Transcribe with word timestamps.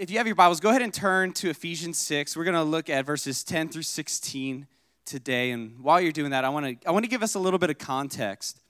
if 0.00 0.10
you 0.10 0.16
have 0.16 0.26
your 0.26 0.34
Bibles, 0.34 0.60
go 0.60 0.70
ahead 0.70 0.80
and 0.80 0.94
turn 0.94 1.30
to 1.34 1.50
Ephesians 1.50 1.98
6. 1.98 2.34
We're 2.34 2.44
going 2.44 2.54
to 2.54 2.62
look 2.62 2.88
at 2.88 3.04
verses 3.04 3.44
10 3.44 3.68
through 3.68 3.82
16 3.82 4.66
today. 5.04 5.50
And 5.50 5.78
while 5.80 6.00
you're 6.00 6.10
doing 6.10 6.30
that, 6.30 6.42
I 6.42 6.48
want 6.48 6.80
to 6.80 6.88
I 6.88 6.90
want 6.90 7.04
to 7.04 7.10
give 7.10 7.22
us 7.22 7.34
a 7.34 7.38
little 7.38 7.58
bit 7.58 7.68
of 7.68 7.76
context 7.76 8.62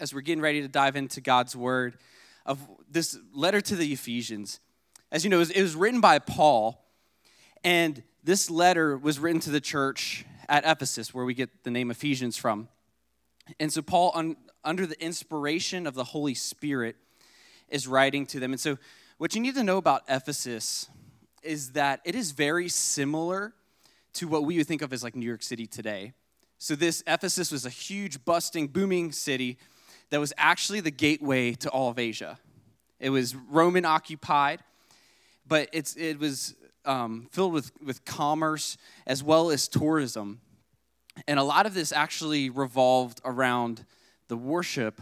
as 0.00 0.14
we're 0.14 0.22
getting 0.22 0.40
ready 0.40 0.62
to 0.62 0.68
dive 0.68 0.96
into 0.96 1.20
God's 1.20 1.54
word 1.54 1.98
of 2.46 2.58
this 2.90 3.18
letter 3.34 3.60
to 3.60 3.76
the 3.76 3.92
Ephesians. 3.92 4.58
As 5.10 5.22
you 5.22 5.28
know, 5.28 5.36
it 5.36 5.40
was, 5.40 5.50
it 5.50 5.60
was 5.60 5.76
written 5.76 6.00
by 6.00 6.18
Paul, 6.18 6.82
and 7.62 8.02
this 8.24 8.48
letter 8.48 8.96
was 8.96 9.18
written 9.18 9.42
to 9.42 9.50
the 9.50 9.60
church 9.60 10.24
at 10.48 10.64
Ephesus, 10.64 11.12
where 11.12 11.26
we 11.26 11.34
get 11.34 11.62
the 11.62 11.70
name 11.70 11.90
Ephesians 11.90 12.38
from. 12.38 12.68
And 13.60 13.70
so 13.70 13.82
Paul, 13.82 14.12
un, 14.14 14.36
under 14.64 14.86
the 14.86 14.98
inspiration 15.04 15.86
of 15.86 15.92
the 15.92 16.04
Holy 16.04 16.32
Spirit, 16.32 16.96
is 17.68 17.86
writing 17.86 18.24
to 18.26 18.40
them. 18.40 18.52
And 18.52 18.60
so 18.60 18.78
what 19.22 19.36
you 19.36 19.40
need 19.40 19.54
to 19.54 19.62
know 19.62 19.76
about 19.76 20.02
Ephesus 20.08 20.88
is 21.44 21.74
that 21.74 22.00
it 22.04 22.16
is 22.16 22.32
very 22.32 22.68
similar 22.68 23.52
to 24.14 24.26
what 24.26 24.44
we 24.44 24.56
would 24.56 24.66
think 24.66 24.82
of 24.82 24.92
as 24.92 25.04
like 25.04 25.14
New 25.14 25.24
York 25.24 25.44
City 25.44 25.64
today. 25.64 26.12
So, 26.58 26.74
this 26.74 27.04
Ephesus 27.06 27.52
was 27.52 27.64
a 27.64 27.70
huge, 27.70 28.24
busting, 28.24 28.66
booming 28.66 29.12
city 29.12 29.58
that 30.10 30.18
was 30.18 30.32
actually 30.36 30.80
the 30.80 30.90
gateway 30.90 31.52
to 31.52 31.70
all 31.70 31.88
of 31.88 32.00
Asia. 32.00 32.36
It 32.98 33.10
was 33.10 33.36
Roman 33.36 33.84
occupied, 33.84 34.58
but 35.46 35.68
it's, 35.72 35.94
it 35.94 36.18
was 36.18 36.56
um, 36.84 37.28
filled 37.30 37.52
with, 37.52 37.70
with 37.80 38.04
commerce 38.04 38.76
as 39.06 39.22
well 39.22 39.52
as 39.52 39.68
tourism. 39.68 40.40
And 41.28 41.38
a 41.38 41.44
lot 41.44 41.66
of 41.66 41.74
this 41.74 41.92
actually 41.92 42.50
revolved 42.50 43.20
around 43.24 43.86
the 44.26 44.36
worship 44.36 45.00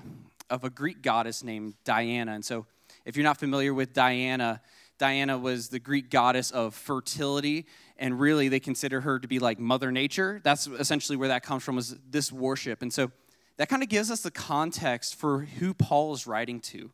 of 0.51 0.63
a 0.63 0.69
Greek 0.69 1.01
goddess 1.01 1.43
named 1.43 1.73
Diana. 1.85 2.33
And 2.33 2.45
so, 2.45 2.67
if 3.11 3.17
you're 3.17 3.25
not 3.25 3.39
familiar 3.39 3.75
with 3.75 3.93
Diana, 3.93 4.61
Diana 4.97 5.37
was 5.37 5.69
the 5.69 5.81
Greek 5.81 6.11
goddess 6.11 6.53
of 6.53 6.77
fertility, 6.77 7.67
and 7.97 8.21
really 8.21 8.49
they 8.49 8.61
consider 8.61 9.01
her 9.01 9.19
to 9.19 9.27
be 9.27 9.41
like 9.41 9.59
Mother 9.59 9.91
Nature. 9.91 10.41
That's 10.45 10.69
essentially 10.69 11.17
where 11.17 11.27
that 11.27 11.43
comes 11.43 11.65
from, 11.65 11.75
was 11.75 11.97
this 12.09 12.31
worship. 12.31 12.83
And 12.83 12.93
so 12.93 13.11
that 13.57 13.69
kind 13.69 13.83
of 13.83 13.89
gives 13.89 14.13
us 14.13 14.21
the 14.21 14.31
context 14.31 15.17
for 15.17 15.41
who 15.41 15.75
Paul 15.75 16.15
is 16.15 16.25
writing 16.25 16.61
to. 16.61 16.93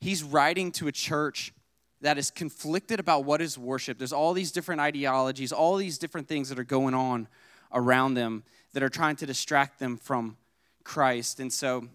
He's 0.00 0.22
writing 0.22 0.70
to 0.72 0.86
a 0.86 0.92
church 0.92 1.52
that 2.00 2.16
is 2.16 2.30
conflicted 2.30 3.00
about 3.00 3.24
what 3.24 3.40
is 3.40 3.58
worship. 3.58 3.98
There's 3.98 4.12
all 4.12 4.34
these 4.34 4.52
different 4.52 4.80
ideologies, 4.80 5.50
all 5.50 5.74
these 5.74 5.98
different 5.98 6.28
things 6.28 6.48
that 6.48 6.60
are 6.60 6.64
going 6.64 6.94
on 6.94 7.26
around 7.72 8.14
them 8.14 8.44
that 8.72 8.84
are 8.84 8.88
trying 8.88 9.16
to 9.16 9.26
distract 9.26 9.80
them 9.80 9.96
from 9.96 10.36
Christ. 10.84 11.40
And 11.40 11.52
so 11.52 11.88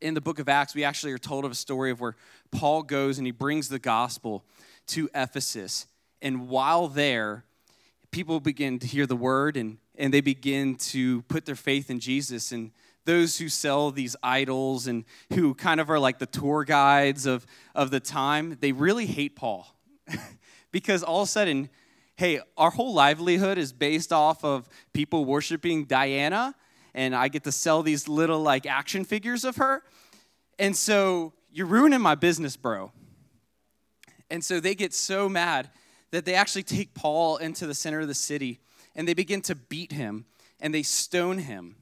in 0.00 0.14
the 0.14 0.20
book 0.20 0.38
of 0.38 0.48
Acts, 0.48 0.74
we 0.74 0.84
actually 0.84 1.12
are 1.12 1.18
told 1.18 1.44
of 1.44 1.50
a 1.50 1.56
story 1.56 1.90
of 1.90 2.00
where 2.00 2.16
Paul 2.50 2.82
goes 2.82 3.18
and 3.18 3.26
he 3.26 3.30
brings 3.30 3.68
the 3.68 3.78
gospel 3.78 4.44
to 4.88 5.08
Ephesus. 5.14 5.86
And 6.22 6.48
while 6.48 6.88
there, 6.88 7.44
people 8.10 8.40
begin 8.40 8.78
to 8.78 8.86
hear 8.86 9.06
the 9.06 9.16
word 9.16 9.56
and, 9.56 9.78
and 9.96 10.12
they 10.12 10.20
begin 10.20 10.76
to 10.76 11.22
put 11.22 11.46
their 11.46 11.54
faith 11.54 11.90
in 11.90 12.00
Jesus. 12.00 12.52
And 12.52 12.70
those 13.04 13.38
who 13.38 13.48
sell 13.48 13.90
these 13.90 14.16
idols 14.22 14.86
and 14.86 15.04
who 15.32 15.54
kind 15.54 15.80
of 15.80 15.90
are 15.90 15.98
like 15.98 16.18
the 16.18 16.26
tour 16.26 16.64
guides 16.64 17.26
of, 17.26 17.46
of 17.74 17.90
the 17.90 18.00
time, 18.00 18.56
they 18.60 18.72
really 18.72 19.06
hate 19.06 19.36
Paul. 19.36 19.74
because 20.72 21.02
all 21.02 21.22
of 21.22 21.28
a 21.28 21.30
sudden, 21.30 21.70
hey, 22.16 22.40
our 22.56 22.70
whole 22.70 22.92
livelihood 22.94 23.58
is 23.58 23.72
based 23.72 24.12
off 24.12 24.44
of 24.44 24.68
people 24.92 25.24
worshiping 25.24 25.84
Diana 25.84 26.54
and 26.98 27.14
I 27.14 27.28
get 27.28 27.44
to 27.44 27.52
sell 27.52 27.84
these 27.84 28.08
little 28.08 28.40
like 28.40 28.66
action 28.66 29.04
figures 29.04 29.44
of 29.44 29.56
her. 29.56 29.84
And 30.58 30.76
so 30.76 31.32
you're 31.52 31.68
ruining 31.68 32.00
my 32.00 32.16
business, 32.16 32.56
bro. 32.56 32.90
And 34.28 34.44
so 34.44 34.58
they 34.58 34.74
get 34.74 34.92
so 34.92 35.28
mad 35.28 35.70
that 36.10 36.24
they 36.24 36.34
actually 36.34 36.64
take 36.64 36.94
Paul 36.94 37.36
into 37.36 37.68
the 37.68 37.74
center 37.74 38.00
of 38.00 38.08
the 38.08 38.14
city 38.14 38.58
and 38.96 39.06
they 39.06 39.14
begin 39.14 39.42
to 39.42 39.54
beat 39.54 39.92
him 39.92 40.24
and 40.58 40.74
they 40.74 40.82
stone 40.82 41.38
him. 41.38 41.76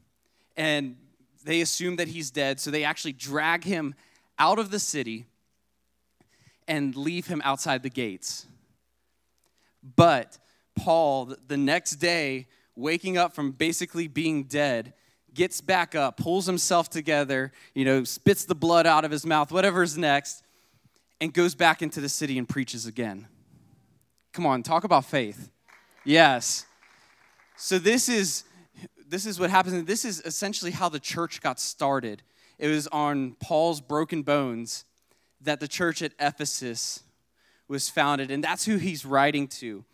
And 0.55 0.97
they 1.45 1.63
assume 1.63 1.97
that 1.97 2.09
he's 2.09 2.31
dead, 2.31 2.61
so 2.61 2.71
they 2.71 2.85
actually 2.85 3.15
drag 3.15 3.65
him 3.65 3.95
out 4.39 4.59
of 4.59 4.71
the 4.71 4.79
city 4.79 5.25
and 6.69 6.95
leave 6.95 7.27
him 7.27 7.41
outside 7.43 7.83
the 7.83 7.89
gates. 7.89 8.45
But 9.97 10.37
Paul, 10.75 11.37
the 11.47 11.57
next 11.57 11.93
day, 11.93 12.49
waking 12.75 13.17
up 13.17 13.35
from 13.35 13.53
basically 13.53 14.09
being 14.09 14.45
dead, 14.45 14.93
gets 15.37 15.61
back 15.61 15.95
up, 15.95 16.17
pulls 16.17 16.47
himself 16.47 16.91
together, 16.91 17.53
you 17.75 17.85
know, 17.85 18.03
spits 18.05 18.45
the 18.45 18.55
blood 18.55 18.87
out 18.87 19.05
of 19.05 19.11
his 19.11 19.25
mouth, 19.25 19.53
whatever's 19.53 19.97
next, 19.97 20.43
and 21.21 21.33
goes 21.33 21.55
back 21.55 21.83
into 21.83 22.01
the 22.01 22.09
city 22.09 22.39
and 22.39 22.49
preaches 22.49 22.87
again. 22.87 23.29
Come 24.33 24.47
on, 24.47 24.63
talk 24.63 24.85
about 24.85 25.05
faith. 25.05 25.51
Yes. 26.05 26.67
So 27.57 27.79
this 27.79 28.09
is 28.09 28.45
this 29.09 29.25
is 29.25 29.39
what 29.39 29.51
happens 29.51 29.75
and 29.75 29.87
this 29.87 30.05
is 30.05 30.21
essentially 30.25 30.73
how 30.73 30.89
the 30.89 30.99
church 30.99 31.41
got 31.41 31.61
started. 31.61 32.23
It 32.59 32.69
was 32.69 32.89
on 32.89 33.37
Paul's 33.41 33.81
broken 33.81 34.23
bones 34.23 34.85
that 35.41 35.61
the 35.61 35.69
church 35.69 36.03
at 36.03 36.13
Ephesus 36.19 37.03
was 37.69 37.89
founded 37.89 38.31
and 38.31 38.43
that's 38.43 38.65
who 38.65 38.77
he's 38.79 39.05
writing 39.07 39.47
to. 39.47 39.85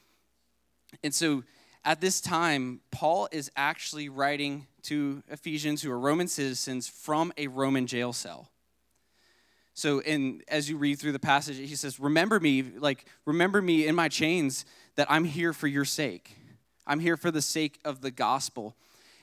And 1.05 1.15
so 1.15 1.45
at 1.85 2.01
this 2.01 2.21
time, 2.21 2.81
Paul 2.91 3.29
is 3.33 3.51
actually 3.57 4.09
writing 4.09 4.67
to 4.83 5.23
Ephesians 5.29 5.83
who 5.83 5.91
are 5.91 5.99
Roman 5.99 6.29
citizens 6.29 6.89
from 6.89 7.33
a 7.37 7.49
Roman 7.49 7.87
jail 7.87 8.13
cell. 8.13 8.51
So, 9.75 10.01
in, 10.01 10.43
as 10.49 10.69
you 10.69 10.77
read 10.77 10.99
through 10.99 11.13
the 11.13 11.19
passage, 11.19 11.57
he 11.57 11.75
says, 11.77 11.99
Remember 11.99 12.39
me, 12.39 12.63
like, 12.63 13.07
remember 13.25 13.63
me 13.63 13.87
in 13.87 13.95
my 13.95 14.09
chains 14.09 14.65
that 14.97 15.11
I'm 15.11 15.25
here 15.25 15.53
for 15.53 15.67
your 15.67 15.87
sake. 15.87 16.37
I'm 16.87 17.01
here 17.01 17.17
for 17.17 17.31
the 17.31 17.43
sake 17.43 17.79
of 17.85 18.01
the 18.01 18.11
gospel. 18.11 18.77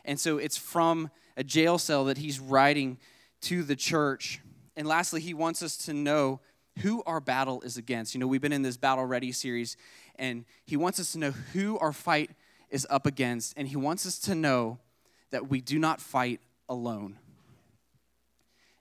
And 0.04 0.20
so, 0.20 0.38
it's 0.38 0.58
from 0.58 1.12
a 1.38 1.44
jail 1.44 1.78
cell 1.78 2.06
that 2.06 2.18
he's 2.18 2.40
writing 2.40 2.98
to 3.42 3.64
the 3.64 3.76
church. 3.76 4.42
And 4.76 4.88
lastly, 4.88 5.22
he 5.22 5.34
wants 5.34 5.62
us 5.62 5.78
to 5.86 5.94
know 5.94 6.40
who 6.80 7.04
our 7.06 7.20
battle 7.20 7.62
is 7.62 7.78
against. 7.78 8.16
You 8.16 8.20
know, 8.20 8.28
we've 8.28 8.42
been 8.42 8.54
in 8.54 8.64
this 8.64 8.78
Battle 8.78 9.06
Ready 9.06 9.32
series, 9.32 9.78
and 10.16 10.46
he 10.66 10.78
wants 10.78 11.00
us 11.00 11.12
to 11.12 11.20
know 11.20 11.32
who 11.54 11.78
our 11.78 11.94
fight 11.94 12.32
is 12.70 12.86
up 12.90 13.06
against, 13.06 13.54
and 13.58 13.68
he 13.68 13.76
wants 13.76 14.06
us 14.06 14.20
to 14.20 14.36
know 14.36 14.80
that 15.32 15.50
we 15.50 15.62
do 15.62 15.80
not 15.80 16.02
fight 16.02 16.40
alone. 16.68 17.18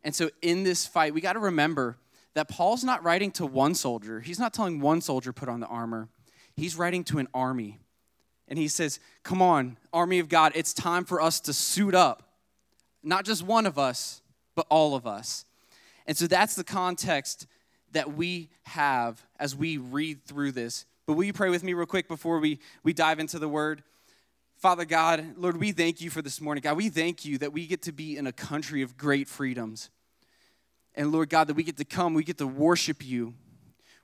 And 0.04 0.14
so, 0.14 0.30
in 0.42 0.64
this 0.64 0.86
fight, 0.86 1.14
we 1.14 1.20
got 1.20 1.34
to 1.34 1.38
remember 1.38 1.98
that 2.34 2.48
Paul's 2.48 2.84
not 2.84 3.02
writing 3.02 3.30
to 3.32 3.46
one 3.46 3.74
soldier. 3.74 4.20
He's 4.20 4.38
not 4.38 4.54
telling 4.54 4.80
one 4.80 5.00
soldier, 5.00 5.32
put 5.32 5.48
on 5.48 5.60
the 5.60 5.66
armor. 5.66 6.08
He's 6.54 6.76
writing 6.76 7.04
to 7.04 7.18
an 7.18 7.28
army. 7.34 7.78
And 8.46 8.58
he 8.58 8.68
says, 8.68 9.00
Come 9.22 9.42
on, 9.42 9.76
army 9.92 10.18
of 10.18 10.28
God, 10.28 10.52
it's 10.54 10.72
time 10.72 11.04
for 11.04 11.20
us 11.20 11.40
to 11.40 11.52
suit 11.52 11.94
up. 11.94 12.22
Not 13.02 13.24
just 13.24 13.42
one 13.42 13.66
of 13.66 13.78
us, 13.78 14.22
but 14.54 14.66
all 14.70 14.94
of 14.94 15.06
us. 15.06 15.44
And 16.06 16.16
so, 16.16 16.26
that's 16.26 16.54
the 16.54 16.64
context 16.64 17.46
that 17.92 18.14
we 18.14 18.50
have 18.64 19.24
as 19.38 19.56
we 19.56 19.78
read 19.78 20.24
through 20.24 20.52
this. 20.52 20.86
But 21.08 21.14
will 21.14 21.24
you 21.24 21.32
pray 21.32 21.48
with 21.48 21.64
me 21.64 21.72
real 21.72 21.86
quick 21.86 22.06
before 22.06 22.38
we, 22.38 22.58
we 22.82 22.92
dive 22.92 23.18
into 23.18 23.38
the 23.38 23.48
word? 23.48 23.82
Father 24.58 24.84
God, 24.84 25.24
Lord, 25.38 25.56
we 25.56 25.72
thank 25.72 26.02
you 26.02 26.10
for 26.10 26.20
this 26.20 26.38
morning. 26.38 26.60
God, 26.60 26.76
we 26.76 26.90
thank 26.90 27.24
you 27.24 27.38
that 27.38 27.50
we 27.50 27.66
get 27.66 27.80
to 27.84 27.92
be 27.92 28.18
in 28.18 28.26
a 28.26 28.32
country 28.32 28.82
of 28.82 28.98
great 28.98 29.26
freedoms. 29.26 29.88
And 30.94 31.10
Lord 31.10 31.30
God, 31.30 31.46
that 31.46 31.54
we 31.54 31.62
get 31.62 31.78
to 31.78 31.86
come, 31.86 32.12
we 32.12 32.24
get 32.24 32.36
to 32.36 32.46
worship 32.46 33.02
you. 33.02 33.32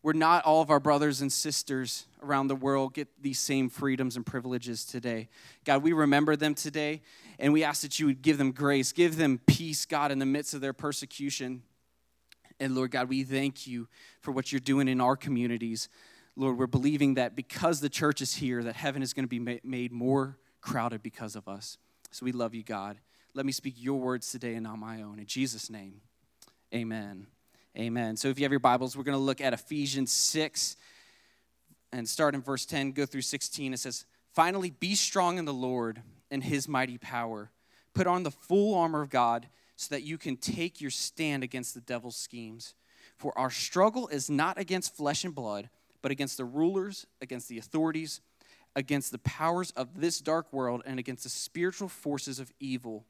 Where 0.01 0.15
not 0.15 0.47
all 0.47 0.63
of 0.63 0.71
our 0.71 0.81
brothers 0.81 1.21
and 1.21 1.31
sisters 1.31 2.07
around 2.23 2.49
the 2.49 2.57
world 2.57 2.95
get 2.95 3.09
these 3.21 3.39
same 3.39 3.69
freedoms 3.69 4.17
and 4.17 4.25
privileges 4.25 4.87
today. 4.87 5.29
God, 5.67 5.83
we 5.83 5.93
remember 5.93 6.37
them 6.37 6.55
today, 6.55 7.03
and 7.39 7.53
we 7.53 7.65
ask 7.65 7.83
that 7.83 8.01
you 8.01 8.07
would 8.07 8.23
give 8.23 8.39
them 8.39 8.51
grace, 8.51 8.93
give 8.93 9.19
them 9.19 9.41
peace, 9.47 9.85
God, 9.85 10.11
in 10.11 10.21
the 10.21 10.27
midst 10.27 10.55
of 10.55 10.63
their 10.63 10.73
persecution. 10.73 11.65
And 12.59 12.75
Lord 12.75 12.93
God, 12.93 13.11
we 13.11 13.25
thank 13.25 13.67
you 13.67 13.89
for 14.23 14.33
what 14.33 14.53
you're 14.53 14.61
doing 14.61 14.89
in 14.89 15.03
our 15.03 15.17
communities. 15.17 15.91
Lord, 16.37 16.59
we're 16.59 16.67
believing 16.67 17.15
that 17.15 17.37
because 17.37 17.81
the 17.81 17.89
church 17.89 18.21
is 18.21 18.35
here, 18.35 18.63
that 18.63 18.75
heaven 18.77 19.03
is 19.03 19.13
going 19.13 19.29
to 19.29 19.41
be 19.41 19.61
made 19.63 19.93
more 19.93 20.37
crowded 20.61 21.03
because 21.03 21.37
of 21.37 21.47
us. 21.47 21.79
So 22.11 22.25
we 22.25 22.33
love 22.33 22.55
you, 22.55 22.63
God. 22.63 22.99
Let 23.35 23.47
me 23.47 23.53
speak 23.53 23.75
your 23.77 24.01
words 24.01 24.31
today 24.31 24.55
and 24.55 24.65
not 24.65 24.79
my 24.79 25.03
own. 25.03 25.19
In 25.19 25.27
Jesus' 25.27 25.71
name, 25.71 26.01
amen. 26.75 27.27
Amen. 27.77 28.17
So 28.17 28.29
if 28.29 28.39
you 28.39 28.45
have 28.45 28.53
your 28.53 28.61
Bibles, 28.61 28.97
we're 28.97 29.05
going 29.05 29.19
to 29.19 29.23
look 29.23 29.41
at 29.41 29.53
Ephesians 29.53 30.13
6 30.13 30.77
and 31.93 32.09
start 32.09 32.35
in 32.35 32.43
verse 32.43 32.65
10, 32.67 32.93
go 32.93 33.07
through 33.07 33.23
16. 33.23 33.75
It 33.75 33.79
says, 33.79 34.05
Finally, 34.33 34.71
be 34.71 34.95
strong 34.95 35.39
in 35.39 35.45
the 35.45 35.55
Lord 35.55 36.03
and 36.31 36.43
his 36.43 36.69
mighty 36.69 36.99
power. 36.99 37.51
Put 37.95 38.07
on 38.07 38.25
the 38.25 38.31
full 38.31 38.75
armor 38.75 39.03
of 39.03 39.11
God 39.11 39.49
so 39.77 39.95
that 39.95 40.03
you 40.03 40.19
can 40.19 40.37
take 40.37 40.81
your 40.81 40.91
stand 40.91 41.43
against 41.43 41.75
the 41.75 41.81
devil's 41.81 42.17
schemes. 42.17 42.75
For 43.17 43.37
our 43.39 43.51
struggle 43.51 44.09
is 44.09 44.29
not 44.29 44.59
against 44.59 44.97
flesh 44.97 45.25
and 45.25 45.35
blood 45.35 45.69
but 46.05 46.11
against 46.11 46.37
the 46.37 46.45
rulers, 46.45 47.07
against 47.23 47.49
the 47.49 47.57
authorities, 47.57 48.21
against 48.77 49.11
the 49.11 49.17
powers 49.21 49.71
of 49.71 50.03
this 50.03 50.21
dark 50.21 50.53
world, 50.53 50.83
and 50.85 50.99
against 50.99 51.23
the 51.23 51.31
spiritual 51.31 51.89
forces 51.89 52.39
of 52.39 52.53
evil 52.61 53.07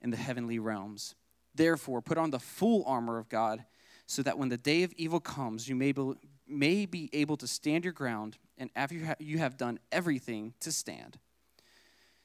in 0.00 0.08
the 0.08 0.16
heavenly 0.16 0.58
realms. 0.58 1.14
Therefore, 1.54 2.00
put 2.00 2.16
on 2.16 2.30
the 2.30 2.38
full 2.38 2.82
armor 2.86 3.18
of 3.18 3.28
God, 3.28 3.66
so 4.06 4.22
that 4.22 4.38
when 4.38 4.48
the 4.48 4.56
day 4.56 4.84
of 4.84 4.94
evil 4.94 5.20
comes, 5.20 5.68
you 5.68 5.76
may 5.76 5.92
be, 5.92 6.14
may 6.48 6.86
be 6.86 7.10
able 7.12 7.36
to 7.36 7.46
stand 7.46 7.84
your 7.84 7.92
ground, 7.92 8.38
and 8.56 8.70
after 8.74 9.14
you 9.18 9.36
have 9.36 9.58
done 9.58 9.78
everything 9.92 10.54
to 10.60 10.72
stand. 10.72 11.18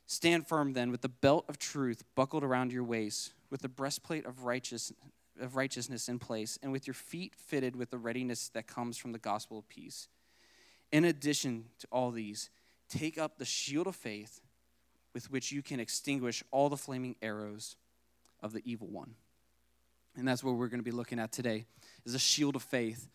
Stand 0.06 0.48
firm 0.48 0.72
then 0.72 0.92
with 0.92 1.02
the 1.02 1.10
belt 1.10 1.44
of 1.50 1.60
truth 1.60 2.06
buckled 2.16 2.46
around 2.46 2.72
your 2.72 2.86
waist, 2.86 3.34
with 3.50 3.64
the 3.64 3.68
breastplate 3.68 4.26
of, 4.26 4.46
righteous, 4.46 4.94
of 5.40 5.56
righteousness 5.56 6.08
in 6.08 6.20
place, 6.20 6.58
and 6.62 6.72
with 6.72 6.88
your 6.88 6.94
feet 6.94 7.34
fitted 7.36 7.76
with 7.76 7.90
the 7.90 7.98
readiness 7.98 8.50
that 8.50 8.68
comes 8.68 8.98
from 8.98 9.12
the 9.12 9.20
gospel 9.20 9.58
of 9.58 9.68
peace. 9.68 10.08
In 10.92 11.06
addition 11.06 11.66
to 11.80 11.88
all 11.92 12.12
these, 12.12 12.50
take 12.90 13.18
up 13.18 13.38
the 13.38 13.46
shield 13.46 13.88
of 13.88 13.96
faith 13.96 14.42
with 15.14 15.32
which 15.32 15.52
you 15.52 15.62
can 15.62 15.80
extinguish 15.80 16.44
all 16.52 16.70
the 16.70 16.78
flaming 16.78 17.16
arrows 17.22 17.76
of 18.42 18.54
the 18.54 18.62
evil 18.64 18.88
one. 18.88 19.16
And 20.18 20.28
that's 20.28 20.44
what 20.44 20.56
we're 20.56 20.68
going 20.68 20.80
to 20.80 20.86
be 20.86 20.92
looking 20.92 21.20
at 21.20 21.32
today 21.32 21.66
is 22.06 22.14
a 22.14 22.20
shield 22.20 22.56
of 22.56 22.64
faith. 22.64 23.10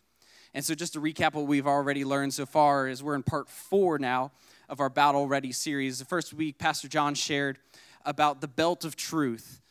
And 0.53 0.63
so 0.63 0.75
just 0.75 0.93
to 0.93 1.01
recap 1.01 1.33
what 1.33 1.47
we've 1.47 1.67
already 1.67 2.03
learned 2.03 2.33
so 2.33 2.45
far 2.45 2.87
is 2.87 3.01
we're 3.01 3.15
in 3.15 3.23
part 3.23 3.49
4 3.49 3.99
now 3.99 4.31
of 4.67 4.79
our 4.79 4.89
Battle 4.89 5.27
Ready 5.27 5.51
series. 5.51 5.99
The 5.99 6.05
first 6.05 6.33
week 6.33 6.57
Pastor 6.57 6.87
John 6.87 7.15
shared 7.15 7.57
about 8.03 8.41
the 8.41 8.47
belt 8.47 8.83
of 8.83 8.95
truth 8.95 9.61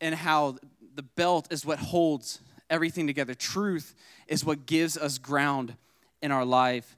and 0.00 0.14
how 0.14 0.56
the 0.96 1.02
belt 1.02 1.48
is 1.50 1.64
what 1.64 1.78
holds 1.78 2.40
everything 2.68 3.06
together. 3.06 3.34
Truth 3.34 3.94
is 4.26 4.44
what 4.44 4.66
gives 4.66 4.96
us 4.96 5.18
ground 5.18 5.76
in 6.20 6.32
our 6.32 6.44
life. 6.44 6.96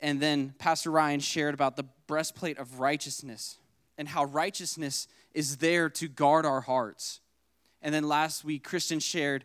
And 0.00 0.20
then 0.20 0.54
Pastor 0.58 0.90
Ryan 0.90 1.20
shared 1.20 1.52
about 1.52 1.76
the 1.76 1.84
breastplate 2.06 2.58
of 2.58 2.80
righteousness 2.80 3.58
and 3.98 4.08
how 4.08 4.24
righteousness 4.24 5.08
is 5.34 5.58
there 5.58 5.90
to 5.90 6.08
guard 6.08 6.46
our 6.46 6.62
hearts. 6.62 7.20
And 7.82 7.94
then 7.94 8.08
last 8.08 8.44
week, 8.44 8.64
Christian 8.64 8.98
shared 8.98 9.44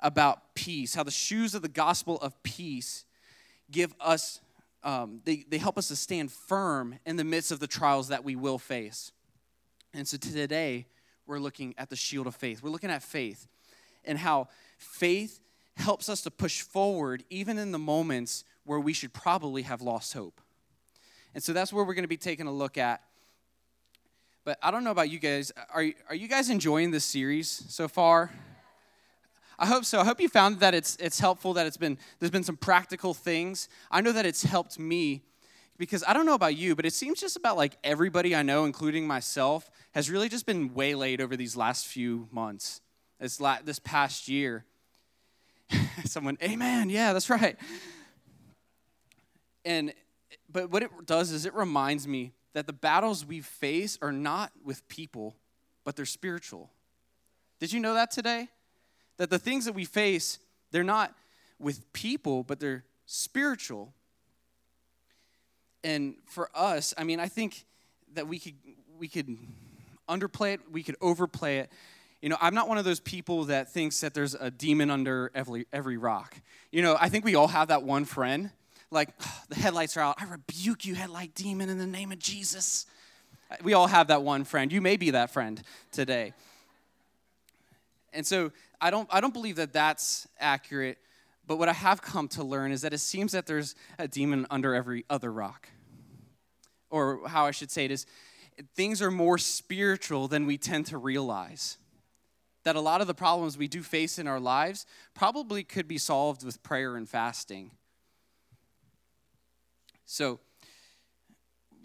about 0.00 0.54
peace, 0.54 0.94
how 0.94 1.02
the 1.02 1.10
shoes 1.10 1.54
of 1.54 1.62
the 1.62 1.68
gospel 1.68 2.18
of 2.18 2.40
peace 2.42 3.04
give 3.70 3.94
us, 4.00 4.40
um, 4.82 5.20
they, 5.24 5.44
they 5.48 5.58
help 5.58 5.78
us 5.78 5.88
to 5.88 5.96
stand 5.96 6.30
firm 6.30 6.98
in 7.06 7.16
the 7.16 7.24
midst 7.24 7.50
of 7.50 7.60
the 7.60 7.66
trials 7.66 8.08
that 8.08 8.24
we 8.24 8.36
will 8.36 8.58
face. 8.58 9.12
And 9.94 10.06
so 10.06 10.18
today, 10.18 10.86
we're 11.26 11.38
looking 11.38 11.74
at 11.78 11.90
the 11.90 11.96
shield 11.96 12.26
of 12.26 12.34
faith. 12.34 12.62
We're 12.62 12.70
looking 12.70 12.90
at 12.90 13.02
faith 13.02 13.48
and 14.04 14.18
how 14.18 14.48
faith 14.78 15.40
helps 15.76 16.08
us 16.08 16.22
to 16.22 16.30
push 16.30 16.62
forward 16.62 17.24
even 17.30 17.58
in 17.58 17.72
the 17.72 17.78
moments 17.78 18.44
where 18.64 18.80
we 18.80 18.92
should 18.92 19.12
probably 19.12 19.62
have 19.62 19.82
lost 19.82 20.12
hope. 20.14 20.40
And 21.34 21.42
so 21.42 21.52
that's 21.52 21.72
where 21.72 21.84
we're 21.84 21.94
going 21.94 22.04
to 22.04 22.08
be 22.08 22.16
taking 22.16 22.46
a 22.46 22.52
look 22.52 22.78
at 22.78 23.02
but 24.44 24.58
I 24.62 24.70
don't 24.70 24.84
know 24.84 24.90
about 24.90 25.08
you 25.08 25.18
guys. 25.18 25.52
Are, 25.72 25.86
are 26.10 26.14
you 26.14 26.28
guys 26.28 26.50
enjoying 26.50 26.90
this 26.90 27.04
series 27.04 27.64
so 27.68 27.88
far? 27.88 28.30
I 29.58 29.66
hope 29.66 29.86
so. 29.86 30.00
I 30.00 30.04
hope 30.04 30.20
you 30.20 30.28
found 30.28 30.60
that 30.60 30.74
it's, 30.74 30.96
it's 30.96 31.18
helpful, 31.18 31.54
that 31.54 31.66
it's 31.66 31.78
been, 31.78 31.96
there's 32.18 32.30
been 32.30 32.44
some 32.44 32.58
practical 32.58 33.14
things. 33.14 33.70
I 33.90 34.02
know 34.02 34.12
that 34.12 34.26
it's 34.26 34.42
helped 34.42 34.78
me 34.78 35.22
because 35.76 36.04
I 36.06 36.12
don't 36.12 36.26
know 36.26 36.34
about 36.34 36.56
you, 36.56 36.76
but 36.76 36.86
it 36.86 36.92
seems 36.92 37.20
just 37.20 37.36
about 37.36 37.56
like 37.56 37.76
everybody 37.82 38.34
I 38.34 38.42
know, 38.42 38.64
including 38.64 39.06
myself, 39.06 39.70
has 39.92 40.10
really 40.10 40.28
just 40.28 40.46
been 40.46 40.74
waylaid 40.74 41.20
over 41.20 41.36
these 41.36 41.56
last 41.56 41.86
few 41.86 42.28
months, 42.30 42.80
this, 43.18 43.40
la- 43.40 43.58
this 43.64 43.78
past 43.78 44.28
year. 44.28 44.64
Someone, 46.04 46.38
amen, 46.42 46.90
yeah, 46.90 47.12
that's 47.12 47.30
right. 47.30 47.56
And, 49.64 49.92
but 50.50 50.70
what 50.70 50.82
it 50.82 50.90
does 51.06 51.32
is 51.32 51.46
it 51.46 51.54
reminds 51.54 52.06
me 52.06 52.32
that 52.52 52.66
the 52.66 52.72
battles 52.72 53.26
we 53.26 53.40
face 53.40 53.98
are 54.00 54.12
not 54.12 54.52
with 54.64 54.86
people, 54.88 55.34
but 55.84 55.96
they're 55.96 56.04
spiritual. 56.04 56.70
Did 57.58 57.72
you 57.72 57.80
know 57.80 57.94
that 57.94 58.10
today? 58.10 58.48
That 59.16 59.30
the 59.30 59.38
things 59.38 59.64
that 59.64 59.72
we 59.72 59.84
face, 59.84 60.38
they're 60.70 60.84
not 60.84 61.14
with 61.58 61.92
people, 61.92 62.42
but 62.44 62.60
they're 62.60 62.84
spiritual. 63.06 63.92
And 65.84 66.16
for 66.26 66.48
us, 66.54 66.92
I 66.98 67.04
mean, 67.04 67.20
I 67.20 67.28
think 67.28 67.64
that 68.14 68.26
we 68.26 68.40
could 68.40 68.54
we 68.98 69.06
could 69.06 69.36
underplay 70.08 70.54
it, 70.54 70.60
we 70.72 70.82
could 70.82 70.96
overplay 71.00 71.58
it. 71.58 71.70
You 72.20 72.30
know, 72.30 72.38
I'm 72.40 72.54
not 72.54 72.68
one 72.68 72.78
of 72.78 72.84
those 72.84 73.00
people 73.00 73.44
that 73.44 73.72
thinks 73.72 74.00
that 74.00 74.14
there's 74.14 74.34
a 74.34 74.50
demon 74.50 74.90
under 74.90 75.30
every 75.34 75.66
every 75.72 75.98
rock. 75.98 76.36
You 76.72 76.82
know, 76.82 76.96
I 76.98 77.08
think 77.08 77.24
we 77.24 77.36
all 77.36 77.48
have 77.48 77.68
that 77.68 77.84
one 77.84 78.04
friend 78.04 78.50
like, 78.94 79.10
the 79.48 79.56
headlights 79.56 79.98
are 79.98 80.00
out. 80.00 80.16
I 80.18 80.24
rebuke 80.24 80.86
you, 80.86 80.94
headlight 80.94 81.34
demon, 81.34 81.68
in 81.68 81.78
the 81.78 81.86
name 81.86 82.12
of 82.12 82.18
Jesus. 82.18 82.86
We 83.62 83.74
all 83.74 83.88
have 83.88 84.06
that 84.06 84.22
one 84.22 84.44
friend. 84.44 84.72
You 84.72 84.80
may 84.80 84.96
be 84.96 85.10
that 85.10 85.30
friend 85.30 85.60
today. 85.92 86.32
And 88.14 88.26
so 88.26 88.52
I 88.80 88.90
don't, 88.90 89.08
I 89.12 89.20
don't 89.20 89.34
believe 89.34 89.56
that 89.56 89.72
that's 89.72 90.26
accurate. 90.40 90.98
But 91.46 91.58
what 91.58 91.68
I 91.68 91.72
have 91.72 92.00
come 92.00 92.28
to 92.28 92.44
learn 92.44 92.72
is 92.72 92.82
that 92.82 92.92
it 92.92 92.98
seems 92.98 93.32
that 93.32 93.46
there's 93.46 93.74
a 93.98 94.08
demon 94.08 94.46
under 94.50 94.74
every 94.74 95.04
other 95.10 95.32
rock. 95.32 95.68
Or 96.90 97.28
how 97.28 97.44
I 97.44 97.50
should 97.50 97.70
say 97.70 97.84
it 97.84 97.90
is, 97.90 98.06
things 98.74 99.02
are 99.02 99.10
more 99.10 99.36
spiritual 99.36 100.28
than 100.28 100.46
we 100.46 100.56
tend 100.56 100.86
to 100.86 100.98
realize. 100.98 101.76
That 102.62 102.76
a 102.76 102.80
lot 102.80 103.02
of 103.02 103.06
the 103.06 103.14
problems 103.14 103.58
we 103.58 103.68
do 103.68 103.82
face 103.82 104.18
in 104.18 104.26
our 104.26 104.40
lives 104.40 104.86
probably 105.12 105.64
could 105.64 105.86
be 105.86 105.98
solved 105.98 106.44
with 106.44 106.62
prayer 106.62 106.96
and 106.96 107.08
fasting. 107.08 107.72
So, 110.06 110.40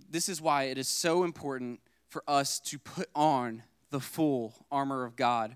this 0.09 0.29
is 0.29 0.41
why 0.41 0.63
it 0.63 0.77
is 0.77 0.87
so 0.87 1.23
important 1.23 1.81
for 2.07 2.23
us 2.27 2.59
to 2.61 2.79
put 2.79 3.09
on 3.13 3.63
the 3.91 3.99
full 3.99 4.53
armor 4.71 5.03
of 5.03 5.15
God. 5.15 5.55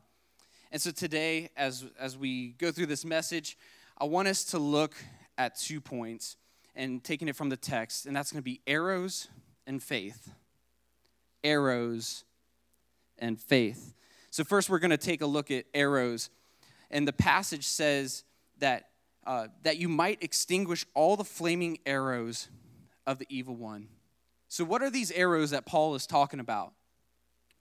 And 0.72 0.82
so 0.82 0.92
today, 0.92 1.50
as, 1.56 1.86
as 2.00 2.18
we 2.18 2.50
go 2.54 2.72
through 2.72 2.88
this 2.88 3.06
message, 3.06 3.58
I 4.04 4.06
want 4.06 4.28
us 4.28 4.44
to 4.52 4.60
look 4.60 4.96
at 5.38 5.58
two 5.58 5.80
points 5.80 6.36
and 6.76 7.02
taking 7.02 7.30
it 7.30 7.38
from 7.38 7.48
the 7.48 7.56
text, 7.56 8.06
and 8.06 8.14
that's 8.14 8.34
going 8.34 8.42
to 8.42 8.44
be 8.44 8.60
arrows 8.68 9.30
and 9.66 9.82
faith. 9.82 10.30
Arrows 11.42 12.26
and 13.18 13.40
faith. 13.40 13.94
So, 14.30 14.44
first, 14.44 14.70
we're 14.70 14.80
going 14.80 14.92
to 14.92 14.98
take 14.98 15.22
a 15.22 15.26
look 15.26 15.52
at 15.52 15.68
arrows. 15.74 16.30
And 16.92 17.08
the 17.08 17.14
passage 17.14 17.64
says 17.64 18.26
that 18.60 18.90
uh, 19.26 19.48
that 19.62 19.78
you 19.78 19.88
might 19.88 20.22
extinguish 20.22 20.86
all 20.94 21.16
the 21.16 21.24
flaming 21.24 21.78
arrows 21.86 22.50
of 23.08 23.20
the 23.20 23.26
evil 23.30 23.56
one. 23.56 23.88
So, 24.50 24.66
what 24.66 24.84
are 24.84 24.90
these 24.90 25.12
arrows 25.12 25.52
that 25.52 25.66
Paul 25.66 25.96
is 25.96 26.06
talking 26.06 26.42
about? 26.42 26.74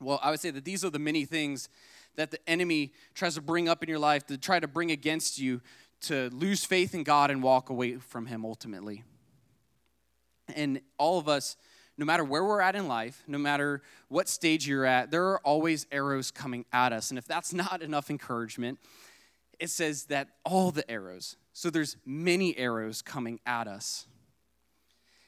Well, 0.00 0.19
I 0.21 0.33
would 0.33 0.41
say 0.41 0.50
that 0.50 0.65
these 0.65 0.85
are 0.85 0.91
the 0.91 0.99
many 0.99 1.25
things 1.25 1.69
that 2.17 2.33
the 2.33 2.50
enemy 2.50 2.93
tries 3.15 3.37
to 3.37 3.41
bring 3.41 3.69
up 3.69 3.85
in 3.85 3.89
your 3.89 4.00
life 4.00 4.27
to 4.27 4.37
try 4.37 4.59
to 4.59 4.67
bring 4.67 4.91
against 4.91 5.39
you 5.39 5.61
to 6.03 6.31
lose 6.31 6.65
faith 6.65 6.95
in 6.95 7.05
God 7.05 7.31
and 7.31 7.43
walk 7.43 7.71
away 7.71 7.97
from 7.97 8.27
Him 8.27 8.45
ultimately. 8.45 9.05
And 10.55 10.81
all 10.99 11.19
of 11.19 11.29
us, 11.29 11.56
no 11.97 12.05
matter 12.05 12.25
where 12.25 12.44
we're 12.44 12.61
at 12.61 12.75
in 12.75 12.89
life, 12.89 13.23
no 13.27 13.39
matter 13.39 13.82
what 14.09 14.29
stage 14.29 14.67
you're 14.67 14.85
at, 14.85 15.11
there 15.11 15.25
are 15.29 15.41
always 15.41 15.87
arrows 15.93 16.31
coming 16.31 16.65
at 16.73 16.93
us. 16.93 17.11
And 17.11 17.19
if 17.19 17.27
that's 17.27 17.53
not 17.55 17.82
enough 17.82 18.11
encouragement, 18.11 18.79
it 19.59 19.71
says 19.71 20.06
that 20.06 20.29
all 20.44 20.71
the 20.71 20.89
arrows, 20.91 21.37
so 21.53 21.71
there's 21.71 21.97
many 22.05 22.56
arrows 22.59 23.03
coming 23.03 23.41
at 23.47 23.69
us. 23.69 24.06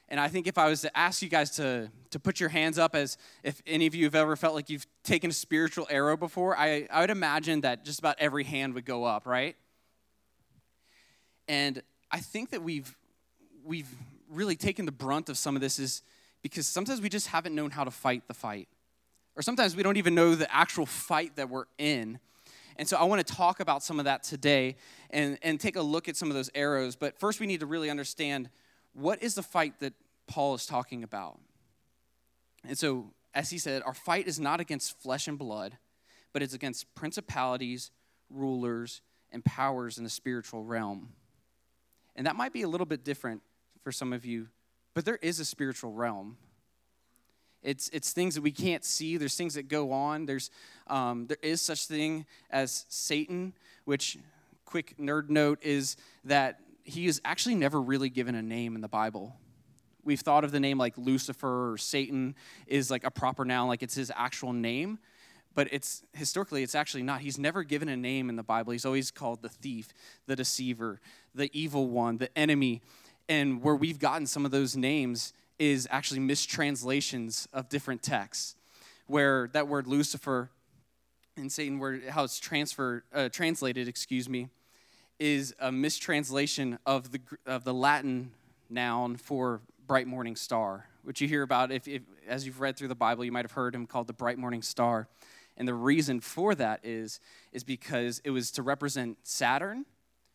And 0.07 0.19
I 0.19 0.27
think 0.27 0.45
if 0.45 0.57
I 0.57 0.69
was 0.69 0.81
to 0.81 0.95
ask 0.95 1.21
you 1.21 1.29
guys 1.29 1.51
to, 1.51 1.89
to 2.11 2.19
put 2.19 2.39
your 2.39 2.49
hands 2.49 2.77
up 2.77 2.95
as 2.95 3.17
if 3.43 3.61
any 3.65 3.87
of 3.87 3.95
you 3.95 4.05
have 4.05 4.13
ever 4.13 4.35
felt 4.35 4.53
like 4.53 4.69
you've 4.69 4.85
taken 5.03 5.31
a 5.31 5.33
spiritual 5.33 5.87
arrow 5.89 6.15
before, 6.15 6.57
I, 6.57 6.87
I 6.91 7.01
would 7.01 7.09
imagine 7.09 7.61
that 7.61 7.85
just 7.85 7.99
about 7.99 8.17
every 8.19 8.43
hand 8.43 8.75
would 8.75 8.85
go 8.85 9.03
up, 9.03 9.25
right? 9.25 9.55
And 11.47 11.81
I 12.11 12.19
think 12.19 12.51
that 12.51 12.63
we've, 12.63 12.95
we've 13.63 13.89
really 14.29 14.55
taken 14.55 14.85
the 14.85 14.91
brunt 14.91 15.29
of 15.29 15.37
some 15.37 15.55
of 15.55 15.61
this 15.61 15.79
is 15.79 16.01
because 16.41 16.67
sometimes 16.67 17.01
we 17.01 17.09
just 17.09 17.27
haven't 17.27 17.55
known 17.55 17.71
how 17.71 17.83
to 17.83 17.91
fight 17.91 18.27
the 18.27 18.33
fight. 18.33 18.67
Or 19.35 19.41
sometimes 19.41 19.75
we 19.75 19.83
don't 19.83 19.97
even 19.97 20.15
know 20.15 20.35
the 20.35 20.53
actual 20.53 20.85
fight 20.85 21.35
that 21.35 21.49
we're 21.49 21.65
in. 21.77 22.19
And 22.77 22.87
so 22.87 22.97
I 22.97 23.03
want 23.03 23.25
to 23.25 23.33
talk 23.33 23.59
about 23.59 23.83
some 23.83 23.99
of 23.99 24.05
that 24.05 24.23
today 24.23 24.75
and, 25.09 25.37
and 25.41 25.59
take 25.59 25.75
a 25.75 25.81
look 25.81 26.07
at 26.07 26.15
some 26.15 26.29
of 26.29 26.35
those 26.35 26.49
arrows. 26.55 26.95
But 26.95 27.19
first, 27.19 27.39
we 27.39 27.47
need 27.47 27.61
to 27.61 27.65
really 27.65 27.89
understand 27.89 28.49
what 28.93 29.21
is 29.21 29.35
the 29.35 29.43
fight 29.43 29.79
that 29.79 29.93
Paul 30.27 30.55
is 30.55 30.65
talking 30.65 31.03
about? 31.03 31.39
And 32.67 32.77
so, 32.77 33.11
as 33.33 33.49
he 33.49 33.57
said, 33.57 33.83
our 33.85 33.93
fight 33.93 34.27
is 34.27 34.39
not 34.39 34.59
against 34.59 34.99
flesh 35.01 35.27
and 35.27 35.37
blood, 35.37 35.77
but 36.33 36.41
it's 36.41 36.53
against 36.53 36.93
principalities, 36.95 37.91
rulers, 38.29 39.01
and 39.31 39.43
powers 39.43 39.97
in 39.97 40.03
the 40.03 40.09
spiritual 40.09 40.63
realm. 40.63 41.09
And 42.15 42.27
that 42.27 42.35
might 42.35 42.53
be 42.53 42.61
a 42.61 42.67
little 42.67 42.85
bit 42.85 43.03
different 43.03 43.41
for 43.83 43.91
some 43.91 44.13
of 44.13 44.25
you, 44.25 44.47
but 44.93 45.05
there 45.05 45.19
is 45.21 45.39
a 45.39 45.45
spiritual 45.45 45.91
realm. 45.91 46.37
It's, 47.61 47.89
it's 47.89 48.13
things 48.13 48.35
that 48.35 48.41
we 48.41 48.51
can't 48.51 48.85
see. 48.85 49.17
There's 49.17 49.35
things 49.35 49.55
that 49.55 49.67
go 49.67 49.91
on. 49.91 50.25
There's, 50.25 50.51
um, 50.87 51.27
there 51.27 51.37
is 51.41 51.61
such 51.61 51.87
thing 51.87 52.25
as 52.51 52.85
Satan, 52.89 53.53
which, 53.85 54.17
quick 54.65 54.95
nerd 54.99 55.29
note, 55.29 55.59
is 55.63 55.97
that 56.23 56.59
he 56.83 57.07
is 57.07 57.19
actually 57.25 57.55
never 57.55 57.81
really 57.81 58.09
given 58.09 58.35
a 58.35 58.41
name 58.41 58.75
in 58.75 58.81
the 58.81 58.87
Bible. 58.87 59.35
We've 60.03 60.19
thought 60.19 60.43
of 60.43 60.51
the 60.51 60.59
name 60.59 60.77
like 60.77 60.93
Lucifer 60.97 61.71
or 61.71 61.77
Satan 61.79 62.35
is 62.67 62.91
like 62.91 63.03
a 63.03 63.11
proper 63.11 63.43
noun, 63.43 63.67
like 63.67 63.81
it's 63.81 63.95
his 63.95 64.11
actual 64.15 64.53
name. 64.53 64.99
But 65.55 65.67
it's 65.71 66.03
historically 66.13 66.61
it's 66.61 66.75
actually 66.75 67.03
not. 67.03 67.21
He's 67.21 67.39
never 67.39 67.63
given 67.63 67.89
a 67.89 67.97
name 67.97 68.29
in 68.29 68.35
the 68.35 68.43
bible. 68.43 68.73
He's 68.73 68.85
always 68.85 69.09
called 69.09 69.41
the 69.41 69.49
thief 69.49 69.93
the 70.27 70.35
deceiver 70.35 70.99
the 71.33 71.49
evil 71.57 71.87
one 71.87 72.17
the 72.17 72.37
enemy. 72.37 72.81
And 73.27 73.63
where 73.63 73.75
we've 73.75 73.97
gotten 73.97 74.27
some 74.27 74.45
of 74.45 74.51
those 74.51 74.77
names 74.77 75.33
is 75.57 75.87
actually 75.89 76.19
mistranslations 76.19 77.47
of 77.53 77.69
different 77.69 78.03
texts 78.03 78.55
where 79.07 79.49
that 79.53 79.67
word 79.67 79.87
lucifer 79.87 80.49
and 81.37 81.51
satan 81.51 81.79
where 81.79 81.99
how 82.09 82.23
it's 82.23 82.39
transferred 82.39 83.03
uh, 83.13 83.29
translated 83.29 83.87
excuse 83.87 84.27
me 84.27 84.49
is 85.19 85.55
a 85.59 85.71
mistranslation 85.71 86.77
of 86.85 87.11
the 87.11 87.21
of 87.45 87.63
the 87.63 87.73
latin 87.73 88.31
noun 88.69 89.15
for 89.15 89.61
bright 89.87 90.07
morning 90.07 90.35
star 90.35 90.87
which 91.03 91.21
you 91.21 91.27
hear 91.27 91.43
about 91.43 91.71
if, 91.71 91.87
if 91.87 92.01
as 92.27 92.45
you've 92.45 92.59
read 92.59 92.75
through 92.75 92.87
the 92.87 92.95
bible 92.95 93.23
you 93.23 93.31
might 93.31 93.45
have 93.45 93.51
heard 93.51 93.73
him 93.73 93.85
called 93.85 94.07
the 94.07 94.13
bright 94.13 94.37
morning 94.37 94.61
star 94.61 95.07
and 95.57 95.67
the 95.67 95.73
reason 95.73 96.19
for 96.19 96.53
that 96.55 96.81
is, 96.83 97.19
is 97.51 97.63
because 97.63 98.21
it 98.23 98.31
was 98.31 98.51
to 98.51 98.61
represent 98.61 99.17
Saturn, 99.23 99.85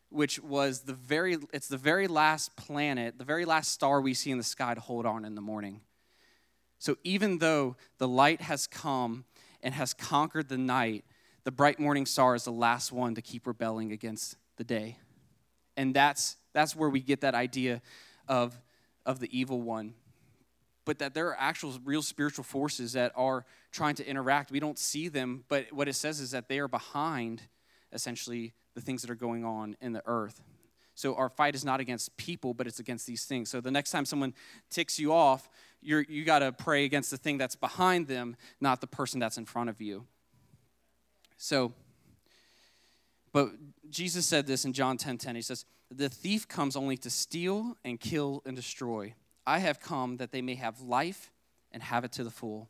which 0.09 0.41
was 0.41 0.81
the 0.83 0.95
very, 0.95 1.37
it's 1.53 1.69
the 1.69 1.77
very 1.77 2.07
last 2.07 2.57
planet, 2.57 3.19
the 3.19 3.25
very 3.25 3.45
last 3.45 3.73
star 3.73 4.01
we 4.01 4.15
see 4.15 4.31
in 4.31 4.39
the 4.39 4.45
sky 4.45 4.75
to 4.75 4.81
hold 4.81 5.07
on 5.07 5.25
in 5.25 5.35
the 5.35 5.41
morning. 5.41 5.83
So 6.79 6.97
even 7.05 7.39
though 7.39 7.77
the 7.99 8.09
light 8.09 8.41
has 8.41 8.67
come 8.67 9.25
and 9.63 9.75
has 9.75 9.93
conquered 9.93 10.49
the 10.49 10.59
night, 10.59 11.05
the 11.45 11.51
bright 11.51 11.79
morning 11.79 12.07
star 12.07 12.35
is 12.35 12.45
the 12.45 12.53
last 12.53 12.91
one 12.91 13.15
to 13.15 13.23
keep 13.23 13.47
rebelling 13.47 13.93
against 13.93 14.37
the 14.57 14.65
day. 14.65 14.97
And 15.77 15.95
that's, 15.95 16.37
that's 16.55 16.75
where 16.75 16.89
we 16.89 17.01
get 17.01 17.21
that 17.21 17.35
idea 17.35 17.83
of, 18.27 18.59
of 19.05 19.21
the 19.21 19.39
evil 19.39 19.61
one 19.61 19.95
but 20.91 20.99
that 20.99 21.15
there 21.15 21.29
are 21.29 21.37
actual 21.39 21.73
real 21.85 22.03
spiritual 22.03 22.43
forces 22.43 22.95
that 22.95 23.13
are 23.15 23.45
trying 23.71 23.95
to 23.95 24.05
interact. 24.05 24.51
We 24.51 24.59
don't 24.59 24.77
see 24.77 25.07
them, 25.07 25.45
but 25.47 25.73
what 25.73 25.87
it 25.87 25.93
says 25.93 26.19
is 26.19 26.33
that 26.33 26.49
they 26.49 26.59
are 26.59 26.67
behind 26.67 27.43
essentially 27.93 28.55
the 28.75 28.81
things 28.81 29.01
that 29.03 29.09
are 29.09 29.15
going 29.15 29.45
on 29.45 29.77
in 29.81 29.93
the 29.93 30.03
earth. 30.05 30.43
So 30.97 31.15
our 31.15 31.29
fight 31.29 31.55
is 31.55 31.65
not 31.65 31.79
against 31.79 32.17
people, 32.17 32.55
but 32.55 32.67
it's 32.67 32.81
against 32.81 33.07
these 33.07 33.25
things. 33.25 33.49
So 33.49 33.61
the 33.61 33.71
next 33.71 33.93
time 33.93 34.05
someone 34.05 34.35
ticks 34.69 34.99
you 34.99 35.13
off, 35.13 35.49
you're, 35.81 36.05
you 36.09 36.25
got 36.25 36.41
to 36.41 36.51
pray 36.51 36.85
against 36.87 37.13
the 37.13 37.19
thing 37.19 37.39
that's 37.39 37.55
behind 37.55 38.09
them, 38.09 38.35
not 38.61 38.81
the 38.81 38.89
person 38.89 39.21
that's 39.21 39.39
in 39.39 39.45
front 39.45 39.71
of 39.71 39.81
you. 39.81 40.09
So, 41.37 41.73
but 43.33 43.51
Jesus 43.91 44.27
said 44.27 44.49
this 44.49 44.65
in 44.65 44.73
John 44.73 44.97
10 44.97 45.19
10. 45.19 45.37
He 45.37 45.43
says, 45.43 45.67
The 45.89 46.09
thief 46.09 46.49
comes 46.49 46.75
only 46.75 46.97
to 46.97 47.11
steal 47.11 47.77
and 47.85 48.01
kill 48.01 48.43
and 48.45 48.57
destroy. 48.57 49.15
I 49.47 49.59
have 49.59 49.81
come 49.81 50.19
that 50.19 50.33
they 50.33 50.43
may 50.43 50.55
have 50.55 50.81
life 50.81 51.31
and 51.73 51.83
have 51.83 52.05
it 52.05 52.13
to 52.13 52.25
the 52.25 52.31
full. 52.31 52.69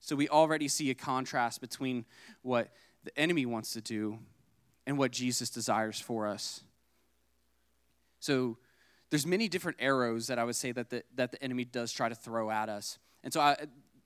So 0.00 0.16
we 0.16 0.28
already 0.28 0.68
see 0.68 0.90
a 0.90 0.94
contrast 0.94 1.60
between 1.60 2.04
what 2.42 2.68
the 3.04 3.16
enemy 3.18 3.46
wants 3.46 3.72
to 3.74 3.80
do 3.80 4.18
and 4.86 4.98
what 4.98 5.12
Jesus 5.12 5.50
desires 5.50 6.00
for 6.00 6.26
us. 6.26 6.62
So 8.18 8.58
there's 9.10 9.26
many 9.26 9.48
different 9.48 9.78
arrows 9.80 10.28
that 10.28 10.38
I 10.38 10.44
would 10.44 10.56
say 10.56 10.72
that 10.72 10.90
the, 10.90 11.02
that 11.16 11.32
the 11.32 11.42
enemy 11.42 11.64
does 11.64 11.92
try 11.92 12.08
to 12.08 12.14
throw 12.14 12.50
at 12.50 12.68
us. 12.68 12.98
And 13.22 13.32
so 13.32 13.40
I, 13.40 13.56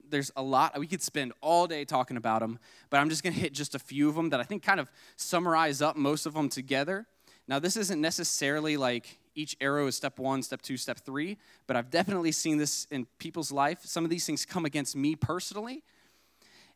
there's 0.08 0.30
a 0.37 0.42
lot, 0.42 0.78
we 0.78 0.87
could 0.87 1.02
spend 1.02 1.32
all 1.40 1.66
day 1.66 1.84
talking 1.84 2.16
about 2.16 2.40
them, 2.40 2.58
but 2.90 2.99
I'm 2.99 3.08
just 3.08 3.23
going 3.23 3.34
to 3.34 3.40
hit 3.40 3.52
just 3.52 3.75
a 3.75 3.78
few 3.78 4.08
of 4.08 4.14
them 4.14 4.30
that 4.30 4.40
I 4.40 4.44
think 4.44 4.62
kind 4.62 4.80
of 4.80 4.90
summarize 5.16 5.82
up 5.82 5.96
most 5.96 6.26
of 6.26 6.34
them 6.34 6.49
together. 6.49 7.06
Now, 7.46 7.58
this 7.58 7.76
isn't 7.76 8.00
necessarily 8.00 8.76
like 8.76 9.18
each 9.34 9.56
arrow 9.60 9.86
is 9.86 9.96
step 9.96 10.18
one, 10.18 10.42
step 10.42 10.62
two, 10.62 10.76
step 10.76 11.00
three, 11.00 11.38
but 11.66 11.76
I've 11.76 11.90
definitely 11.90 12.32
seen 12.32 12.58
this 12.58 12.86
in 12.90 13.06
people's 13.18 13.50
life. 13.50 13.78
Some 13.82 14.04
of 14.04 14.10
these 14.10 14.26
things 14.26 14.44
come 14.44 14.64
against 14.64 14.96
me 14.96 15.16
personally, 15.16 15.82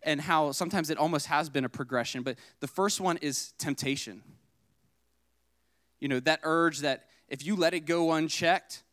and 0.02 0.20
how 0.20 0.52
sometimes 0.52 0.90
it 0.90 0.98
almost 0.98 1.26
has 1.26 1.48
been 1.48 1.64
a 1.64 1.68
progression. 1.68 2.22
But 2.22 2.36
the 2.60 2.68
first 2.68 3.00
one 3.00 3.16
is 3.18 3.52
temptation. 3.58 4.22
You 6.00 6.08
know, 6.08 6.20
that 6.20 6.40
urge 6.42 6.80
that 6.80 7.06
if 7.28 7.44
you 7.44 7.56
let 7.56 7.74
it 7.74 7.80
go 7.80 8.12
unchecked, 8.12 8.84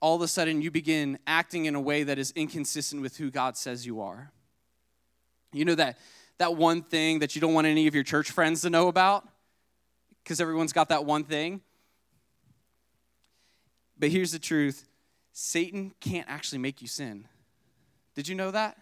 all 0.00 0.16
of 0.16 0.22
a 0.22 0.28
sudden 0.28 0.62
you 0.62 0.70
begin 0.70 1.18
acting 1.26 1.66
in 1.66 1.74
a 1.74 1.80
way 1.80 2.02
that 2.02 2.18
is 2.18 2.32
inconsistent 2.32 3.02
with 3.02 3.16
who 3.16 3.30
God 3.30 3.56
says 3.56 3.86
you 3.86 4.00
are. 4.00 4.32
You 5.52 5.64
know 5.64 5.74
that 5.74 5.98
that 6.38 6.56
one 6.56 6.82
thing 6.82 7.18
that 7.18 7.34
you 7.34 7.40
don't 7.40 7.52
want 7.52 7.66
any 7.66 7.86
of 7.86 7.94
your 7.94 8.04
church 8.04 8.30
friends 8.30 8.62
to 8.62 8.70
know 8.70 8.88
about 8.88 9.28
because 10.22 10.40
everyone's 10.40 10.72
got 10.72 10.88
that 10.88 11.04
one 11.04 11.24
thing. 11.24 11.60
But 14.00 14.08
here's 14.08 14.32
the 14.32 14.38
truth 14.38 14.88
Satan 15.32 15.92
can't 16.00 16.28
actually 16.28 16.58
make 16.58 16.82
you 16.82 16.88
sin. 16.88 17.28
Did 18.16 18.26
you 18.26 18.34
know 18.34 18.50
that? 18.50 18.76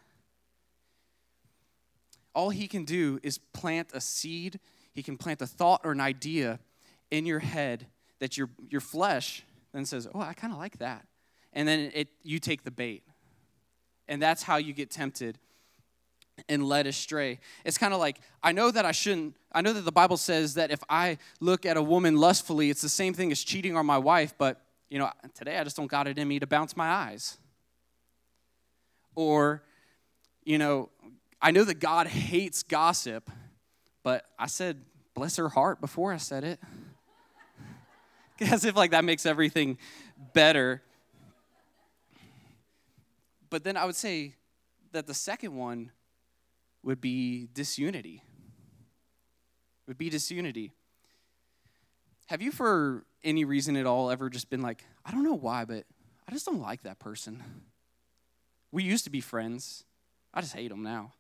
All 2.34 2.50
he 2.50 2.68
can 2.68 2.84
do 2.84 3.18
is 3.22 3.36
plant 3.36 3.90
a 3.92 4.00
seed, 4.00 4.60
he 4.94 5.02
can 5.02 5.18
plant 5.18 5.42
a 5.42 5.46
thought 5.46 5.80
or 5.84 5.92
an 5.92 6.00
idea 6.00 6.60
in 7.10 7.26
your 7.26 7.40
head 7.40 7.86
that 8.20 8.38
your, 8.38 8.48
your 8.68 8.80
flesh 8.80 9.42
then 9.72 9.84
says, 9.84 10.08
Oh, 10.14 10.20
I 10.20 10.32
kind 10.34 10.52
of 10.52 10.58
like 10.58 10.78
that. 10.78 11.04
And 11.52 11.66
then 11.66 11.90
it, 11.94 12.08
you 12.22 12.38
take 12.38 12.62
the 12.62 12.70
bait. 12.70 13.02
And 14.06 14.22
that's 14.22 14.42
how 14.42 14.56
you 14.56 14.72
get 14.72 14.90
tempted 14.90 15.38
and 16.48 16.64
led 16.64 16.86
astray. 16.86 17.40
It's 17.64 17.76
kind 17.76 17.92
of 17.92 17.98
like, 17.98 18.20
I 18.42 18.52
know 18.52 18.70
that 18.70 18.84
I 18.84 18.92
shouldn't, 18.92 19.36
I 19.50 19.60
know 19.60 19.72
that 19.72 19.84
the 19.84 19.92
Bible 19.92 20.16
says 20.16 20.54
that 20.54 20.70
if 20.70 20.82
I 20.88 21.18
look 21.40 21.66
at 21.66 21.76
a 21.76 21.82
woman 21.82 22.16
lustfully, 22.16 22.70
it's 22.70 22.82
the 22.82 22.88
same 22.88 23.12
thing 23.12 23.32
as 23.32 23.42
cheating 23.42 23.76
on 23.76 23.84
my 23.84 23.98
wife, 23.98 24.34
but 24.38 24.62
you 24.90 24.98
know, 24.98 25.10
today 25.34 25.58
I 25.58 25.64
just 25.64 25.76
don't 25.76 25.90
got 25.90 26.06
it 26.06 26.18
in 26.18 26.26
me 26.26 26.38
to 26.38 26.46
bounce 26.46 26.76
my 26.76 26.88
eyes. 26.88 27.38
Or, 29.14 29.62
you 30.44 30.58
know, 30.58 30.90
I 31.40 31.50
know 31.50 31.64
that 31.64 31.80
God 31.80 32.06
hates 32.06 32.62
gossip, 32.62 33.30
but 34.02 34.24
I 34.38 34.46
said, 34.46 34.82
bless 35.14 35.36
her 35.36 35.48
heart 35.48 35.80
before 35.80 36.12
I 36.12 36.16
said 36.16 36.44
it. 36.44 36.60
As 38.40 38.64
if 38.64 38.76
like 38.76 38.92
that 38.92 39.04
makes 39.04 39.26
everything 39.26 39.78
better. 40.32 40.82
But 43.50 43.64
then 43.64 43.76
I 43.76 43.84
would 43.84 43.96
say 43.96 44.34
that 44.92 45.06
the 45.06 45.14
second 45.14 45.54
one 45.54 45.90
would 46.82 47.00
be 47.00 47.48
disunity. 47.52 48.22
Would 49.86 49.98
be 49.98 50.10
disunity. 50.10 50.72
Have 52.26 52.42
you, 52.42 52.52
for 52.52 53.04
any 53.24 53.44
reason 53.44 53.76
at 53.76 53.86
all, 53.86 54.10
ever 54.10 54.30
just 54.30 54.50
been 54.50 54.62
like, 54.62 54.84
I 55.04 55.10
don't 55.10 55.24
know 55.24 55.34
why, 55.34 55.64
but 55.64 55.84
I 56.28 56.32
just 56.32 56.46
don't 56.46 56.60
like 56.60 56.82
that 56.82 56.98
person? 56.98 57.42
We 58.70 58.82
used 58.82 59.04
to 59.04 59.10
be 59.10 59.20
friends. 59.20 59.84
I 60.32 60.40
just 60.40 60.54
hate 60.54 60.68
them 60.68 60.82
now. 60.82 61.12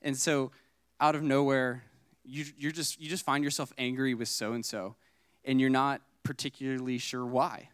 And 0.00 0.16
so, 0.16 0.50
out 1.00 1.14
of 1.14 1.22
nowhere, 1.22 1.84
you, 2.24 2.44
you're 2.56 2.72
just, 2.72 3.00
you 3.00 3.08
just 3.08 3.24
find 3.24 3.44
yourself 3.44 3.72
angry 3.78 4.14
with 4.14 4.28
so 4.28 4.52
and 4.52 4.64
so, 4.64 4.96
and 5.44 5.60
you're 5.60 5.70
not 5.70 6.00
particularly 6.22 6.98
sure 6.98 7.26
why. 7.26 7.68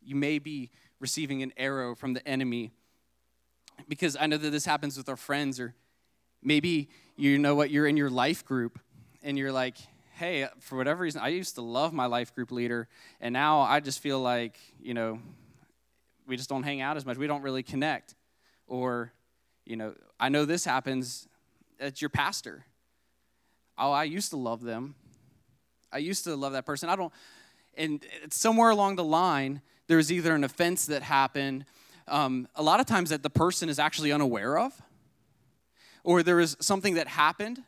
You 0.00 0.16
may 0.16 0.38
be 0.38 0.70
receiving 1.00 1.42
an 1.42 1.52
arrow 1.56 1.94
from 1.94 2.12
the 2.12 2.26
enemy 2.26 2.72
because 3.88 4.16
I 4.18 4.26
know 4.26 4.36
that 4.36 4.50
this 4.50 4.64
happens 4.64 4.96
with 4.96 5.08
our 5.08 5.16
friends, 5.16 5.58
or 5.58 5.74
maybe 6.42 6.88
you 7.16 7.38
know 7.38 7.54
what, 7.54 7.70
you're 7.70 7.86
in 7.86 7.96
your 7.96 8.10
life 8.10 8.44
group 8.44 8.78
and 9.22 9.38
you're 9.38 9.52
like, 9.52 9.76
hey, 10.16 10.46
for 10.60 10.76
whatever 10.76 11.02
reason, 11.02 11.20
I 11.20 11.28
used 11.28 11.56
to 11.56 11.62
love 11.62 11.92
my 11.92 12.06
life 12.06 12.34
group 12.34 12.52
leader, 12.52 12.88
and 13.20 13.32
now 13.32 13.60
I 13.60 13.80
just 13.80 14.00
feel 14.00 14.20
like, 14.20 14.58
you 14.80 14.94
know, 14.94 15.18
we 16.26 16.36
just 16.36 16.48
don't 16.48 16.62
hang 16.62 16.80
out 16.80 16.96
as 16.96 17.04
much. 17.04 17.16
We 17.16 17.26
don't 17.26 17.42
really 17.42 17.64
connect. 17.64 18.14
Or, 18.66 19.12
you 19.66 19.76
know, 19.76 19.94
I 20.18 20.28
know 20.28 20.44
this 20.44 20.64
happens 20.64 21.28
at 21.80 22.00
your 22.00 22.10
pastor. 22.10 22.64
Oh, 23.76 23.90
I 23.90 24.04
used 24.04 24.30
to 24.30 24.36
love 24.36 24.62
them. 24.62 24.94
I 25.92 25.98
used 25.98 26.24
to 26.24 26.36
love 26.36 26.52
that 26.52 26.64
person. 26.64 26.88
I 26.88 26.96
don't, 26.96 27.12
and 27.76 28.04
somewhere 28.30 28.70
along 28.70 28.96
the 28.96 29.04
line, 29.04 29.60
there 29.88 29.96
was 29.96 30.12
either 30.12 30.34
an 30.34 30.44
offense 30.44 30.86
that 30.86 31.02
happened, 31.02 31.64
um, 32.06 32.46
a 32.54 32.62
lot 32.62 32.78
of 32.78 32.86
times 32.86 33.10
that 33.10 33.22
the 33.22 33.30
person 33.30 33.68
is 33.68 33.80
actually 33.80 34.12
unaware 34.12 34.58
of, 34.58 34.80
or 36.04 36.22
there 36.22 36.36
was 36.36 36.56
something 36.60 36.94
that 36.94 37.08
happened 37.08 37.62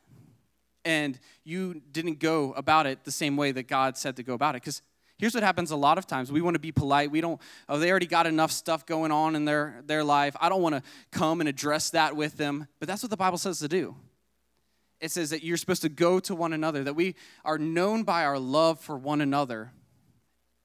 and 0.87 1.19
you 1.43 1.83
didn't 1.91 2.21
go 2.21 2.53
about 2.53 2.87
it 2.87 3.03
the 3.03 3.11
same 3.11 3.37
way 3.37 3.51
that 3.51 3.65
God 3.65 3.99
said 3.99 4.17
to 4.17 4.23
go 4.23 4.35
about 4.35 4.55
it. 4.55 4.63
Because 4.63 4.83
here's 5.19 5.35
what 5.35 5.43
happens 5.43 5.73
a 5.73 5.77
lot 5.77 5.99
of 5.99 6.07
times. 6.07 6.31
We 6.31 6.41
want 6.41 6.55
to 6.55 6.61
be 6.61 6.71
polite. 6.71 7.11
We 7.11 7.21
don't 7.21 7.41
oh 7.69 7.79
they 7.79 7.91
already 7.91 8.07
got 8.07 8.27
enough 8.27 8.53
stuff 8.53 8.87
going 8.87 9.11
on 9.11 9.35
in 9.35 9.45
their 9.45 9.83
their 9.85 10.05
life. 10.05 10.37
I 10.41 10.49
don't 10.49 10.63
want 10.63 10.77
to 10.77 10.83
come 11.11 11.41
and 11.41 11.49
address 11.49 11.91
that 11.91 12.15
with 12.15 12.37
them. 12.37 12.69
But 12.79 12.89
that's 12.89 13.03
what 13.03 13.11
the 13.11 13.17
bible 13.17 13.37
says 13.37 13.59
to 13.59 13.69
do. 13.69 13.97
It 15.01 15.11
says 15.11 15.31
that 15.31 15.43
you're 15.43 15.57
supposed 15.57 15.83
to 15.83 15.91
go 15.91 16.21
to 16.21 16.35
one 16.35 16.53
another 16.53 16.85
that 16.85 16.95
we 16.95 17.17
are 17.45 17.59
known 17.59 18.05
by 18.05 18.25
our 18.25 18.39
love 18.39 18.81
for 18.81 18.97
one 18.97 19.21
another. 19.21 19.73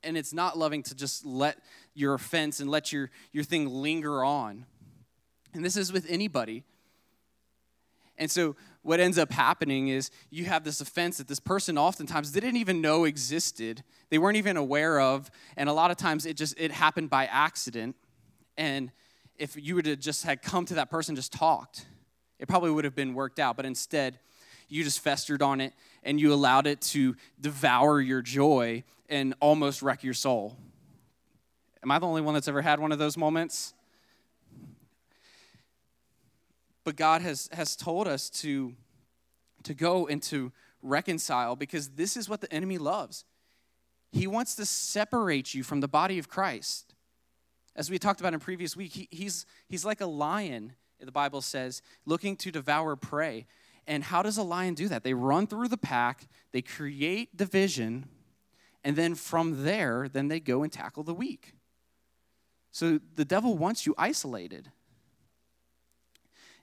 And 0.04 0.18
it's 0.18 0.34
not 0.34 0.58
loving 0.58 0.84
to 0.84 0.96
just 0.96 1.26
let 1.26 1.58
your 1.96 2.14
offense 2.14 2.60
and 2.60 2.70
let 2.70 2.94
your 2.94 3.10
your 3.32 3.44
thing 3.44 3.68
linger 3.68 4.24
on. 4.24 4.68
And 5.54 5.66
this 5.66 5.76
is 5.76 5.92
with 5.92 6.06
anybody. 6.08 6.64
And 8.22 8.30
so 8.30 8.56
what 8.84 9.00
ends 9.00 9.18
up 9.18 9.32
happening 9.32 9.90
is 9.90 10.10
you 10.30 10.46
have 10.46 10.64
this 10.64 10.82
offense 10.82 11.18
that 11.18 11.28
this 11.28 11.40
person 11.40 11.78
oftentimes 11.78 12.32
didn't 12.32 12.58
even 12.58 12.82
know 12.82 13.06
existed 13.06 13.84
they 14.10 14.18
weren't 14.18 14.38
even 14.38 14.58
aware 14.58 15.00
of 15.00 15.30
and 15.56 15.70
a 15.70 15.74
lot 15.74 15.92
of 15.92 15.98
times 15.98 16.26
it 16.26 16.36
just 16.36 16.60
it 16.60 16.72
happened 16.72 17.10
by 17.10 17.26
accident 17.26 17.96
and 18.58 18.92
if 19.38 19.56
you 19.56 19.76
would 19.76 19.86
have 19.86 20.00
just 20.00 20.24
had 20.24 20.42
come 20.42 20.66
to 20.66 20.74
that 20.76 20.90
person 20.90 21.16
just 21.16 21.32
talked 21.32 21.86
it 22.42 22.48
probably 22.48 22.72
would 22.72 22.84
have 22.84 22.96
been 22.96 23.14
worked 23.14 23.40
out. 23.40 23.56
But 23.56 23.66
instead, 23.66 24.20
you 24.68 24.84
just 24.84 25.00
festered 25.00 25.42
on 25.42 25.62
it 25.62 25.74
and 26.04 26.20
you 26.20 26.34
allowed 26.34 26.68
it 26.68 26.82
to 26.82 27.16
devour 27.40 28.02
your 28.02 28.22
joy 28.22 28.84
and 29.08 29.36
almost 29.40 29.82
wreck 29.82 30.04
your 30.04 30.16
soul. 30.16 30.58
Am 31.84 31.92
I 31.92 32.00
the 32.00 32.08
only 32.08 32.22
one 32.22 32.34
that's 32.34 32.48
ever 32.48 32.62
had 32.62 32.80
one 32.80 32.92
of 32.92 32.98
those 32.98 33.16
moments? 33.16 33.74
But 36.92 36.98
God 36.98 37.22
has, 37.22 37.48
has 37.54 37.78
told 37.78 38.06
us 38.06 38.30
to, 38.42 38.74
to 39.64 39.74
go 39.74 40.08
and 40.08 40.22
to 40.24 40.52
reconcile 40.82 41.56
because 41.56 41.92
this 41.92 42.18
is 42.18 42.28
what 42.28 42.42
the 42.42 42.54
enemy 42.54 42.78
loves. 42.78 43.24
He 44.12 44.28
wants 44.28 44.56
to 44.56 44.66
separate 44.66 45.54
you 45.54 45.64
from 45.64 45.80
the 45.80 45.88
body 45.88 46.20
of 46.20 46.28
Christ. 46.28 46.94
As 47.78 47.90
we 47.90 47.98
talked 47.98 48.20
about 48.20 48.34
in 48.34 48.42
previous 48.42 48.76
week, 48.76 48.92
he, 48.92 49.08
he's, 49.10 49.46
he's 49.70 49.86
like 49.86 50.02
a 50.02 50.06
lion, 50.06 50.74
the 51.00 51.14
Bible 51.14 51.40
says, 51.40 51.82
looking 52.06 52.36
to 52.36 52.52
devour 52.52 52.98
prey. 52.98 53.46
And 53.88 54.04
how 54.04 54.22
does 54.22 54.38
a 54.38 54.44
lion 54.44 54.74
do 54.74 54.90
that? 54.90 55.06
They 55.06 55.14
run 55.14 55.48
through 55.48 55.70
the 55.70 55.78
pack, 55.78 56.28
they 56.52 56.62
create 56.62 57.38
division, 57.38 58.10
and 58.84 58.98
then 58.98 59.16
from 59.16 59.64
there, 59.64 60.10
then 60.12 60.28
they 60.28 60.42
go 60.42 60.62
and 60.62 60.74
tackle 60.74 61.04
the 61.04 61.14
weak. 61.14 61.54
So 62.70 63.00
the 63.16 63.24
devil 63.24 63.58
wants 63.58 63.86
you 63.86 63.96
isolated. 63.98 64.74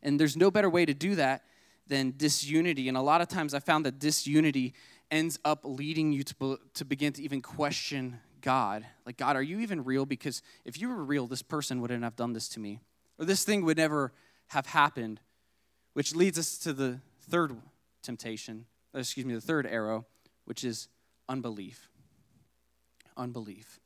And 0.03 0.19
there's 0.19 0.37
no 0.37 0.51
better 0.51 0.71
way 0.71 0.85
to 0.85 0.95
do 0.95 1.15
that 1.17 1.45
than 1.87 2.15
disunity. 2.17 2.89
And 2.89 2.97
a 2.97 3.03
lot 3.03 3.21
of 3.21 3.29
times 3.29 3.55
I 3.55 3.59
found 3.59 3.87
that 3.87 3.99
disunity 3.99 4.75
ends 5.11 5.39
up 5.45 5.61
leading 5.65 6.13
you 6.13 6.23
to, 6.23 6.59
to 6.75 6.85
begin 6.85 7.13
to 7.15 7.23
even 7.23 7.41
question 7.43 8.21
God. 8.41 8.85
Like, 9.07 9.17
God, 9.17 9.37
are 9.37 9.43
you 9.43 9.61
even 9.61 9.85
real? 9.85 10.07
Because 10.07 10.43
if 10.65 10.81
you 10.81 10.89
were 10.89 11.03
real, 11.03 11.27
this 11.27 11.43
person 11.43 11.81
wouldn't 11.81 12.05
have 12.05 12.17
done 12.17 12.33
this 12.33 12.49
to 12.51 12.61
me, 12.61 12.81
or 13.19 13.25
this 13.25 13.45
thing 13.45 13.65
would 13.65 13.77
never 13.77 14.13
have 14.49 14.67
happened. 14.67 15.21
Which 15.95 16.15
leads 16.15 16.39
us 16.39 16.59
to 16.59 16.73
the 16.73 17.01
third 17.29 17.57
temptation, 18.03 18.67
excuse 18.95 19.27
me, 19.27 19.35
the 19.35 19.41
third 19.41 19.67
arrow, 19.67 20.07
which 20.45 20.63
is 20.63 20.89
unbelief. 21.29 21.89
Unbelief. 23.17 23.81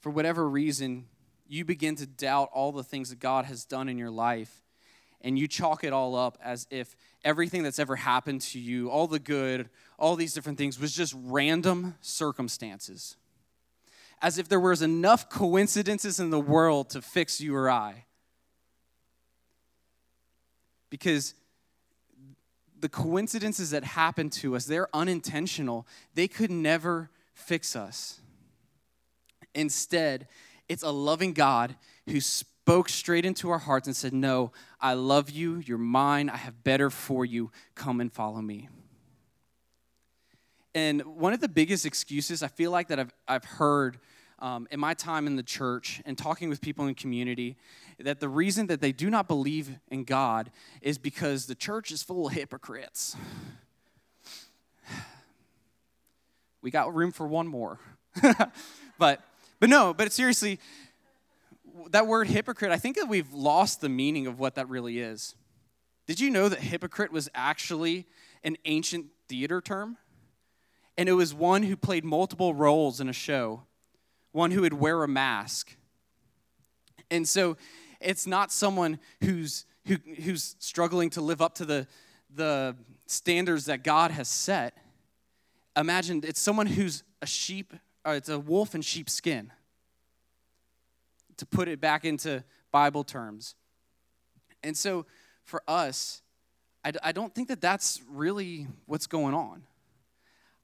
For 0.00 0.10
whatever 0.10 0.48
reason, 0.48 1.06
you 1.46 1.64
begin 1.64 1.94
to 1.96 2.06
doubt 2.06 2.50
all 2.52 2.72
the 2.72 2.82
things 2.82 3.10
that 3.10 3.20
God 3.20 3.44
has 3.44 3.64
done 3.64 3.88
in 3.88 3.98
your 3.98 4.10
life 4.10 4.61
and 5.22 5.38
you 5.38 5.48
chalk 5.48 5.84
it 5.84 5.92
all 5.92 6.14
up 6.14 6.36
as 6.42 6.66
if 6.70 6.94
everything 7.24 7.62
that's 7.62 7.78
ever 7.78 7.96
happened 7.96 8.40
to 8.40 8.58
you, 8.58 8.90
all 8.90 9.06
the 9.06 9.18
good, 9.18 9.70
all 9.98 10.16
these 10.16 10.34
different 10.34 10.58
things, 10.58 10.78
was 10.78 10.92
just 10.92 11.14
random 11.16 11.94
circumstances. 12.00 13.16
As 14.20 14.38
if 14.38 14.48
there 14.48 14.60
was 14.60 14.82
enough 14.82 15.28
coincidences 15.30 16.20
in 16.20 16.30
the 16.30 16.40
world 16.40 16.90
to 16.90 17.02
fix 17.02 17.40
you 17.40 17.54
or 17.54 17.70
I. 17.70 18.04
Because 20.90 21.34
the 22.78 22.88
coincidences 22.88 23.70
that 23.70 23.84
happen 23.84 24.28
to 24.28 24.56
us, 24.56 24.64
they're 24.64 24.88
unintentional. 24.92 25.86
They 26.14 26.28
could 26.28 26.50
never 26.50 27.10
fix 27.32 27.74
us. 27.74 28.20
Instead, 29.54 30.28
it's 30.68 30.82
a 30.82 30.90
loving 30.90 31.32
God 31.32 31.76
who 32.08 32.20
spoke 32.62 32.88
straight 32.88 33.24
into 33.24 33.50
our 33.50 33.58
hearts 33.58 33.88
and 33.88 33.96
said, 33.96 34.12
No, 34.12 34.52
I 34.80 34.94
love 34.94 35.30
you. 35.30 35.56
You're 35.66 35.78
mine. 35.78 36.30
I 36.30 36.36
have 36.36 36.62
better 36.62 36.90
for 36.90 37.24
you. 37.24 37.50
Come 37.74 38.00
and 38.00 38.12
follow 38.12 38.40
me. 38.40 38.68
And 40.72 41.02
one 41.02 41.32
of 41.32 41.40
the 41.40 41.48
biggest 41.48 41.84
excuses 41.84 42.40
I 42.40 42.46
feel 42.46 42.70
like 42.70 42.86
that 42.88 43.00
I've, 43.00 43.12
I've 43.26 43.44
heard 43.44 43.98
um, 44.38 44.68
in 44.70 44.78
my 44.78 44.94
time 44.94 45.26
in 45.26 45.34
the 45.34 45.42
church 45.42 46.00
and 46.06 46.16
talking 46.16 46.48
with 46.48 46.60
people 46.60 46.86
in 46.86 46.94
community 46.94 47.56
that 47.98 48.20
the 48.20 48.28
reason 48.28 48.68
that 48.68 48.80
they 48.80 48.92
do 48.92 49.10
not 49.10 49.26
believe 49.26 49.76
in 49.90 50.04
God 50.04 50.52
is 50.80 50.98
because 50.98 51.46
the 51.46 51.56
church 51.56 51.90
is 51.90 52.04
full 52.04 52.28
of 52.28 52.32
hypocrites. 52.32 53.16
We 56.62 56.70
got 56.70 56.94
room 56.94 57.10
for 57.10 57.26
one 57.26 57.48
more. 57.48 57.80
but 58.96 59.20
but 59.58 59.68
no, 59.68 59.92
but 59.92 60.12
seriously, 60.12 60.60
that 61.90 62.06
word 62.06 62.28
hypocrite, 62.28 62.72
I 62.72 62.78
think 62.78 62.96
that 62.96 63.08
we've 63.08 63.32
lost 63.32 63.80
the 63.80 63.88
meaning 63.88 64.26
of 64.26 64.38
what 64.38 64.54
that 64.56 64.68
really 64.68 64.98
is. 64.98 65.34
Did 66.06 66.20
you 66.20 66.30
know 66.30 66.48
that 66.48 66.60
hypocrite 66.60 67.12
was 67.12 67.28
actually 67.34 68.06
an 68.44 68.56
ancient 68.64 69.06
theater 69.28 69.60
term? 69.60 69.96
And 70.98 71.08
it 71.08 71.12
was 71.12 71.32
one 71.32 71.62
who 71.62 71.76
played 71.76 72.04
multiple 72.04 72.54
roles 72.54 73.00
in 73.00 73.08
a 73.08 73.12
show, 73.14 73.62
one 74.32 74.50
who 74.50 74.62
would 74.62 74.74
wear 74.74 75.02
a 75.02 75.08
mask. 75.08 75.76
And 77.10 77.26
so 77.26 77.56
it's 78.00 78.26
not 78.26 78.52
someone 78.52 78.98
who's 79.22 79.64
who, 79.86 79.96
who's 80.22 80.54
struggling 80.60 81.10
to 81.10 81.20
live 81.20 81.42
up 81.42 81.56
to 81.56 81.64
the, 81.64 81.86
the 82.34 82.76
standards 83.06 83.64
that 83.66 83.82
God 83.82 84.12
has 84.12 84.28
set. 84.28 84.76
Imagine 85.76 86.22
it's 86.24 86.40
someone 86.40 86.66
who's 86.66 87.02
a 87.20 87.26
sheep, 87.26 87.74
or 88.04 88.14
it's 88.14 88.28
a 88.28 88.38
wolf 88.38 88.74
in 88.74 88.82
sheep 88.82 89.10
skin 89.10 89.50
to 91.42 91.46
put 91.46 91.66
it 91.66 91.80
back 91.80 92.04
into 92.04 92.44
Bible 92.70 93.02
terms. 93.02 93.56
And 94.62 94.76
so 94.76 95.06
for 95.42 95.60
us, 95.66 96.22
I, 96.84 96.92
I 97.02 97.10
don't 97.10 97.34
think 97.34 97.48
that 97.48 97.60
that's 97.60 98.00
really 98.08 98.68
what's 98.86 99.08
going 99.08 99.34
on. 99.34 99.64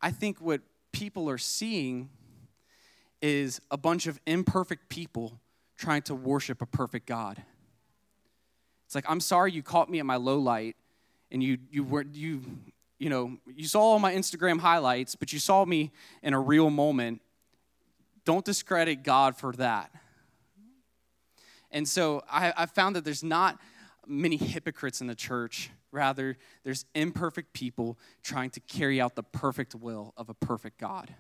I 0.01 0.13
think 0.13 0.41
what 0.41 0.61
people 0.93 1.29
are 1.29 1.37
seeing 1.37 2.11
is 3.21 3.61
a 3.73 3.77
bunch 3.77 4.07
of 4.07 4.21
imperfect 4.25 4.89
people 4.89 5.41
trying 5.77 6.03
to 6.03 6.15
worship 6.15 6.63
a 6.63 6.67
perfect 6.67 7.07
God. 7.07 7.43
It's 8.87 8.95
like, 8.95 9.05
I'm 9.09 9.21
sorry 9.21 9.51
you 9.51 9.65
caught 9.65 9.91
me 9.91 9.99
at 9.99 10.07
my 10.07 10.17
low 10.17 10.39
light 10.39 10.77
and 11.33 11.43
you 11.43 11.59
you 11.73 11.83
were 11.83 12.07
you 12.13 12.43
you 13.01 13.11
know, 13.11 13.37
you 13.53 13.67
saw 13.67 13.81
all 13.81 13.99
my 13.99 14.15
Instagram 14.15 14.61
highlights, 14.61 15.17
but 15.17 15.33
you 15.33 15.41
saw 15.41 15.65
me 15.65 15.91
in 16.23 16.35
a 16.35 16.41
real 16.41 16.71
moment. 16.71 17.21
Don't 18.25 18.45
discredit 18.45 19.03
God 19.03 19.37
for 19.37 19.53
that. 19.55 19.91
And 21.71 21.87
so 21.87 22.23
I, 22.31 22.53
I 22.57 22.67
found 22.67 22.97
that 22.97 23.05
there's 23.05 23.23
not 23.23 23.59
many 24.07 24.37
hypocrites 24.37 25.01
in 25.01 25.07
the 25.07 25.15
church. 25.15 25.71
Rather, 25.93 26.37
there's 26.65 26.85
imperfect 26.95 27.53
people 27.53 27.99
trying 28.23 28.51
to 28.51 28.61
carry 28.61 29.01
out 29.01 29.15
the 29.15 29.23
perfect 29.23 29.75
will 29.75 30.13
of 30.17 30.29
a 30.29 30.35
perfect 30.35 30.79
God. 30.79 31.15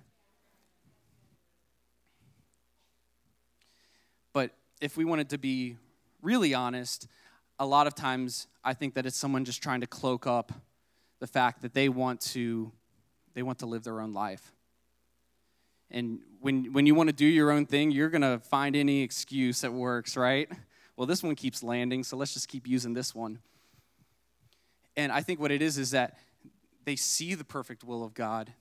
But 4.32 4.52
if 4.80 4.96
we 4.96 5.04
wanted 5.04 5.30
to 5.30 5.38
be 5.38 5.76
really 6.22 6.54
honest, 6.54 7.08
a 7.58 7.66
lot 7.66 7.87
of 7.87 7.94
times 7.94 8.46
I 8.64 8.74
think 8.74 8.94
that 8.94 9.06
it's 9.06 9.16
someone 9.16 9.44
just 9.44 9.62
trying 9.62 9.80
to 9.80 9.87
cloak 9.87 10.26
up 10.26 10.52
the 11.20 11.26
fact 11.26 11.62
that 11.62 11.74
they 11.74 11.88
want 11.88 12.20
to 12.20 12.72
they 13.34 13.42
want 13.42 13.58
to 13.61 13.66
live 13.66 13.84
their 13.84 14.00
own 14.00 14.12
life. 14.12 14.52
And 15.90 16.20
when, 16.40 16.72
when 16.72 16.87
you 16.87 16.94
want 16.94 17.09
to 17.09 17.14
do 17.14 17.27
your 17.27 17.51
own 17.51 17.66
thing, 17.66 17.90
you're 17.90 18.11
going 18.11 18.22
to 18.22 18.38
find 18.38 18.77
any 18.77 19.03
excuse 19.03 19.62
that 19.62 19.72
works, 19.72 20.16
right? 20.16 20.48
Well, 20.96 21.07
this 21.07 21.22
one 21.22 21.35
keeps 21.35 21.62
landing, 21.62 22.05
so 22.05 22.16
let's 22.16 22.35
just 22.35 22.48
keep 22.48 22.66
using 22.66 22.92
this 22.92 23.14
one. 23.14 23.38
And 24.96 25.12
I 25.12 25.22
think 25.22 25.40
what 25.40 25.51
it 25.51 25.62
is 25.62 25.79
is 25.79 25.92
that 25.92 26.18
they 26.85 26.96
see 26.96 27.35
the 27.35 27.44
perfect 27.44 27.85
will 27.85 28.05
of 28.05 28.14
God 28.14 28.53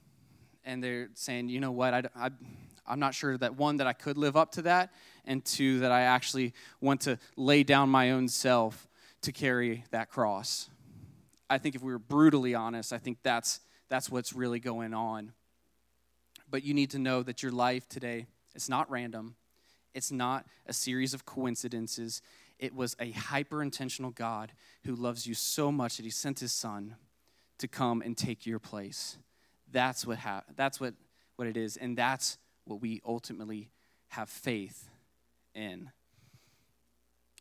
and 0.63 0.83
they're 0.83 1.09
saying, 1.13 1.49
you 1.49 1.59
know 1.59 1.71
what, 1.71 1.93
I, 1.93 2.03
I, 2.15 2.29
I'm 2.85 2.99
not 2.99 3.15
sure 3.15 3.37
that 3.37 3.55
one, 3.55 3.77
that 3.77 3.87
I 3.87 3.93
could 3.93 4.17
live 4.17 4.35
up 4.35 4.51
to 4.53 4.63
that, 4.63 4.91
and 5.25 5.43
two, 5.43 5.79
that 5.79 5.91
I 5.91 6.01
actually 6.01 6.53
want 6.81 7.01
to 7.01 7.17
lay 7.37 7.63
down 7.63 7.89
my 7.89 8.11
own 8.11 8.27
self 8.27 8.87
to 9.21 9.31
carry 9.31 9.85
that 9.91 10.09
cross. 10.09 10.69
I 11.49 11.57
think 11.57 11.75
if 11.75 11.81
we 11.81 11.91
were 11.91 11.99
brutally 11.99 12.53
honest, 12.53 12.91
I 12.91 12.97
think 12.97 13.19
that's, 13.23 13.61
that's 13.89 14.09
what's 14.09 14.33
really 14.33 14.59
going 14.59 14.93
on. 14.93 15.31
But 16.49 16.63
you 16.63 16.73
need 16.73 16.91
to 16.91 16.99
know 16.99 17.23
that 17.23 17.43
your 17.43 17.51
life 17.51 17.87
today 17.89 18.27
is 18.55 18.69
not 18.69 18.89
random. 18.89 19.35
It's 19.93 20.11
not 20.11 20.45
a 20.65 20.73
series 20.73 21.13
of 21.13 21.25
coincidences. 21.25 22.21
It 22.59 22.73
was 22.73 22.95
a 22.99 23.11
hyper 23.11 23.61
intentional 23.61 24.11
God 24.11 24.51
who 24.85 24.95
loves 24.95 25.27
you 25.27 25.33
so 25.33 25.71
much 25.71 25.97
that 25.97 26.03
he 26.03 26.09
sent 26.09 26.39
his 26.39 26.53
son 26.53 26.95
to 27.59 27.67
come 27.67 28.01
and 28.01 28.17
take 28.17 28.45
your 28.45 28.59
place. 28.59 29.17
That's 29.71 30.05
what 30.05 30.19
ha- 30.19 30.43
that's 30.55 30.79
what 30.79 30.93
what 31.35 31.47
it 31.47 31.57
is 31.57 31.77
and 31.77 31.97
that's 31.97 32.37
what 32.65 32.81
we 32.81 33.01
ultimately 33.05 33.69
have 34.09 34.29
faith 34.29 34.89
in. 35.53 35.91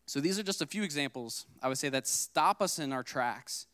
So 0.06 0.20
these 0.20 0.38
are 0.38 0.42
just 0.42 0.62
a 0.62 0.66
few 0.66 0.82
examples 0.82 1.46
I 1.62 1.68
would 1.68 1.78
say 1.78 1.88
that 1.88 2.06
stop 2.06 2.60
us 2.60 2.78
in 2.78 2.92
our 2.92 3.02
tracks. 3.02 3.66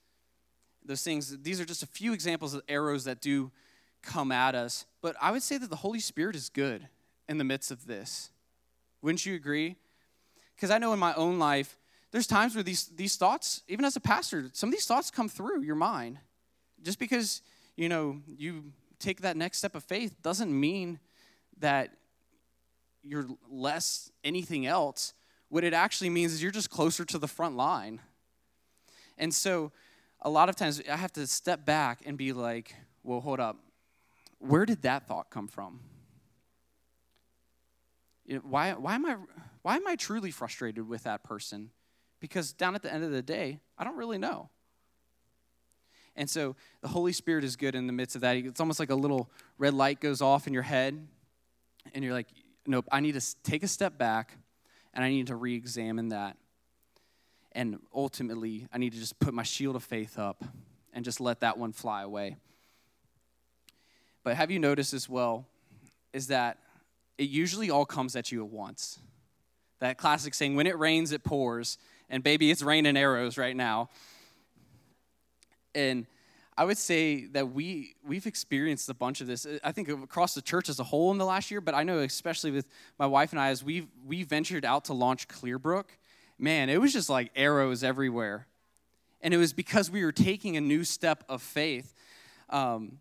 Those 0.85 1.03
things 1.03 1.39
these 1.43 1.61
are 1.61 1.65
just 1.65 1.83
a 1.83 1.87
few 1.87 2.13
examples 2.13 2.55
of 2.55 2.63
arrows 2.69 3.05
that 3.05 3.21
do 3.21 3.51
come 4.03 4.33
at 4.33 4.55
us. 4.55 4.87
But 5.01 5.17
I 5.21 5.31
would 5.31 5.43
say 5.43 5.59
that 5.59 5.71
the 5.71 5.77
Holy 5.77 6.01
Spirit 6.01 6.37
is 6.37 6.49
good 6.49 6.89
in 7.29 7.39
the 7.39 7.45
midst 7.45 7.71
of 7.71 7.87
this. 7.87 8.31
Wouldn't 9.01 9.25
you 9.27 9.35
agree? 9.35 9.77
Because 10.55 10.71
I 10.71 10.79
know 10.79 10.93
in 10.93 10.99
my 10.99 11.15
own 11.15 11.39
life, 11.39 11.79
there's 12.11 12.27
times 12.27 12.55
where 12.55 12.63
these, 12.63 12.87
these 12.87 13.17
thoughts, 13.17 13.63
even 13.69 13.85
as 13.85 13.97
a 13.97 14.01
pastor, 14.01 14.51
some 14.53 14.69
of 14.69 14.73
these 14.73 14.87
thoughts 14.87 15.11
come 15.11 15.29
through 15.29 15.63
your 15.63 15.75
mind. 15.75 16.19
Just 16.83 16.99
because, 16.99 17.43
you 17.77 17.89
know, 17.89 18.21
you 18.37 18.73
take 18.99 19.23
that 19.23 19.37
next 19.37 19.59
step 19.59 19.75
of 19.75 19.83
faith 19.83 20.15
doesn't 20.23 20.53
mean 20.53 20.99
that 21.59 21.91
you're 23.03 23.27
less 23.51 24.11
anything 24.23 24.67
else. 24.67 25.15
What 25.49 25.65
it 25.65 25.73
actually 25.73 26.11
means 26.11 26.33
is 26.33 26.43
you're 26.43 26.53
just 26.53 26.71
closer 26.71 27.05
to 27.07 27.19
the 27.19 27.29
front 27.29 27.57
line. 27.57 28.01
And 29.19 29.35
so 29.35 29.73
a 30.21 30.31
lot 30.31 30.49
of 30.49 30.57
times 30.57 30.81
I 30.91 30.97
have 30.97 31.13
to 31.15 31.27
step 31.27 31.65
back 31.65 32.01
and 32.07 32.17
be 32.17 32.33
like, 32.33 32.75
well, 33.03 33.21
hold 33.21 33.41
up. 33.41 33.57
Where 34.43 34.67
did 34.67 34.83
that 34.83 35.07
thought 35.07 35.31
come 35.31 35.47
from? 35.47 35.81
You 38.25 38.37
know, 38.37 38.43
why, 38.43 38.73
why, 38.73 38.97
am 38.97 39.07
I, 39.07 39.17
why 39.63 39.77
am 39.77 39.87
I 39.87 39.95
truly 39.95 40.33
frustrated 40.33 40.89
with 40.89 41.05
that 41.05 41.23
person? 41.23 41.71
Because 42.19 42.53
down 42.53 42.75
at 42.75 42.83
the 42.83 42.93
end 42.93 43.05
of 43.05 43.13
the 43.13 43.23
day, 43.23 43.61
I 43.79 43.85
don't 43.85 43.97
really 43.97 44.19
know. 44.19 44.51
And 46.17 46.29
so 46.29 46.57
the 46.81 46.89
Holy 46.89 47.13
Spirit 47.13 47.45
is 47.45 47.55
good 47.55 47.75
in 47.75 47.87
the 47.87 47.93
midst 47.93 48.17
of 48.17 48.23
that. 48.23 48.37
It's 48.37 48.61
almost 48.61 48.81
like 48.81 48.91
a 48.91 48.97
little 48.97 49.31
red 49.59 49.75
light 49.75 50.01
goes 50.01 50.21
off 50.21 50.47
in 50.47 50.53
your 50.53 50.63
head, 50.63 51.07
and 51.95 52.05
you're 52.05 52.13
like, 52.13 52.29
nope, 52.67 52.87
I 52.91 53.01
need 53.01 53.15
to 53.19 53.43
take 53.43 53.63
a 53.63 53.69
step 53.69 53.97
back 53.97 54.37
and 54.93 55.05
I 55.05 55.09
need 55.09 55.29
to 55.29 55.37
re 55.37 55.55
examine 55.55 56.09
that. 56.11 56.37
And 57.53 57.79
ultimately, 57.95 58.67
I 58.73 58.79
need 58.79 58.93
to 58.93 58.99
just 58.99 59.19
put 59.21 59.35
my 59.35 59.43
shield 59.43 59.77
of 59.77 59.85
faith 59.85 60.19
up 60.19 60.45
and 60.93 61.05
just 61.05 61.21
let 61.21 61.41
that 61.41 61.59
one 61.59 61.73
fly 61.73 62.03
away. 62.03 62.37
But 64.25 64.37
have 64.37 64.51
you 64.51 64.59
noticed 64.59 64.95
as 64.95 65.09
well 65.09 65.47
is 66.13 66.29
that 66.29 66.59
it 67.19 67.29
usually 67.29 67.71
all 67.71 67.85
comes 67.85 68.17
at 68.17 68.31
you 68.31 68.45
at 68.45 68.51
once? 68.51 68.99
That 69.81 69.99
classic 69.99 70.35
saying, 70.35 70.55
when 70.55 70.67
it 70.67 70.79
rains, 70.79 71.13
it 71.13 71.25
pours. 71.25 71.79
And 72.09 72.23
baby, 72.23 72.51
it's 72.51 72.63
raining 72.63 72.97
arrows 72.97 73.37
right 73.37 73.57
now. 73.57 73.89
And 75.75 76.07
I 76.57 76.65
would 76.65 76.77
say 76.77 77.27
that 77.29 77.53
we 77.53 77.95
we've 78.07 78.27
experienced 78.27 78.89
a 78.91 78.95
bunch 78.95 79.21
of 79.21 79.27
this. 79.27 79.47
I 79.65 79.73
think 79.73 79.89
across 79.89 80.35
the 80.35 80.43
church 80.43 80.69
as 80.69 80.79
a 80.79 80.85
whole 80.85 81.11
in 81.11 81.19
the 81.19 81.25
last 81.25 81.51
year, 81.51 81.63
but 81.63 81.75
I 81.75 81.83
know 81.83 81.99
especially 81.99 82.51
with 82.51 82.69
my 82.99 83.07
wife 83.07 83.33
and 83.33 83.41
I 83.41 83.49
as 83.49 83.65
we 83.65 83.89
we 84.07 84.23
ventured 84.23 84.65
out 84.65 84.85
to 84.87 84.93
launch 84.93 85.29
Clearbrook, 85.29 85.87
man, 86.39 86.69
it 86.69 86.81
was 86.81 86.93
just 86.93 87.09
like 87.09 87.31
arrows 87.35 87.83
everywhere, 87.83 88.47
and 89.23 89.33
it 89.33 89.39
was 89.39 89.55
because 89.55 89.91
we 89.91 90.05
were 90.05 90.13
taking 90.13 90.57
a 90.59 90.61
new 90.61 90.85
step 90.85 91.25
of 91.29 91.41
faith. 91.41 91.95
Um, 92.51 92.99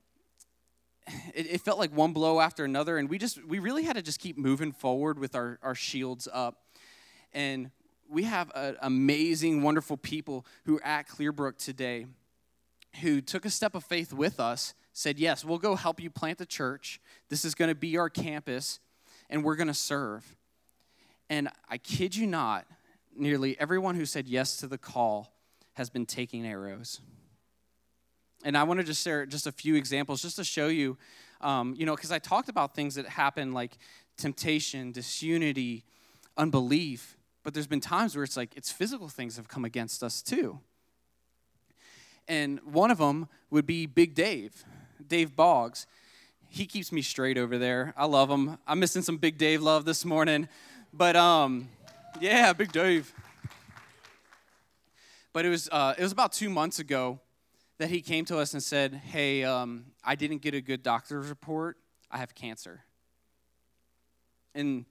it, 1.33 1.47
it 1.53 1.61
felt 1.61 1.79
like 1.79 1.95
one 1.95 2.13
blow 2.13 2.39
after 2.39 2.63
another, 2.63 2.97
and 2.97 3.09
we 3.09 3.17
just 3.17 3.43
we 3.45 3.59
really 3.59 3.83
had 3.83 3.95
to 3.95 4.01
just 4.01 4.19
keep 4.19 4.37
moving 4.37 4.71
forward 4.71 5.19
with 5.19 5.35
our 5.35 5.59
our 5.61 5.75
shields 5.75 6.27
up, 6.31 6.63
and 7.33 7.71
we 8.09 8.23
have 8.23 8.49
a, 8.49 8.75
amazing, 8.81 9.63
wonderful 9.63 9.97
people 9.97 10.45
who 10.65 10.77
are 10.77 10.85
at 10.85 11.07
Clearbrook 11.07 11.57
today 11.57 12.05
who 13.01 13.21
took 13.21 13.45
a 13.45 13.49
step 13.49 13.73
of 13.73 13.83
faith 13.85 14.11
with 14.11 14.39
us, 14.39 14.73
said, 14.93 15.17
Yes, 15.17 15.45
we'll 15.45 15.57
go 15.57 15.75
help 15.75 16.01
you 16.01 16.09
plant 16.09 16.37
the 16.37 16.45
church. 16.45 16.99
This 17.29 17.45
is 17.45 17.55
going 17.55 17.69
to 17.69 17.75
be 17.75 17.97
our 17.97 18.09
campus, 18.09 18.79
and 19.29 19.43
we're 19.43 19.55
going 19.55 19.67
to 19.67 19.73
serve. 19.73 20.35
And 21.29 21.49
I 21.69 21.77
kid 21.77 22.15
you 22.15 22.27
not, 22.27 22.65
nearly 23.15 23.57
everyone 23.59 23.95
who 23.95 24.05
said 24.05 24.27
yes 24.27 24.57
to 24.57 24.67
the 24.67 24.77
call 24.77 25.33
has 25.73 25.89
been 25.89 26.05
taking 26.05 26.45
arrows. 26.45 26.99
And 28.43 28.57
I 28.57 28.63
want 28.63 28.79
to 28.79 28.83
just 28.83 29.03
share 29.03 29.25
just 29.25 29.47
a 29.47 29.51
few 29.51 29.75
examples 29.75 30.21
just 30.21 30.35
to 30.37 30.43
show 30.43 30.67
you, 30.67 30.97
um, 31.41 31.75
you 31.77 31.85
know, 31.85 31.95
because 31.95 32.11
I 32.11 32.19
talked 32.19 32.49
about 32.49 32.75
things 32.75 32.95
that 32.95 33.07
happen 33.07 33.53
like 33.53 33.77
temptation, 34.17 34.91
disunity, 34.91 35.83
unbelief, 36.37 37.17
but 37.43 37.53
there's 37.53 37.67
been 37.67 37.81
times 37.81 38.15
where 38.15 38.23
it's 38.23 38.37
like 38.37 38.55
it's 38.55 38.71
physical 38.71 39.07
things 39.07 39.37
have 39.37 39.47
come 39.47 39.65
against 39.65 40.03
us 40.03 40.21
too 40.21 40.59
and 42.31 42.61
one 42.61 42.91
of 42.91 42.97
them 42.97 43.27
would 43.49 43.65
be 43.65 43.85
Big 43.85 44.15
Dave, 44.15 44.63
Dave 45.05 45.35
Boggs. 45.35 45.85
He 46.47 46.65
keeps 46.65 46.91
me 46.91 47.01
straight 47.01 47.37
over 47.37 47.57
there. 47.57 47.93
I 47.97 48.05
love 48.05 48.29
him. 48.29 48.57
I'm 48.65 48.79
missing 48.79 49.01
some 49.01 49.17
Big 49.17 49.37
Dave 49.37 49.61
love 49.61 49.83
this 49.83 50.05
morning, 50.05 50.47
but 50.93 51.17
um, 51.17 51.67
yeah, 52.21 52.53
Big 52.53 52.71
Dave. 52.71 53.13
But 55.33 55.45
it 55.45 55.49
was 55.49 55.69
uh, 55.71 55.93
it 55.97 56.03
was 56.03 56.13
about 56.13 56.31
two 56.31 56.49
months 56.49 56.79
ago 56.79 57.19
that 57.81 57.89
he 57.89 58.01
came 58.01 58.25
to 58.25 58.37
us 58.37 58.53
and 58.53 58.63
said, 58.63 58.93
"Hey, 58.93 59.43
um, 59.43 59.85
I 60.03 60.15
didn't 60.15 60.41
get 60.41 60.53
a 60.53 60.61
good 60.61 60.83
doctor's 60.83 61.27
report. 61.27 61.77
I 62.09 62.17
have 62.17 62.33
cancer." 62.33 62.83
And 64.55 64.85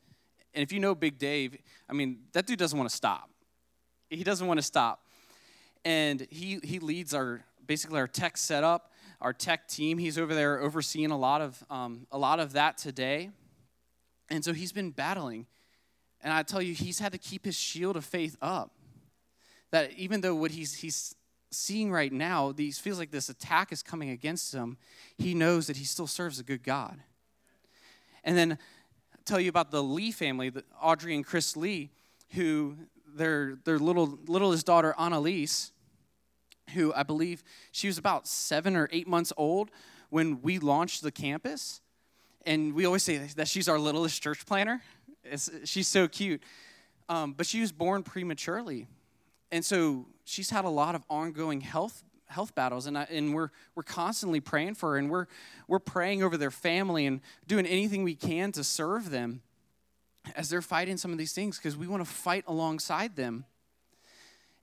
and 0.52 0.62
if 0.62 0.72
you 0.72 0.80
know 0.80 0.94
Big 0.94 1.18
Dave, 1.18 1.56
I 1.88 1.92
mean 1.92 2.24
that 2.32 2.46
dude 2.46 2.58
doesn't 2.58 2.78
want 2.78 2.90
to 2.90 2.96
stop. 2.96 3.30
He 4.08 4.24
doesn't 4.24 4.46
want 4.46 4.58
to 4.58 4.62
stop 4.62 5.04
and 5.84 6.26
he 6.30 6.58
he 6.62 6.78
leads 6.78 7.14
our 7.14 7.42
basically 7.66 7.98
our 7.98 8.08
tech 8.08 8.36
setup, 8.36 8.92
our 9.20 9.32
tech 9.32 9.68
team. 9.68 9.98
He's 9.98 10.18
over 10.18 10.34
there 10.34 10.60
overseeing 10.60 11.10
a 11.10 11.18
lot 11.18 11.40
of 11.40 11.62
um, 11.70 12.06
a 12.10 12.18
lot 12.18 12.40
of 12.40 12.52
that 12.52 12.78
today, 12.78 13.30
and 14.28 14.44
so 14.44 14.52
he's 14.52 14.72
been 14.72 14.90
battling. 14.90 15.46
And 16.22 16.32
I 16.32 16.42
tell 16.42 16.60
you, 16.60 16.74
he's 16.74 16.98
had 16.98 17.12
to 17.12 17.18
keep 17.18 17.46
his 17.46 17.56
shield 17.56 17.96
of 17.96 18.04
faith 18.04 18.36
up. 18.42 18.72
That 19.70 19.92
even 19.92 20.20
though 20.20 20.34
what 20.34 20.50
he's 20.50 20.74
he's 20.74 21.14
seeing 21.50 21.90
right 21.90 22.12
now, 22.12 22.52
he 22.56 22.70
feels 22.72 22.98
like 22.98 23.10
this 23.10 23.28
attack 23.28 23.72
is 23.72 23.82
coming 23.82 24.10
against 24.10 24.54
him, 24.54 24.76
he 25.18 25.34
knows 25.34 25.66
that 25.66 25.76
he 25.76 25.84
still 25.84 26.06
serves 26.06 26.38
a 26.38 26.44
good 26.44 26.62
God. 26.62 27.00
And 28.24 28.36
then 28.36 28.52
I'll 28.52 29.22
tell 29.24 29.40
you 29.40 29.48
about 29.48 29.70
the 29.70 29.82
Lee 29.82 30.12
family, 30.12 30.50
the 30.50 30.64
Audrey 30.80 31.14
and 31.14 31.24
Chris 31.24 31.56
Lee, 31.56 31.90
who 32.30 32.76
their, 33.14 33.56
their 33.64 33.78
little, 33.78 34.18
littlest 34.26 34.66
daughter, 34.66 34.94
Annalise, 34.98 35.72
who 36.74 36.92
I 36.94 37.02
believe 37.02 37.42
she 37.72 37.86
was 37.86 37.98
about 37.98 38.28
seven 38.28 38.76
or 38.76 38.88
eight 38.92 39.08
months 39.08 39.32
old 39.36 39.70
when 40.10 40.40
we 40.42 40.58
launched 40.58 41.02
the 41.02 41.10
campus. 41.10 41.80
And 42.46 42.74
we 42.74 42.86
always 42.86 43.02
say 43.02 43.18
that 43.18 43.48
she's 43.48 43.68
our 43.68 43.78
littlest 43.78 44.22
church 44.22 44.46
planner. 44.46 44.82
It's, 45.24 45.50
she's 45.64 45.88
so 45.88 46.08
cute. 46.08 46.42
Um, 47.08 47.32
but 47.32 47.46
she 47.46 47.60
was 47.60 47.72
born 47.72 48.02
prematurely. 48.02 48.86
And 49.52 49.64
so 49.64 50.06
she's 50.24 50.50
had 50.50 50.64
a 50.64 50.68
lot 50.68 50.94
of 50.94 51.04
ongoing 51.08 51.60
health 51.60 52.02
health 52.26 52.54
battles 52.54 52.86
and, 52.86 52.96
I, 52.96 53.08
and 53.10 53.34
we're, 53.34 53.50
we're 53.74 53.82
constantly 53.82 54.38
praying 54.38 54.74
for 54.74 54.90
her 54.90 54.98
and 54.98 55.10
we're, 55.10 55.26
we're 55.66 55.80
praying 55.80 56.22
over 56.22 56.36
their 56.36 56.52
family 56.52 57.04
and 57.04 57.20
doing 57.48 57.66
anything 57.66 58.04
we 58.04 58.14
can 58.14 58.52
to 58.52 58.62
serve 58.62 59.10
them 59.10 59.42
as 60.36 60.48
they're 60.48 60.62
fighting 60.62 60.96
some 60.96 61.12
of 61.12 61.18
these 61.18 61.32
things 61.32 61.58
because 61.58 61.76
we 61.76 61.86
want 61.86 62.04
to 62.04 62.10
fight 62.10 62.44
alongside 62.46 63.16
them. 63.16 63.44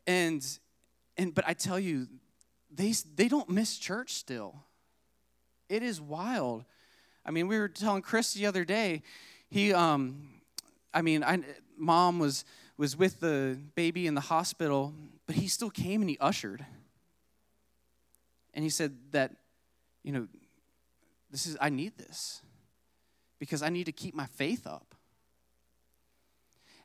And 0.05 0.45
and 1.17 1.33
but 1.33 1.45
I 1.47 1.53
tell 1.53 1.79
you, 1.79 2.07
they 2.71 2.93
they 3.15 3.27
don't 3.27 3.49
miss 3.49 3.77
church 3.77 4.13
still. 4.13 4.55
It 5.67 5.83
is 5.83 5.99
wild. 5.99 6.63
I 7.25 7.31
mean, 7.31 7.47
we 7.47 7.57
were 7.57 7.67
telling 7.67 8.01
Chris 8.01 8.33
the 8.33 8.45
other 8.45 8.63
day, 8.63 9.01
he 9.49 9.73
um 9.73 10.29
I 10.93 11.01
mean, 11.01 11.23
I 11.23 11.39
mom 11.77 12.19
was 12.19 12.45
was 12.77 12.95
with 12.95 13.19
the 13.19 13.59
baby 13.75 14.07
in 14.07 14.13
the 14.13 14.21
hospital, 14.21 14.93
but 15.25 15.35
he 15.35 15.47
still 15.47 15.69
came 15.69 16.01
and 16.01 16.09
he 16.09 16.17
ushered. 16.19 16.65
And 18.53 18.63
he 18.63 18.69
said 18.69 18.95
that, 19.11 19.31
you 20.03 20.11
know, 20.11 20.27
this 21.31 21.45
is 21.45 21.57
I 21.59 21.69
need 21.69 21.97
this 21.97 22.41
because 23.39 23.61
I 23.61 23.69
need 23.69 23.85
to 23.85 23.91
keep 23.91 24.15
my 24.15 24.25
faith 24.25 24.65
up. 24.65 24.95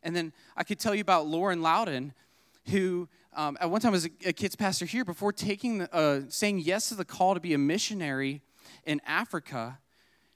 And 0.02 0.16
then 0.16 0.32
I 0.56 0.64
could 0.64 0.78
tell 0.78 0.94
you 0.94 1.00
about 1.00 1.26
Lauren 1.26 1.62
Loudon, 1.62 2.12
who 2.66 3.08
um, 3.34 3.56
at 3.60 3.70
one 3.70 3.80
time 3.80 3.92
was 3.92 4.06
a, 4.06 4.10
a, 4.26 4.32
kids 4.32 4.56
pastor 4.56 4.84
here 4.84 5.04
before 5.04 5.32
taking 5.32 5.78
the, 5.78 5.94
uh, 5.94 6.20
saying 6.28 6.58
yes 6.58 6.88
to 6.88 6.94
the 6.94 7.04
call 7.04 7.34
to 7.34 7.40
be 7.40 7.54
a 7.54 7.58
missionary 7.58 8.42
in 8.84 9.00
Africa. 9.06 9.78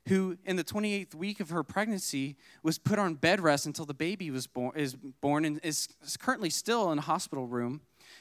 Who, 0.08 0.38
in 0.44 0.56
the 0.56 0.64
28th 0.64 1.14
week 1.14 1.40
of 1.40 1.50
her 1.50 1.62
pregnancy, 1.64 2.36
was 2.62 2.78
put 2.78 2.98
on 2.98 3.14
bed 3.14 3.40
rest 3.40 3.66
until 3.66 3.84
the 3.84 3.94
baby 3.94 4.30
was 4.30 4.46
born, 4.46 4.72
is 4.76 4.94
born 4.94 5.44
and 5.44 5.58
is 5.64 5.88
currently 6.20 6.50
still 6.50 6.92
in 6.92 6.98
a 6.98 7.02
hospital 7.02 7.46
room 7.46 7.80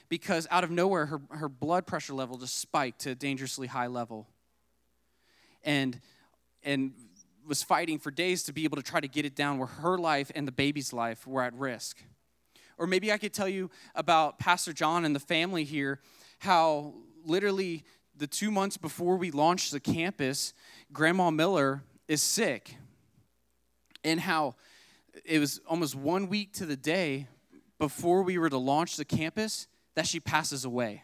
because 0.10 0.48
out 0.50 0.64
of 0.64 0.72
nowhere 0.72 1.06
her, 1.06 1.22
her 1.30 1.50
blood 1.50 1.86
pressure 1.86 2.14
level 2.14 2.38
just 2.38 2.58
spiked 2.58 3.02
to 3.02 3.12
a 3.12 3.16
dangerously 3.16 3.68
high 3.68 3.88
level. 3.88 4.28
And, 5.64 6.00
and 6.64 6.94
was 7.48 7.64
fighting 7.64 8.00
for 8.00 8.12
days 8.12 8.44
to 8.44 8.54
be 8.54 8.64
able 8.64 8.78
to 8.78 8.84
try 8.84 9.00
to 9.00 9.08
get 9.08 9.26
it 9.26 9.36
down 9.36 9.58
where 9.58 9.68
her 9.68 9.98
life 9.98 10.32
and 10.36 10.48
the 10.48 10.52
baby's 10.52 10.94
life 10.94 11.26
were 11.28 11.42
at 11.42 11.54
risk. 11.54 12.02
Or 12.78 12.88
maybe 12.88 13.12
I 13.12 13.18
could 13.18 13.34
tell 13.34 13.48
you 13.48 13.70
about 13.94 14.40
Pastor 14.40 14.74
John 14.74 15.06
and 15.06 15.16
the 15.16 15.20
family 15.20 15.64
here, 15.64 16.00
how 16.40 16.94
literally 17.24 17.84
the 18.18 18.28
two 18.28 18.52
months 18.52 18.78
before 18.78 19.18
we 19.18 19.32
launched 19.32 19.72
the 19.72 19.80
campus, 19.80 20.54
Grandma 20.94 21.32
Miller 21.32 21.84
is 22.08 22.22
sick. 22.22 22.76
And 24.04 24.20
how 24.20 24.56
it 25.24 25.40
was 25.40 25.60
almost 25.68 25.96
one 25.96 26.30
week 26.30 26.54
to 26.54 26.66
the 26.66 26.76
day 26.76 27.28
before 27.80 28.22
we 28.24 28.38
were 28.38 28.50
to 28.50 28.58
launch 28.58 28.98
the 28.98 29.06
campus 29.06 29.68
that 29.96 30.08
she 30.08 30.20
passes 30.20 30.66
away. 30.66 31.04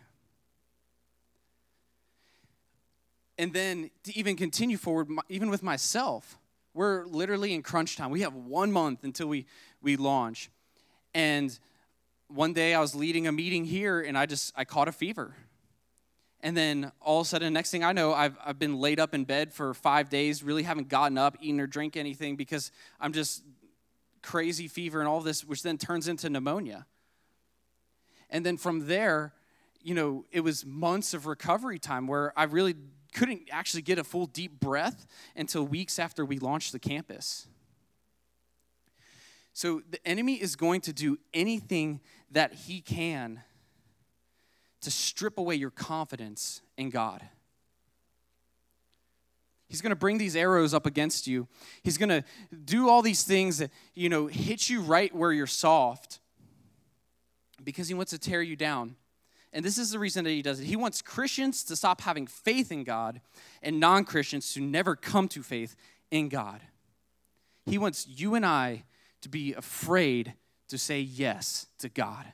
And 3.37 3.53
then 3.53 3.89
to 4.03 4.17
even 4.17 4.35
continue 4.35 4.77
forward, 4.77 5.07
even 5.27 5.49
with 5.49 5.63
myself, 5.63 6.37
we're 6.73 7.05
literally 7.05 7.53
in 7.53 7.63
crunch 7.63 7.97
time. 7.97 8.11
We 8.11 8.21
have 8.21 8.35
one 8.35 8.71
month 8.71 9.03
until 9.03 9.27
we, 9.27 9.45
we 9.81 9.95
launch. 9.95 10.49
And 11.13 11.57
one 12.27 12.53
day 12.53 12.73
I 12.73 12.79
was 12.79 12.95
leading 12.95 13.27
a 13.27 13.31
meeting 13.31 13.65
here 13.65 13.99
and 13.99 14.17
I 14.17 14.25
just, 14.25 14.53
I 14.55 14.63
caught 14.63 14.87
a 14.87 14.91
fever. 14.91 15.35
And 16.43 16.57
then 16.57 16.91
all 17.01 17.21
of 17.21 17.27
a 17.27 17.29
sudden, 17.29 17.53
next 17.53 17.69
thing 17.69 17.83
I 17.83 17.91
know, 17.91 18.13
I've, 18.13 18.35
I've 18.43 18.57
been 18.57 18.79
laid 18.79 18.99
up 18.99 19.13
in 19.13 19.25
bed 19.25 19.53
for 19.53 19.73
five 19.73 20.09
days, 20.09 20.41
really 20.41 20.63
haven't 20.63 20.89
gotten 20.89 21.17
up, 21.17 21.37
eaten 21.39 21.59
or 21.59 21.67
drink 21.67 21.95
anything 21.95 22.35
because 22.35 22.71
I'm 22.99 23.13
just 23.13 23.43
crazy 24.23 24.67
fever 24.67 24.99
and 24.99 25.07
all 25.07 25.21
this, 25.21 25.43
which 25.43 25.61
then 25.61 25.77
turns 25.77 26.07
into 26.07 26.29
pneumonia. 26.29 26.85
And 28.29 28.45
then 28.45 28.57
from 28.57 28.87
there, 28.87 29.33
you 29.83 29.93
know, 29.93 30.25
it 30.31 30.41
was 30.41 30.65
months 30.65 31.13
of 31.13 31.27
recovery 31.27 31.77
time 31.77 32.07
where 32.07 32.33
I 32.37 32.43
really 32.43 32.75
couldn't 33.13 33.49
actually 33.51 33.81
get 33.81 33.99
a 33.99 34.03
full 34.03 34.25
deep 34.25 34.59
breath 34.59 35.05
until 35.35 35.63
weeks 35.63 35.99
after 35.99 36.25
we 36.25 36.39
launched 36.39 36.71
the 36.71 36.79
campus. 36.79 37.47
So 39.53 39.81
the 39.89 40.05
enemy 40.07 40.35
is 40.35 40.55
going 40.55 40.81
to 40.81 40.93
do 40.93 41.19
anything 41.33 41.99
that 42.31 42.53
he 42.53 42.79
can 42.79 43.43
to 44.81 44.91
strip 44.91 45.37
away 45.37 45.55
your 45.55 45.69
confidence 45.69 46.61
in 46.77 46.89
God. 46.89 47.23
He's 49.67 49.81
going 49.81 49.91
to 49.91 49.95
bring 49.95 50.17
these 50.17 50.35
arrows 50.35 50.73
up 50.73 50.85
against 50.85 51.27
you. 51.27 51.47
He's 51.81 51.97
going 51.97 52.09
to 52.09 52.25
do 52.65 52.89
all 52.89 53.01
these 53.01 53.23
things 53.23 53.59
that, 53.59 53.71
you 53.93 54.09
know, 54.09 54.27
hit 54.27 54.69
you 54.69 54.81
right 54.81 55.15
where 55.15 55.31
you're 55.31 55.47
soft 55.47 56.19
because 57.63 57.87
he 57.87 57.93
wants 57.93 58.11
to 58.11 58.19
tear 58.19 58.41
you 58.41 58.57
down. 58.57 58.95
And 59.53 59.63
this 59.63 59.77
is 59.77 59.91
the 59.91 59.99
reason 59.99 60.23
that 60.25 60.31
he 60.31 60.41
does 60.41 60.59
it. 60.59 60.65
He 60.65 60.75
wants 60.75 61.01
Christians 61.01 61.63
to 61.65 61.75
stop 61.75 62.01
having 62.01 62.27
faith 62.27 62.71
in 62.71 62.83
God 62.83 63.21
and 63.61 63.79
non 63.79 64.03
Christians 64.03 64.53
to 64.53 64.61
never 64.61 64.95
come 64.95 65.27
to 65.29 65.43
faith 65.43 65.75
in 66.09 66.29
God. 66.29 66.61
He 67.65 67.77
wants 67.77 68.07
you 68.07 68.35
and 68.35 68.45
I 68.45 68.83
to 69.21 69.29
be 69.29 69.53
afraid 69.53 70.33
to 70.67 70.77
say 70.77 70.99
yes 70.99 71.67
to 71.79 71.89
God. 71.89 72.33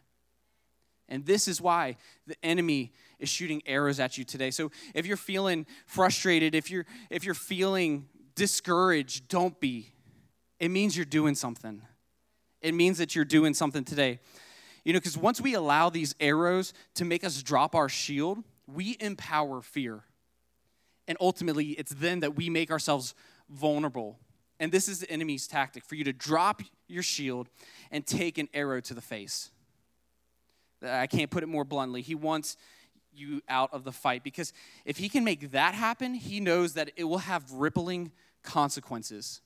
And 1.10 1.26
this 1.26 1.48
is 1.48 1.62
why 1.62 1.98
the 2.26 2.36
enemy 2.44 2.92
is 3.20 3.30
shooting 3.30 3.62
arrows 3.66 4.00
at 4.00 4.18
you 4.18 4.24
today. 4.24 4.52
So 4.52 4.72
if 4.94 5.06
you're 5.06 5.18
feeling 5.18 5.66
frustrated, 5.86 6.54
if 6.54 6.70
you're 6.70 6.86
if 7.10 7.24
you're 7.24 7.34
feeling 7.34 8.08
discouraged, 8.36 9.28
don't 9.28 9.60
be. 9.60 9.94
It 10.60 10.70
means 10.70 10.96
you're 10.96 11.06
doing 11.06 11.36
something. 11.36 11.82
It 12.62 12.74
means 12.74 12.98
that 12.98 13.16
you're 13.16 13.26
doing 13.26 13.54
something 13.54 13.84
today. 13.84 14.20
You 14.84 14.94
know, 14.94 15.00
because 15.00 15.18
once 15.18 15.42
we 15.42 15.54
allow 15.54 15.90
these 15.90 16.16
arrows 16.20 16.74
to 16.96 17.06
make 17.06 17.24
us 17.24 17.44
drop 17.44 17.76
our 17.76 17.90
shield, 17.90 18.40
we 18.68 18.98
empower 19.00 19.62
fear. 19.62 20.04
And 21.08 21.18
ultimately, 21.22 21.72
it's 21.72 21.94
then 21.94 22.22
that 22.22 22.36
we 22.36 22.50
make 22.50 22.72
ourselves 22.72 23.14
vulnerable. 23.50 24.18
And 24.60 24.72
this 24.72 24.88
is 24.88 25.00
the 25.00 25.12
enemy's 25.12 25.48
tactic 25.48 25.86
for 25.86 25.96
you 25.96 26.04
to 26.06 26.14
drop 26.14 26.62
your 26.88 27.04
shield 27.04 27.50
and 27.92 28.06
take 28.06 28.38
an 28.38 28.50
arrow 28.54 28.82
to 28.82 28.94
the 28.94 29.02
face. 29.02 29.52
I 30.84 31.08
can't 31.08 31.30
put 31.30 31.44
it 31.44 31.48
more 31.48 31.64
bluntly. 31.64 32.02
He 32.02 32.16
wants 32.16 32.58
you 33.14 33.42
out 33.50 33.74
of 33.74 33.84
the 33.84 33.92
fight 33.92 34.24
because 34.24 34.54
if 34.86 34.98
he 34.98 35.10
can 35.10 35.24
make 35.24 35.52
that 35.52 35.74
happen, 35.74 36.14
he 36.14 36.40
knows 36.40 36.74
that 36.74 36.92
it 36.96 37.06
will 37.06 37.18
have 37.20 37.52
rippling 37.52 38.12
consequences. 38.44 39.42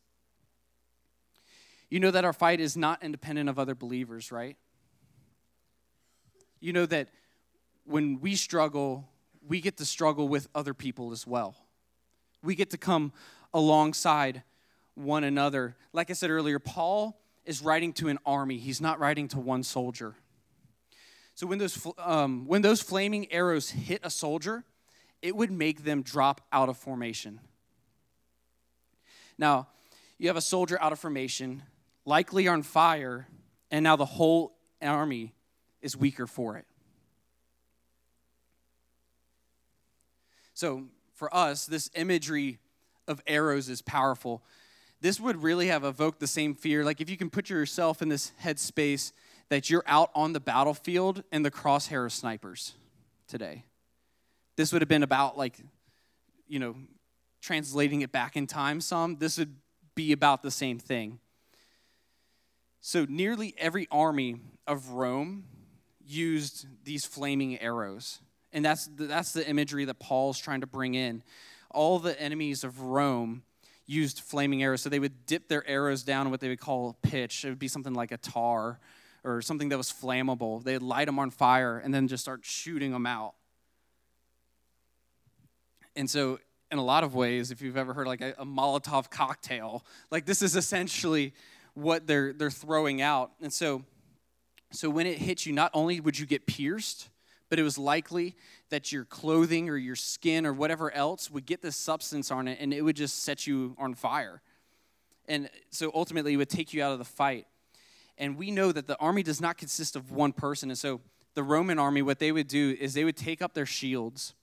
You 1.89 1.99
know 1.99 2.11
that 2.11 2.25
our 2.25 2.33
fight 2.33 2.59
is 2.59 2.75
not 2.75 3.03
independent 3.03 3.49
of 3.49 3.59
other 3.59 3.75
believers, 3.75 4.31
right? 4.31 4.57
you 6.61 6.71
know 6.71 6.85
that 6.85 7.09
when 7.83 8.21
we 8.21 8.35
struggle, 8.35 9.09
we 9.45 9.59
get 9.59 9.77
to 9.77 9.85
struggle 9.85 10.29
with 10.29 10.47
other 10.55 10.73
people 10.73 11.11
as 11.11 11.27
well. 11.27 11.55
We 12.41 12.55
get 12.55 12.69
to 12.69 12.77
come 12.77 13.11
alongside 13.53 14.43
one 14.93 15.23
another. 15.23 15.75
Like 15.91 16.09
I 16.09 16.13
said 16.13 16.29
earlier, 16.29 16.59
Paul 16.59 17.19
is 17.43 17.61
writing 17.61 17.91
to 17.93 18.07
an 18.07 18.19
army, 18.25 18.57
he's 18.57 18.79
not 18.79 18.99
writing 18.99 19.27
to 19.29 19.39
one 19.39 19.63
soldier. 19.63 20.15
So 21.41 21.47
when 21.47 21.57
those, 21.57 21.87
um, 21.97 22.45
when 22.45 22.61
those 22.61 22.83
flaming 22.83 23.33
arrows 23.33 23.71
hit 23.71 24.01
a 24.03 24.11
soldier, 24.11 24.63
it 25.23 25.35
would 25.35 25.49
make 25.49 25.83
them 25.83 26.03
drop 26.03 26.45
out 26.53 26.69
of 26.69 26.77
formation. 26.77 27.39
Now, 29.39 29.67
you 30.19 30.27
have 30.27 30.37
a 30.37 30.41
soldier 30.41 30.79
out 30.79 30.91
of 30.91 30.99
formation, 30.99 31.63
likely 32.05 32.47
on 32.47 32.61
fire, 32.61 33.27
and 33.71 33.83
now 33.83 33.95
the 33.95 34.05
whole 34.05 34.55
army 34.83 35.33
is 35.81 35.97
weaker 35.97 36.27
for 36.27 36.57
it. 36.57 36.67
So, 40.53 40.83
for 41.15 41.35
us, 41.35 41.65
this 41.65 41.89
imagery 41.95 42.59
of 43.07 43.19
arrows 43.25 43.67
is 43.67 43.81
powerful. 43.81 44.43
This 44.99 45.19
would 45.19 45.41
really 45.41 45.69
have 45.69 45.85
evoked 45.85 46.19
the 46.19 46.27
same 46.27 46.53
fear. 46.53 46.85
Like, 46.85 47.01
if 47.01 47.09
you 47.09 47.17
can 47.17 47.31
put 47.31 47.49
yourself 47.49 48.03
in 48.03 48.09
this 48.09 48.31
headspace 48.43 49.11
that 49.51 49.69
you're 49.69 49.83
out 49.85 50.09
on 50.15 50.31
the 50.31 50.39
battlefield 50.39 51.25
and 51.29 51.43
the 51.43 51.51
crosshair 51.51 52.05
of 52.05 52.13
snipers 52.13 52.73
today. 53.27 53.65
This 54.55 54.71
would 54.71 54.81
have 54.81 54.87
been 54.87 55.03
about, 55.03 55.37
like, 55.37 55.59
you 56.47 56.57
know, 56.57 56.73
translating 57.41 57.99
it 57.99 58.13
back 58.13 58.37
in 58.37 58.47
time 58.47 58.79
some. 58.79 59.17
This 59.17 59.37
would 59.37 59.53
be 59.93 60.13
about 60.13 60.41
the 60.41 60.51
same 60.51 60.79
thing. 60.79 61.19
So, 62.79 63.05
nearly 63.09 63.53
every 63.57 63.89
army 63.91 64.37
of 64.67 64.91
Rome 64.91 65.43
used 66.07 66.65
these 66.85 67.03
flaming 67.03 67.59
arrows. 67.59 68.19
And 68.53 68.63
that's 68.63 68.87
the, 68.87 69.05
that's 69.05 69.33
the 69.33 69.45
imagery 69.45 69.83
that 69.83 69.99
Paul's 69.99 70.39
trying 70.39 70.61
to 70.61 70.67
bring 70.67 70.93
in. 70.93 71.23
All 71.69 71.99
the 71.99 72.19
enemies 72.21 72.63
of 72.63 72.79
Rome 72.79 73.43
used 73.85 74.21
flaming 74.21 74.63
arrows. 74.63 74.81
So 74.81 74.87
they 74.87 74.99
would 74.99 75.25
dip 75.25 75.49
their 75.49 75.67
arrows 75.67 76.03
down 76.03 76.27
in 76.27 76.31
what 76.31 76.39
they 76.39 76.47
would 76.47 76.61
call 76.61 76.95
pitch. 77.01 77.43
It 77.43 77.49
would 77.49 77.59
be 77.59 77.67
something 77.67 77.93
like 77.93 78.13
a 78.13 78.17
tar 78.17 78.79
or 79.23 79.41
something 79.41 79.69
that 79.69 79.77
was 79.77 79.91
flammable. 79.91 80.63
They'd 80.63 80.81
light 80.81 81.05
them 81.05 81.19
on 81.19 81.29
fire 81.29 81.77
and 81.77 81.93
then 81.93 82.07
just 82.07 82.23
start 82.23 82.41
shooting 82.43 82.91
them 82.91 83.05
out. 83.05 83.33
And 85.95 86.09
so, 86.09 86.39
in 86.71 86.77
a 86.77 86.83
lot 86.83 87.03
of 87.03 87.13
ways, 87.13 87.51
if 87.51 87.61
you've 87.61 87.75
ever 87.75 87.93
heard 87.93 88.07
like 88.07 88.21
a, 88.21 88.33
a 88.37 88.45
Molotov 88.45 89.09
cocktail, 89.09 89.85
like 90.09 90.25
this 90.25 90.41
is 90.41 90.55
essentially 90.55 91.33
what 91.73 92.07
they're 92.07 92.33
they're 92.33 92.49
throwing 92.49 93.01
out. 93.01 93.31
And 93.41 93.51
so, 93.51 93.83
so 94.71 94.89
when 94.89 95.05
it 95.05 95.17
hits 95.17 95.45
you, 95.45 95.53
not 95.53 95.71
only 95.73 95.99
would 95.99 96.17
you 96.17 96.25
get 96.25 96.47
pierced, 96.47 97.09
but 97.49 97.59
it 97.59 97.63
was 97.63 97.77
likely 97.77 98.37
that 98.69 98.93
your 98.93 99.03
clothing 99.03 99.69
or 99.69 99.75
your 99.75 99.97
skin 99.97 100.45
or 100.45 100.53
whatever 100.53 100.93
else 100.93 101.29
would 101.29 101.45
get 101.45 101.61
this 101.61 101.75
substance 101.75 102.31
on 102.31 102.47
it 102.47 102.57
and 102.61 102.73
it 102.73 102.81
would 102.81 102.95
just 102.95 103.23
set 103.23 103.45
you 103.45 103.75
on 103.77 103.93
fire. 103.93 104.41
And 105.27 105.49
so 105.69 105.91
ultimately, 105.93 106.33
it 106.33 106.37
would 106.37 106.49
take 106.49 106.73
you 106.73 106.81
out 106.81 106.93
of 106.93 106.99
the 106.99 107.05
fight. 107.05 107.47
And 108.21 108.37
we 108.37 108.51
know 108.51 108.71
that 108.71 108.87
the 108.87 108.97
army 108.99 109.23
does 109.23 109.41
not 109.41 109.57
consist 109.57 109.97
of 109.97 110.11
one 110.11 110.31
person. 110.31 110.69
And 110.69 110.77
so 110.77 111.01
the 111.33 111.43
Roman 111.43 111.79
army, 111.79 112.01
what 112.01 112.19
they 112.19 112.31
would 112.31 112.47
do 112.47 112.77
is 112.79 112.93
they 112.93 113.03
would 113.03 113.17
take 113.17 113.41
up 113.41 113.53
their 113.53 113.65
shields 113.65 114.33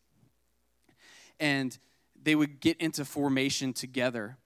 and 1.41 1.79
they 2.21 2.35
would 2.35 2.61
get 2.61 2.77
into 2.79 3.05
formation 3.07 3.73
together 3.73 4.37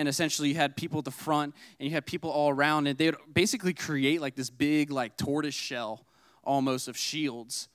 and 0.00 0.08
essentially 0.08 0.48
you 0.48 0.54
had 0.54 0.76
people 0.76 1.00
at 1.00 1.04
the 1.04 1.10
front 1.10 1.54
and 1.78 1.86
you 1.86 1.94
had 1.94 2.06
people 2.06 2.30
all 2.30 2.48
around 2.48 2.86
and 2.86 2.96
they 2.96 3.06
would 3.06 3.18
basically 3.34 3.74
create 3.74 4.18
like 4.18 4.34
this 4.34 4.48
big 4.48 4.90
like 4.90 5.16
tortoise 5.18 5.54
shell 5.54 6.06
almost 6.42 6.88
of 6.88 6.96
shields 6.96 7.68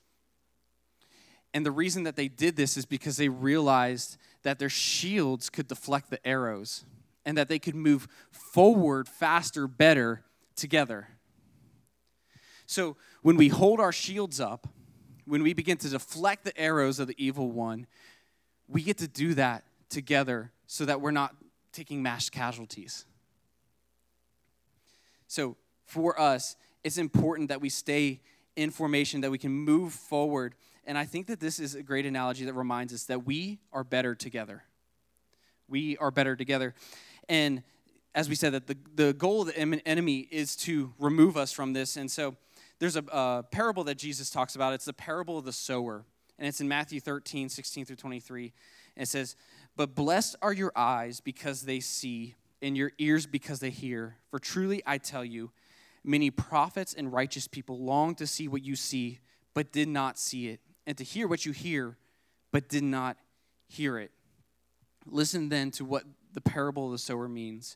and 1.54 1.64
the 1.66 1.72
reason 1.72 2.04
that 2.04 2.16
they 2.16 2.28
did 2.28 2.56
this 2.56 2.78
is 2.78 2.86
because 2.86 3.18
they 3.18 3.30
realized 3.30 4.18
that 4.42 4.58
their 4.58 4.70
shields 4.70 5.52
could 5.52 5.68
deflect 5.68 6.10
the 6.10 6.26
arrows 6.28 6.84
and 7.26 7.38
that 7.38 7.48
they 7.48 7.60
could 7.60 7.76
move 7.76 8.08
forward 8.32 9.08
faster 9.08 9.68
better 9.68 10.25
together 10.56 11.08
so 12.66 12.96
when 13.22 13.38
we 13.38 13.48
hold 13.48 13.80
our 13.80 13.92
shields 13.92 14.40
up 14.40 14.68
when 15.26 15.44
we 15.44 15.54
begin 15.54 15.78
to 15.78 15.90
deflect 15.90 16.46
the 16.46 16.58
arrows 16.58 17.00
of 17.00 17.08
the 17.08 17.16
evil 17.18 17.52
one 17.52 17.88
we 18.68 18.82
get 18.82 18.98
to 18.98 19.08
do 19.08 19.34
that 19.34 19.64
together 19.90 20.52
so 20.68 20.86
that 20.86 21.02
we're 21.02 21.12
not 21.12 21.36
taking 21.72 22.02
mass 22.02 22.30
casualties. 22.30 23.06
So, 25.28 25.58
for 25.86 26.20
us, 26.20 26.56
it's 26.84 26.98
important 26.98 27.50
that 27.50 27.62
we 27.62 27.70
stay 27.70 28.22
in 28.56 28.72
formation, 28.72 29.22
that 29.22 29.32
we 29.32 29.38
can 29.38 29.52
move 29.52 29.94
forward. 29.94 30.56
And 30.86 30.98
I 30.98 31.06
think 31.06 31.28
that 31.28 31.40
this 31.40 31.60
is 31.60 31.76
a 31.76 31.84
great 31.84 32.06
analogy 32.06 32.46
that 32.46 32.54
reminds 32.54 32.94
us 32.94 33.04
that 33.04 33.26
we 33.26 33.60
are 33.74 33.84
better 33.84 34.16
together. 34.16 34.64
We 35.68 35.98
are 35.98 36.12
better 36.12 36.36
together. 36.36 36.74
And 37.28 37.64
as 38.16 38.30
we 38.30 38.34
said, 38.36 38.54
that 38.54 38.66
the, 38.66 38.78
the 38.96 39.14
goal 39.14 39.42
of 39.42 39.48
the 39.48 39.58
enemy 39.88 40.28
is 40.32 40.56
to 40.56 40.94
remove 40.98 41.36
us 41.36 41.52
from 41.52 41.74
this. 41.74 41.98
And 41.98 42.10
so 42.10 42.36
there's 42.80 42.96
a, 42.96 43.04
a 43.12 43.44
parable 43.52 43.84
that 43.84 43.96
Jesus 43.96 44.30
talks 44.30 44.56
about. 44.56 44.74
It's 44.74 44.86
the 44.86 44.94
parable 44.94 45.38
of 45.38 45.46
the 45.46 45.52
sower. 45.52 46.06
And 46.40 46.48
it's 46.48 46.62
in 46.62 46.68
Matthew 46.68 47.02
13, 47.02 47.50
16 47.50 47.86
through 47.86 47.98
23. 47.98 48.54
And 48.96 49.04
it 49.04 49.08
says, 49.08 49.36
but 49.76 49.94
blessed 49.96 50.38
are 50.42 50.54
your 50.54 50.72
eyes 50.76 51.20
because 51.20 51.64
they 51.64 51.82
see, 51.82 52.36
and 52.62 52.78
your 52.78 52.94
ears 52.98 53.26
because 53.26 53.60
they 53.60 53.70
hear. 53.70 54.16
For 54.32 54.40
truly 54.40 54.82
I 54.86 54.98
tell 54.98 55.26
you, 55.26 55.52
many 56.04 56.32
prophets 56.32 56.94
and 56.94 57.12
righteous 57.12 57.48
people 57.48 57.80
long 57.80 58.16
to 58.16 58.28
see 58.28 58.48
what 58.48 58.64
you 58.64 58.78
see, 58.78 59.20
but 59.54 59.74
did 59.74 59.90
not 59.90 60.18
see 60.18 60.48
it, 60.48 60.62
and 60.88 60.98
to 60.98 61.04
hear 61.04 61.28
what 61.28 61.46
you 61.46 61.52
hear, 61.52 61.98
but 62.52 62.70
did 62.70 62.84
not 62.84 63.18
hear 63.68 63.98
it. 63.98 64.12
Listen 65.06 65.50
then 65.50 65.72
to 65.72 65.84
what 65.84 66.04
the 66.34 66.42
parable 66.42 66.86
of 66.86 66.92
the 66.94 66.98
sower 66.98 67.28
means. 67.28 67.76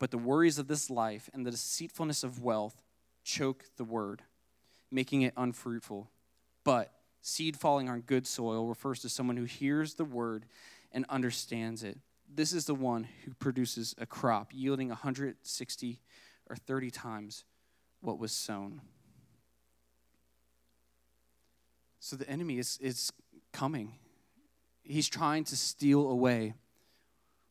but 0.00 0.10
the 0.10 0.18
worries 0.18 0.58
of 0.58 0.66
this 0.66 0.90
life 0.90 1.30
and 1.32 1.46
the 1.46 1.50
deceitfulness 1.52 2.24
of 2.24 2.42
wealth 2.42 2.82
choke 3.22 3.66
the 3.76 3.84
word, 3.84 4.22
making 4.90 5.22
it 5.22 5.34
unfruitful. 5.36 6.10
But 6.64 6.90
seed 7.20 7.56
falling 7.56 7.90
on 7.90 8.00
good 8.00 8.26
soil 8.26 8.66
refers 8.66 9.00
to 9.00 9.10
someone 9.10 9.36
who 9.36 9.44
hears 9.44 9.94
the 9.94 10.06
word 10.06 10.46
and 10.90 11.04
understands 11.10 11.84
it. 11.84 11.98
This 12.34 12.54
is 12.54 12.64
the 12.64 12.74
one 12.74 13.08
who 13.24 13.34
produces 13.34 13.94
a 13.98 14.06
crop 14.06 14.52
yielding 14.54 14.88
160 14.88 16.00
or 16.48 16.56
30 16.56 16.90
times 16.90 17.44
what 18.00 18.18
was 18.18 18.32
sown. 18.32 18.80
So 21.98 22.16
the 22.16 22.28
enemy 22.28 22.58
is, 22.58 22.78
is 22.80 23.12
coming. 23.52 23.92
He's 24.82 25.10
trying 25.10 25.44
to 25.44 25.56
steal 25.56 26.08
away 26.08 26.54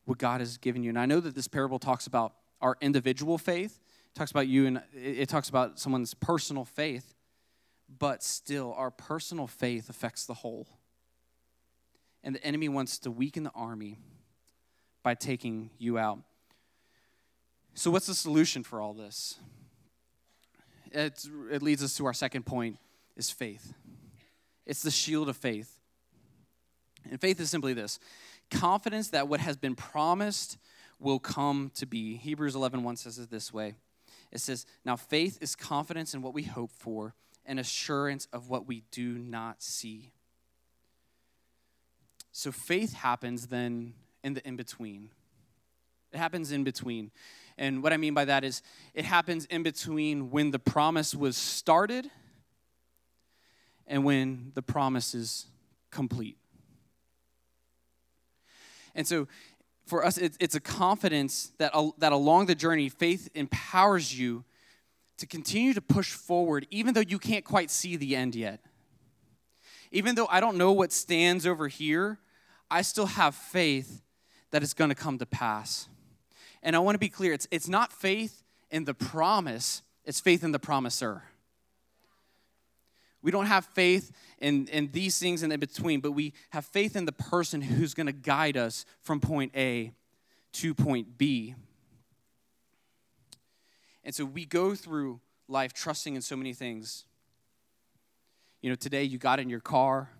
what 0.04 0.18
God 0.18 0.40
has 0.40 0.56
given 0.56 0.82
you. 0.82 0.88
And 0.88 0.98
I 0.98 1.06
know 1.06 1.20
that 1.20 1.36
this 1.36 1.46
parable 1.46 1.78
talks 1.78 2.08
about 2.08 2.34
our 2.60 2.76
individual 2.80 3.38
faith, 3.38 3.80
it 4.06 4.18
talks 4.18 4.30
about 4.30 4.48
you, 4.48 4.66
and 4.66 4.82
it 4.94 5.28
talks 5.28 5.48
about 5.48 5.78
someone's 5.78 6.14
personal 6.14 6.64
faith, 6.64 7.14
but 7.98 8.22
still, 8.22 8.74
our 8.76 8.90
personal 8.90 9.46
faith 9.46 9.88
affects 9.88 10.26
the 10.26 10.34
whole. 10.34 10.68
And 12.22 12.34
the 12.34 12.44
enemy 12.44 12.68
wants 12.68 12.98
to 13.00 13.10
weaken 13.10 13.44
the 13.44 13.52
army 13.54 13.98
by 15.02 15.14
taking 15.14 15.70
you 15.78 15.98
out. 15.98 16.18
So, 17.74 17.90
what's 17.90 18.06
the 18.06 18.14
solution 18.14 18.62
for 18.62 18.80
all 18.80 18.92
this? 18.92 19.38
It's, 20.92 21.28
it 21.50 21.62
leads 21.62 21.82
us 21.82 21.96
to 21.96 22.06
our 22.06 22.12
second 22.12 22.44
point 22.44 22.76
is 23.16 23.30
faith. 23.30 23.74
It's 24.66 24.82
the 24.82 24.90
shield 24.90 25.28
of 25.28 25.36
faith. 25.36 25.78
And 27.08 27.20
faith 27.20 27.40
is 27.40 27.50
simply 27.50 27.72
this 27.72 27.98
confidence 28.50 29.10
that 29.10 29.28
what 29.28 29.40
has 29.40 29.56
been 29.56 29.76
promised 29.76 30.58
will 31.00 31.18
come 31.18 31.70
to 31.74 31.86
be. 31.86 32.16
Hebrews 32.16 32.54
11 32.54 32.82
1 32.82 32.96
says 32.96 33.18
it 33.18 33.30
this 33.30 33.52
way 33.52 33.74
it 34.32 34.40
says, 34.40 34.66
Now 34.84 34.96
faith 34.96 35.38
is 35.40 35.56
confidence 35.56 36.14
in 36.14 36.22
what 36.22 36.34
we 36.34 36.44
hope 36.44 36.70
for 36.72 37.14
and 37.44 37.58
assurance 37.58 38.28
of 38.32 38.48
what 38.48 38.66
we 38.66 38.84
do 38.90 39.18
not 39.18 39.62
see. 39.62 40.12
So 42.32 42.52
faith 42.52 42.94
happens 42.94 43.48
then 43.48 43.94
in 44.22 44.34
the 44.34 44.46
in 44.46 44.56
between. 44.56 45.10
It 46.12 46.18
happens 46.18 46.52
in 46.52 46.64
between. 46.64 47.10
And 47.58 47.82
what 47.82 47.92
I 47.92 47.96
mean 47.96 48.14
by 48.14 48.24
that 48.24 48.44
is 48.44 48.62
it 48.94 49.04
happens 49.04 49.44
in 49.46 49.62
between 49.62 50.30
when 50.30 50.50
the 50.50 50.58
promise 50.58 51.14
was 51.14 51.36
started 51.36 52.10
and 53.86 54.04
when 54.04 54.52
the 54.54 54.62
promise 54.62 55.14
is 55.14 55.46
complete. 55.90 56.38
And 58.94 59.06
so 59.06 59.28
for 59.90 60.06
us, 60.06 60.18
it's 60.18 60.54
a 60.54 60.60
confidence 60.60 61.50
that, 61.58 61.72
that 61.98 62.12
along 62.12 62.46
the 62.46 62.54
journey, 62.54 62.88
faith 62.88 63.28
empowers 63.34 64.16
you 64.16 64.44
to 65.18 65.26
continue 65.26 65.74
to 65.74 65.82
push 65.82 66.12
forward, 66.12 66.64
even 66.70 66.94
though 66.94 67.00
you 67.00 67.18
can't 67.18 67.44
quite 67.44 67.72
see 67.72 67.96
the 67.96 68.14
end 68.14 68.36
yet. 68.36 68.60
Even 69.90 70.14
though 70.14 70.28
I 70.30 70.38
don't 70.38 70.56
know 70.56 70.70
what 70.70 70.92
stands 70.92 71.44
over 71.44 71.66
here, 71.66 72.20
I 72.70 72.82
still 72.82 73.06
have 73.06 73.34
faith 73.34 74.00
that 74.52 74.62
it's 74.62 74.74
going 74.74 74.90
to 74.90 74.94
come 74.94 75.18
to 75.18 75.26
pass. 75.26 75.88
And 76.62 76.76
I 76.76 76.78
want 76.78 76.94
to 76.94 77.00
be 77.00 77.08
clear 77.08 77.32
it's, 77.32 77.48
it's 77.50 77.68
not 77.68 77.92
faith 77.92 78.44
in 78.70 78.84
the 78.84 78.94
promise, 78.94 79.82
it's 80.04 80.20
faith 80.20 80.44
in 80.44 80.52
the 80.52 80.60
promiser. 80.60 81.24
We 83.22 83.30
don't 83.30 83.46
have 83.46 83.66
faith 83.66 84.12
in, 84.38 84.66
in 84.68 84.90
these 84.92 85.18
things 85.18 85.42
and 85.42 85.52
in 85.52 85.60
between, 85.60 86.00
but 86.00 86.12
we 86.12 86.32
have 86.50 86.64
faith 86.64 86.96
in 86.96 87.04
the 87.04 87.12
person 87.12 87.60
who's 87.60 87.92
going 87.92 88.06
to 88.06 88.12
guide 88.12 88.56
us 88.56 88.86
from 89.02 89.20
point 89.20 89.52
A 89.54 89.92
to 90.52 90.74
point 90.74 91.18
B. 91.18 91.54
And 94.04 94.14
so 94.14 94.24
we 94.24 94.46
go 94.46 94.74
through 94.74 95.20
life 95.48 95.72
trusting 95.72 96.14
in 96.14 96.22
so 96.22 96.36
many 96.36 96.54
things. 96.54 97.04
You 98.62 98.70
know, 98.70 98.76
today 98.76 99.04
you 99.04 99.18
got 99.18 99.38
in 99.38 99.50
your 99.50 99.60
car, 99.60 100.10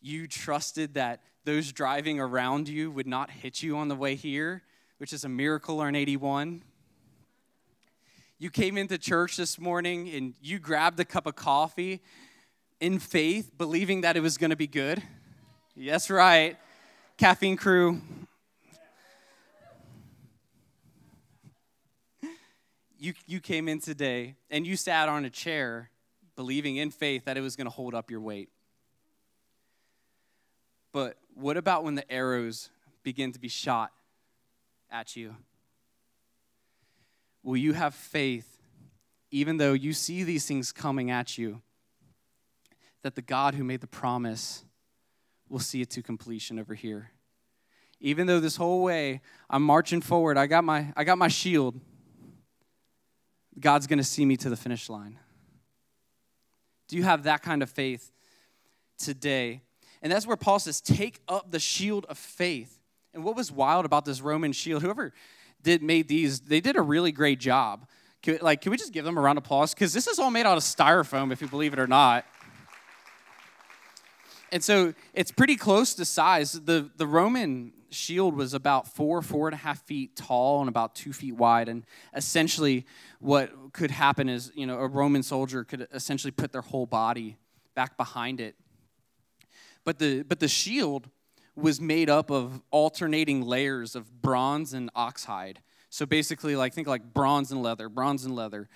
you 0.00 0.26
trusted 0.26 0.94
that 0.94 1.22
those 1.44 1.72
driving 1.72 2.20
around 2.20 2.68
you 2.68 2.90
would 2.90 3.06
not 3.06 3.30
hit 3.30 3.62
you 3.62 3.76
on 3.76 3.88
the 3.88 3.96
way 3.96 4.14
here, 4.14 4.62
which 4.98 5.12
is 5.12 5.24
a 5.24 5.28
miracle 5.28 5.80
on 5.80 5.94
81. 5.94 6.62
You 8.42 8.50
came 8.50 8.76
into 8.76 8.98
church 8.98 9.36
this 9.36 9.56
morning 9.56 10.08
and 10.08 10.34
you 10.42 10.58
grabbed 10.58 10.98
a 10.98 11.04
cup 11.04 11.28
of 11.28 11.36
coffee 11.36 12.02
in 12.80 12.98
faith, 12.98 13.52
believing 13.56 14.00
that 14.00 14.16
it 14.16 14.20
was 14.20 14.36
going 14.36 14.50
to 14.50 14.56
be 14.56 14.66
good. 14.66 15.00
Yes, 15.76 16.10
right. 16.10 16.56
Caffeine 17.16 17.56
crew. 17.56 18.00
You, 22.98 23.14
you 23.28 23.38
came 23.38 23.68
in 23.68 23.78
today 23.78 24.34
and 24.50 24.66
you 24.66 24.76
sat 24.76 25.08
on 25.08 25.24
a 25.24 25.30
chair 25.30 25.90
believing 26.34 26.78
in 26.78 26.90
faith 26.90 27.26
that 27.26 27.36
it 27.36 27.42
was 27.42 27.54
going 27.54 27.66
to 27.66 27.70
hold 27.70 27.94
up 27.94 28.10
your 28.10 28.20
weight. 28.20 28.48
But 30.90 31.16
what 31.36 31.56
about 31.56 31.84
when 31.84 31.94
the 31.94 32.10
arrows 32.10 32.70
begin 33.04 33.30
to 33.34 33.38
be 33.38 33.46
shot 33.46 33.92
at 34.90 35.14
you? 35.14 35.36
Will 37.42 37.56
you 37.56 37.72
have 37.72 37.94
faith, 37.94 38.60
even 39.30 39.56
though 39.56 39.72
you 39.72 39.92
see 39.92 40.22
these 40.22 40.46
things 40.46 40.72
coming 40.72 41.10
at 41.10 41.36
you, 41.38 41.62
that 43.02 43.14
the 43.14 43.22
God 43.22 43.54
who 43.54 43.64
made 43.64 43.80
the 43.80 43.86
promise 43.86 44.64
will 45.48 45.58
see 45.58 45.80
it 45.80 45.90
to 45.90 46.02
completion 46.02 46.58
over 46.58 46.74
here? 46.74 47.10
Even 48.00 48.26
though 48.26 48.40
this 48.40 48.56
whole 48.56 48.82
way 48.82 49.20
I'm 49.50 49.62
marching 49.62 50.00
forward, 50.00 50.36
I 50.36 50.46
got 50.46 50.64
my, 50.64 50.92
I 50.96 51.04
got 51.04 51.18
my 51.18 51.28
shield, 51.28 51.80
God's 53.58 53.86
gonna 53.86 54.04
see 54.04 54.24
me 54.24 54.36
to 54.38 54.50
the 54.50 54.56
finish 54.56 54.88
line. 54.88 55.18
Do 56.88 56.96
you 56.96 57.04
have 57.04 57.24
that 57.24 57.42
kind 57.42 57.62
of 57.62 57.70
faith 57.70 58.12
today? 58.98 59.62
And 60.02 60.12
that's 60.12 60.26
where 60.26 60.36
Paul 60.36 60.58
says, 60.58 60.80
take 60.80 61.20
up 61.28 61.50
the 61.50 61.60
shield 61.60 62.06
of 62.08 62.18
faith. 62.18 62.78
And 63.14 63.24
what 63.24 63.36
was 63.36 63.52
wild 63.52 63.84
about 63.84 64.04
this 64.04 64.20
Roman 64.20 64.52
shield, 64.52 64.82
whoever 64.82 65.12
did 65.62 65.82
made 65.82 66.08
these, 66.08 66.40
they 66.40 66.60
did 66.60 66.76
a 66.76 66.82
really 66.82 67.12
great 67.12 67.40
job. 67.40 67.86
Can, 68.22 68.38
like, 68.40 68.60
can 68.60 68.70
we 68.70 68.76
just 68.76 68.92
give 68.92 69.04
them 69.04 69.18
a 69.18 69.20
round 69.20 69.38
of 69.38 69.44
applause? 69.44 69.74
Because 69.74 69.92
this 69.92 70.06
is 70.06 70.18
all 70.18 70.30
made 70.30 70.46
out 70.46 70.56
of 70.56 70.62
styrofoam, 70.62 71.32
if 71.32 71.40
you 71.40 71.48
believe 71.48 71.72
it 71.72 71.78
or 71.78 71.86
not. 71.86 72.24
And 74.52 74.62
so 74.62 74.94
it's 75.14 75.32
pretty 75.32 75.56
close 75.56 75.94
to 75.94 76.04
size. 76.04 76.52
The, 76.52 76.90
the 76.96 77.06
Roman 77.06 77.72
shield 77.90 78.36
was 78.36 78.54
about 78.54 78.86
four, 78.86 79.22
four 79.22 79.48
and 79.48 79.54
a 79.54 79.58
half 79.58 79.82
feet 79.86 80.14
tall 80.14 80.60
and 80.60 80.68
about 80.68 80.94
two 80.94 81.12
feet 81.12 81.36
wide. 81.36 81.68
And 81.68 81.84
essentially, 82.14 82.86
what 83.18 83.50
could 83.72 83.90
happen 83.90 84.28
is, 84.28 84.52
you 84.54 84.66
know, 84.66 84.78
a 84.78 84.86
Roman 84.86 85.22
soldier 85.22 85.64
could 85.64 85.88
essentially 85.92 86.30
put 86.30 86.52
their 86.52 86.62
whole 86.62 86.86
body 86.86 87.36
back 87.74 87.96
behind 87.96 88.40
it. 88.40 88.54
But 89.84 89.98
the, 89.98 90.22
but 90.22 90.38
the 90.38 90.48
shield 90.48 91.08
was 91.54 91.80
made 91.80 92.08
up 92.08 92.30
of 92.30 92.62
alternating 92.70 93.42
layers 93.42 93.94
of 93.94 94.22
bronze 94.22 94.72
and 94.72 94.90
oxhide. 94.94 95.60
So 95.90 96.06
basically, 96.06 96.56
like 96.56 96.72
think 96.72 96.88
like 96.88 97.12
bronze 97.12 97.52
and 97.52 97.62
leather, 97.62 97.88
bronze 97.88 98.24
and 98.24 98.34
leather. 98.34 98.68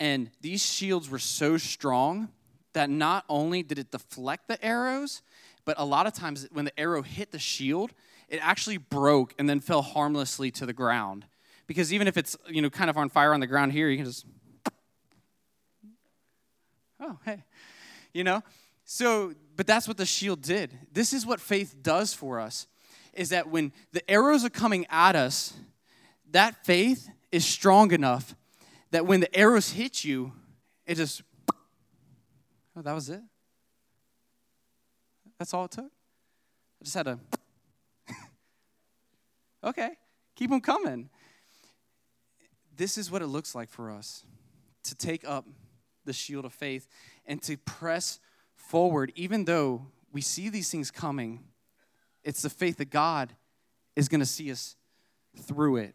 And 0.00 0.30
these 0.40 0.64
shields 0.64 1.08
were 1.08 1.18
so 1.18 1.56
strong 1.56 2.28
that 2.72 2.90
not 2.90 3.24
only 3.28 3.62
did 3.62 3.78
it 3.78 3.90
deflect 3.90 4.48
the 4.48 4.64
arrows, 4.64 5.22
but 5.64 5.76
a 5.78 5.84
lot 5.84 6.06
of 6.06 6.12
times 6.12 6.46
when 6.52 6.64
the 6.64 6.78
arrow 6.78 7.02
hit 7.02 7.30
the 7.30 7.38
shield, 7.38 7.92
it 8.28 8.40
actually 8.42 8.76
broke 8.76 9.34
and 9.38 9.48
then 9.48 9.60
fell 9.60 9.82
harmlessly 9.82 10.50
to 10.52 10.66
the 10.66 10.72
ground. 10.72 11.26
Because 11.66 11.92
even 11.92 12.08
if 12.08 12.16
it's, 12.16 12.36
you 12.48 12.62
know, 12.62 12.70
kind 12.70 12.90
of 12.90 12.96
on 12.96 13.08
fire 13.08 13.34
on 13.34 13.40
the 13.40 13.46
ground 13.46 13.72
here, 13.72 13.88
you 13.88 13.96
can 13.96 14.06
just 14.06 14.24
Oh, 17.00 17.18
hey. 17.24 17.44
You 18.12 18.24
know? 18.24 18.42
So, 18.90 19.34
but 19.54 19.66
that's 19.66 19.86
what 19.86 19.98
the 19.98 20.06
shield 20.06 20.40
did. 20.40 20.70
This 20.90 21.12
is 21.12 21.26
what 21.26 21.40
faith 21.40 21.76
does 21.82 22.14
for 22.14 22.40
us 22.40 22.66
is 23.12 23.28
that 23.28 23.50
when 23.50 23.70
the 23.92 24.10
arrows 24.10 24.46
are 24.46 24.50
coming 24.50 24.86
at 24.88 25.14
us, 25.14 25.52
that 26.30 26.64
faith 26.64 27.06
is 27.30 27.44
strong 27.44 27.92
enough 27.92 28.34
that 28.90 29.04
when 29.04 29.20
the 29.20 29.36
arrows 29.36 29.72
hit 29.72 30.04
you, 30.04 30.32
it 30.86 30.94
just, 30.94 31.20
oh, 31.52 32.80
that 32.80 32.94
was 32.94 33.10
it. 33.10 33.20
That's 35.38 35.52
all 35.52 35.66
it 35.66 35.72
took. 35.72 35.84
I 35.84 36.84
just 36.84 36.94
had 36.94 37.04
to, 37.04 37.18
okay, 39.64 39.90
keep 40.34 40.48
them 40.48 40.62
coming. 40.62 41.10
This 42.74 42.96
is 42.96 43.10
what 43.10 43.20
it 43.20 43.26
looks 43.26 43.54
like 43.54 43.68
for 43.68 43.90
us 43.90 44.24
to 44.84 44.94
take 44.94 45.28
up 45.28 45.44
the 46.06 46.14
shield 46.14 46.46
of 46.46 46.54
faith 46.54 46.88
and 47.26 47.42
to 47.42 47.58
press 47.58 48.18
forward, 48.68 49.10
even 49.14 49.46
though 49.46 49.86
we 50.12 50.20
see 50.20 50.50
these 50.50 50.70
things 50.70 50.90
coming, 50.90 51.42
it's 52.22 52.42
the 52.42 52.50
faith 52.50 52.76
that 52.76 52.90
God 52.90 53.32
is 53.96 54.08
going 54.08 54.20
to 54.20 54.26
see 54.26 54.50
us 54.52 54.76
through 55.40 55.76
it. 55.76 55.94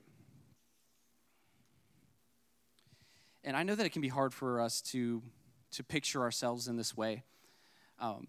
And 3.44 3.56
I 3.56 3.62
know 3.62 3.76
that 3.76 3.86
it 3.86 3.92
can 3.92 4.02
be 4.02 4.08
hard 4.08 4.34
for 4.34 4.60
us 4.60 4.82
to 4.94 5.22
to 5.72 5.84
picture 5.84 6.22
ourselves 6.22 6.68
in 6.68 6.78
this 6.78 6.96
way. 6.96 7.24
Um, 8.00 8.28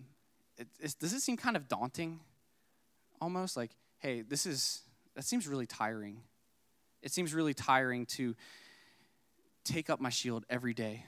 it, 0.56 0.66
does 0.98 1.12
it 1.12 1.20
seem 1.20 1.36
kind 1.36 1.56
of 1.56 1.68
daunting? 1.68 2.20
Almost 3.20 3.56
like, 3.56 3.70
hey, 3.98 4.22
this 4.22 4.44
is 4.44 4.82
that 5.14 5.24
seems 5.24 5.48
really 5.48 5.66
tiring. 5.66 6.20
It 7.02 7.12
seems 7.12 7.32
really 7.32 7.54
tiring 7.54 8.06
to 8.06 8.34
take 9.64 9.88
up 9.88 10.00
my 10.00 10.10
shield 10.10 10.44
every 10.50 10.74
day. 10.74 11.04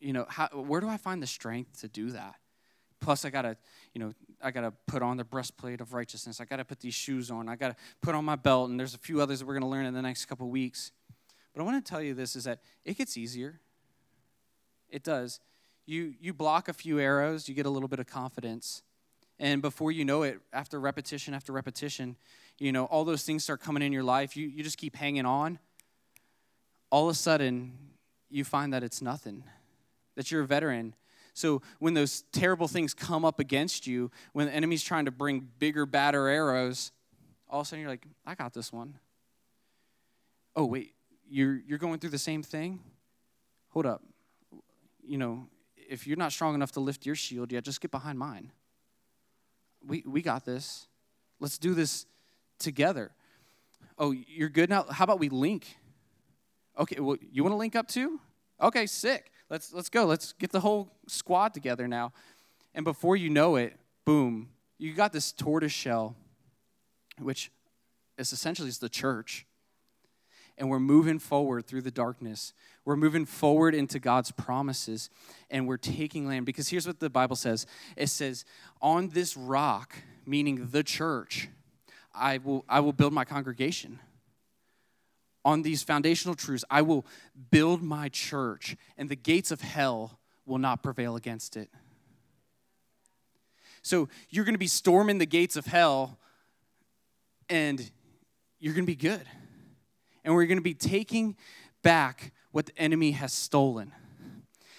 You 0.00 0.12
know, 0.12 0.26
how, 0.28 0.48
where 0.48 0.80
do 0.80 0.88
I 0.88 0.96
find 0.96 1.22
the 1.22 1.26
strength 1.26 1.80
to 1.80 1.88
do 1.88 2.10
that? 2.10 2.36
Plus, 3.00 3.24
I 3.24 3.30
gotta, 3.30 3.56
you 3.94 4.00
know, 4.00 4.12
I 4.42 4.50
gotta 4.50 4.72
put 4.86 5.02
on 5.02 5.16
the 5.16 5.24
breastplate 5.24 5.80
of 5.80 5.92
righteousness. 5.92 6.40
I 6.40 6.44
gotta 6.44 6.64
put 6.64 6.80
these 6.80 6.94
shoes 6.94 7.30
on. 7.30 7.48
I 7.48 7.56
gotta 7.56 7.76
put 8.02 8.14
on 8.14 8.24
my 8.24 8.36
belt, 8.36 8.70
and 8.70 8.78
there's 8.78 8.94
a 8.94 8.98
few 8.98 9.20
others 9.20 9.38
that 9.38 9.46
we're 9.46 9.54
gonna 9.54 9.68
learn 9.68 9.86
in 9.86 9.94
the 9.94 10.02
next 10.02 10.26
couple 10.26 10.48
weeks. 10.48 10.90
But 11.54 11.62
I 11.62 11.64
want 11.64 11.84
to 11.84 11.88
tell 11.88 12.02
you 12.02 12.14
this: 12.14 12.36
is 12.36 12.44
that 12.44 12.60
it 12.84 12.96
gets 12.96 13.16
easier. 13.16 13.60
It 14.88 15.02
does. 15.04 15.40
You 15.86 16.14
you 16.20 16.32
block 16.32 16.68
a 16.68 16.72
few 16.72 16.98
arrows, 16.98 17.48
you 17.48 17.54
get 17.54 17.66
a 17.66 17.70
little 17.70 17.88
bit 17.88 17.98
of 17.98 18.06
confidence, 18.06 18.82
and 19.38 19.62
before 19.62 19.92
you 19.92 20.04
know 20.04 20.22
it, 20.22 20.40
after 20.52 20.80
repetition 20.80 21.34
after 21.34 21.52
repetition, 21.52 22.16
you 22.58 22.72
know 22.72 22.84
all 22.86 23.04
those 23.04 23.22
things 23.22 23.44
start 23.44 23.60
coming 23.60 23.82
in 23.82 23.92
your 23.92 24.02
life. 24.02 24.36
You 24.36 24.48
you 24.48 24.62
just 24.62 24.78
keep 24.78 24.96
hanging 24.96 25.26
on. 25.26 25.58
All 26.90 27.08
of 27.08 27.12
a 27.12 27.14
sudden, 27.14 27.76
you 28.30 28.44
find 28.44 28.72
that 28.72 28.82
it's 28.82 29.02
nothing. 29.02 29.44
That 30.18 30.30
you're 30.30 30.42
a 30.42 30.46
veteran 30.46 30.94
so 31.38 31.62
when 31.78 31.94
those 31.94 32.22
terrible 32.32 32.66
things 32.66 32.92
come 32.94 33.24
up 33.24 33.38
against 33.38 33.86
you, 33.86 34.10
when 34.32 34.46
the 34.46 34.52
enemy's 34.52 34.82
trying 34.82 35.04
to 35.04 35.12
bring 35.12 35.48
bigger, 35.60 35.86
badder 35.86 36.26
arrows, 36.26 36.90
all 37.48 37.60
of 37.60 37.66
a 37.66 37.68
sudden 37.68 37.80
you're 37.82 37.90
like, 37.90 38.04
I 38.26 38.34
got 38.34 38.52
this 38.52 38.72
one. 38.72 38.98
Oh, 40.56 40.64
wait, 40.64 40.94
you're, 41.30 41.60
you're 41.64 41.78
going 41.78 42.00
through 42.00 42.10
the 42.10 42.18
same 42.18 42.42
thing? 42.42 42.80
Hold 43.68 43.86
up. 43.86 44.02
You 45.00 45.16
know, 45.16 45.46
if 45.76 46.08
you're 46.08 46.16
not 46.16 46.32
strong 46.32 46.56
enough 46.56 46.72
to 46.72 46.80
lift 46.80 47.06
your 47.06 47.14
shield 47.14 47.52
yet, 47.52 47.62
just 47.62 47.80
get 47.80 47.92
behind 47.92 48.18
mine. 48.18 48.50
We, 49.86 50.02
we 50.04 50.22
got 50.22 50.44
this. 50.44 50.88
Let's 51.38 51.56
do 51.56 51.72
this 51.72 52.04
together. 52.58 53.12
Oh, 53.96 54.10
you're 54.10 54.48
good 54.48 54.70
now? 54.70 54.86
How 54.90 55.04
about 55.04 55.20
we 55.20 55.28
link? 55.28 55.76
Okay, 56.76 56.98
well, 56.98 57.16
you 57.30 57.44
want 57.44 57.52
to 57.52 57.58
link 57.58 57.76
up 57.76 57.86
too? 57.86 58.18
Okay, 58.60 58.86
sick. 58.86 59.30
Let's 59.50 59.72
let's 59.72 59.88
go. 59.88 60.04
Let's 60.04 60.32
get 60.34 60.52
the 60.52 60.60
whole 60.60 60.90
squad 61.06 61.54
together 61.54 61.88
now. 61.88 62.12
And 62.74 62.84
before 62.84 63.16
you 63.16 63.30
know 63.30 63.56
it, 63.56 63.76
boom, 64.04 64.50
you 64.78 64.94
got 64.94 65.12
this 65.12 65.32
tortoise 65.32 65.72
shell, 65.72 66.16
which 67.18 67.50
is 68.18 68.32
essentially 68.32 68.68
is 68.68 68.78
the 68.78 68.88
church. 68.88 69.46
And 70.58 70.68
we're 70.68 70.80
moving 70.80 71.20
forward 71.20 71.66
through 71.66 71.82
the 71.82 71.90
darkness. 71.90 72.52
We're 72.84 72.96
moving 72.96 73.26
forward 73.26 73.74
into 73.74 74.00
God's 74.00 74.32
promises 74.32 75.08
and 75.50 75.68
we're 75.68 75.76
taking 75.76 76.26
land. 76.26 76.46
Because 76.46 76.68
here's 76.68 76.86
what 76.86 76.98
the 76.98 77.08
Bible 77.08 77.36
says 77.36 77.64
it 77.96 78.08
says, 78.08 78.44
On 78.82 79.08
this 79.10 79.36
rock, 79.36 79.94
meaning 80.26 80.68
the 80.72 80.82
church, 80.82 81.48
I 82.12 82.38
will, 82.38 82.64
I 82.68 82.80
will 82.80 82.92
build 82.92 83.12
my 83.12 83.24
congregation 83.24 84.00
on 85.48 85.62
these 85.62 85.82
foundational 85.82 86.34
truths, 86.34 86.62
I 86.68 86.82
will 86.82 87.06
build 87.50 87.82
my 87.82 88.10
church, 88.10 88.76
and 88.98 89.08
the 89.08 89.16
gates 89.16 89.50
of 89.50 89.62
hell 89.62 90.18
will 90.44 90.58
not 90.58 90.82
prevail 90.82 91.16
against 91.16 91.56
it. 91.56 91.70
So 93.80 94.10
you're 94.28 94.44
going 94.44 94.56
to 94.56 94.58
be 94.58 94.66
storming 94.66 95.16
the 95.16 95.24
gates 95.24 95.56
of 95.56 95.64
hell, 95.64 96.18
and 97.48 97.90
you're 98.60 98.74
going 98.74 98.84
to 98.84 98.92
be 98.92 98.94
good. 98.94 99.22
And 100.22 100.34
we're 100.34 100.44
going 100.44 100.58
to 100.58 100.62
be 100.62 100.74
taking 100.74 101.34
back 101.82 102.32
what 102.50 102.66
the 102.66 102.78
enemy 102.78 103.12
has 103.12 103.32
stolen. 103.32 103.92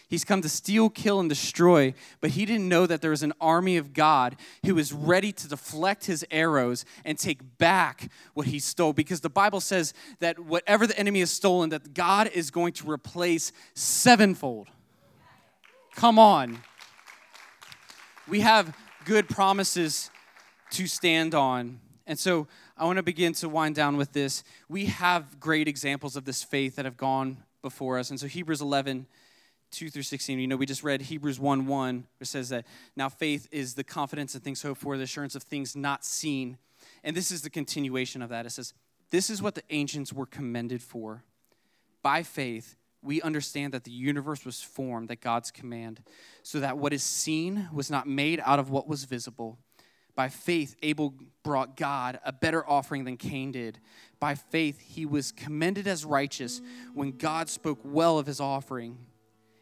He's 0.09 0.25
come 0.25 0.41
to 0.41 0.49
steal, 0.49 0.89
kill, 0.89 1.19
and 1.19 1.29
destroy, 1.29 1.93
but 2.19 2.31
he 2.31 2.43
didn't 2.43 2.67
know 2.67 2.87
that 2.87 2.99
there 2.99 3.11
was 3.11 3.21
an 3.21 3.33
army 3.39 3.77
of 3.77 3.93
God 3.93 4.35
who 4.65 4.73
was 4.73 4.91
ready 4.91 5.31
to 5.31 5.47
deflect 5.47 6.07
his 6.07 6.25
arrows 6.31 6.83
and 7.05 7.17
take 7.17 7.59
back 7.59 8.09
what 8.33 8.47
he 8.47 8.57
stole. 8.57 8.91
Because 8.91 9.21
the 9.21 9.29
Bible 9.29 9.61
says 9.61 9.93
that 10.19 10.39
whatever 10.39 10.87
the 10.87 10.97
enemy 10.97 11.19
has 11.19 11.29
stolen, 11.29 11.69
that 11.69 11.93
God 11.93 12.27
is 12.33 12.49
going 12.49 12.73
to 12.73 12.89
replace 12.89 13.51
sevenfold. 13.75 14.69
Come 15.95 16.17
on. 16.17 16.57
We 18.27 18.39
have 18.39 18.75
good 19.05 19.29
promises 19.29 20.09
to 20.71 20.87
stand 20.87 21.35
on. 21.35 21.79
And 22.07 22.17
so 22.17 22.47
I 22.75 22.85
want 22.85 22.97
to 22.97 23.03
begin 23.03 23.33
to 23.33 23.47
wind 23.47 23.75
down 23.75 23.95
with 23.95 24.13
this. 24.13 24.43
We 24.67 24.87
have 24.87 25.39
great 25.39 25.67
examples 25.67 26.15
of 26.15 26.25
this 26.25 26.41
faith 26.41 26.77
that 26.77 26.85
have 26.85 26.97
gone 26.97 27.37
before 27.61 27.99
us. 27.99 28.09
And 28.09 28.19
so 28.19 28.25
Hebrews 28.25 28.61
11 28.61 29.05
2 29.71 29.89
through 29.89 30.03
16. 30.03 30.39
You 30.39 30.47
know, 30.47 30.55
we 30.55 30.65
just 30.65 30.83
read 30.83 31.01
Hebrews 31.01 31.39
1 31.39 31.67
1, 31.67 32.07
which 32.19 32.29
says 32.29 32.49
that 32.49 32.65
now 32.95 33.09
faith 33.09 33.47
is 33.51 33.75
the 33.75 33.83
confidence 33.83 34.35
in 34.35 34.41
things 34.41 34.61
hoped 34.61 34.81
for, 34.81 34.97
the 34.97 35.03
assurance 35.03 35.35
of 35.35 35.43
things 35.43 35.75
not 35.75 36.03
seen. 36.03 36.57
And 37.03 37.15
this 37.15 37.31
is 37.31 37.41
the 37.41 37.49
continuation 37.49 38.21
of 38.21 38.29
that. 38.29 38.45
It 38.45 38.51
says, 38.51 38.73
This 39.11 39.29
is 39.29 39.41
what 39.41 39.55
the 39.55 39.63
ancients 39.69 40.13
were 40.13 40.25
commended 40.25 40.81
for. 40.81 41.23
By 42.01 42.23
faith, 42.23 42.75
we 43.01 43.21
understand 43.21 43.73
that 43.73 43.83
the 43.83 43.91
universe 43.91 44.45
was 44.45 44.61
formed 44.61 45.11
at 45.11 45.21
God's 45.21 45.51
command, 45.51 46.01
so 46.43 46.59
that 46.59 46.77
what 46.77 46.93
is 46.93 47.03
seen 47.03 47.69
was 47.73 47.89
not 47.89 48.07
made 48.07 48.41
out 48.43 48.59
of 48.59 48.69
what 48.69 48.87
was 48.87 49.05
visible. 49.05 49.57
By 50.15 50.27
faith, 50.27 50.75
Abel 50.81 51.13
brought 51.43 51.77
God 51.77 52.19
a 52.25 52.33
better 52.33 52.67
offering 52.69 53.05
than 53.05 53.15
Cain 53.15 53.53
did. 53.53 53.79
By 54.19 54.35
faith, 54.35 54.81
he 54.81 55.05
was 55.05 55.31
commended 55.31 55.87
as 55.87 56.03
righteous 56.03 56.61
when 56.93 57.11
God 57.11 57.47
spoke 57.47 57.79
well 57.85 58.19
of 58.19 58.27
his 58.27 58.41
offering. 58.41 58.97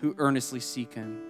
who 0.00 0.14
earnestly 0.18 0.60
seek 0.60 0.94
him. 0.94 1.20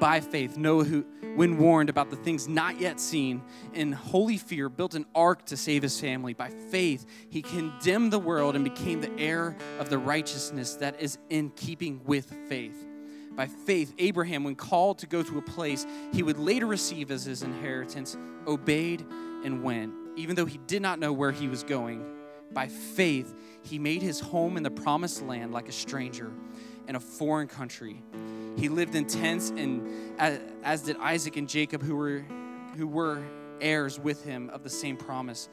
By 0.00 0.20
faith, 0.20 0.56
Noah, 0.56 0.84
who, 0.84 1.04
when 1.36 1.58
warned 1.58 1.90
about 1.90 2.08
the 2.08 2.16
things 2.16 2.48
not 2.48 2.80
yet 2.80 2.98
seen, 2.98 3.42
in 3.74 3.92
holy 3.92 4.38
fear 4.38 4.70
built 4.70 4.94
an 4.94 5.04
ark 5.14 5.44
to 5.46 5.58
save 5.58 5.82
his 5.82 6.00
family. 6.00 6.32
By 6.32 6.48
faith, 6.48 7.04
he 7.28 7.42
condemned 7.42 8.10
the 8.10 8.18
world 8.18 8.56
and 8.56 8.64
became 8.64 9.02
the 9.02 9.12
heir 9.18 9.58
of 9.78 9.90
the 9.90 9.98
righteousness 9.98 10.76
that 10.76 10.98
is 11.00 11.18
in 11.28 11.50
keeping 11.50 12.00
with 12.04 12.34
faith. 12.48 12.86
By 13.36 13.46
faith, 13.46 13.92
Abraham, 13.98 14.42
when 14.42 14.54
called 14.54 14.98
to 15.00 15.06
go 15.06 15.22
to 15.22 15.38
a 15.38 15.42
place 15.42 15.86
he 16.14 16.22
would 16.22 16.38
later 16.38 16.66
receive 16.66 17.10
as 17.10 17.24
his 17.24 17.42
inheritance, 17.42 18.16
obeyed 18.46 19.04
and 19.44 19.62
went, 19.62 19.92
even 20.16 20.34
though 20.34 20.46
he 20.46 20.58
did 20.66 20.80
not 20.80 20.98
know 20.98 21.12
where 21.12 21.30
he 21.30 21.46
was 21.46 21.62
going. 21.62 22.04
By 22.52 22.68
faith, 22.68 23.34
he 23.62 23.78
made 23.78 24.00
his 24.00 24.18
home 24.18 24.56
in 24.56 24.62
the 24.62 24.70
promised 24.70 25.22
land 25.22 25.52
like 25.52 25.68
a 25.68 25.72
stranger 25.72 26.32
in 26.90 26.96
a 26.96 27.00
foreign 27.00 27.46
country. 27.46 28.02
He 28.58 28.68
lived 28.68 28.96
in 28.96 29.06
tents, 29.06 29.50
and 29.50 30.18
as 30.18 30.82
did 30.82 30.96
Isaac 30.96 31.36
and 31.36 31.48
Jacob, 31.48 31.84
who 31.84 31.94
were, 31.94 32.24
who 32.76 32.88
were 32.88 33.22
heirs 33.60 34.00
with 34.00 34.24
him 34.24 34.50
of 34.50 34.64
the 34.64 34.70
same 34.70 34.96
promise. 34.96 35.48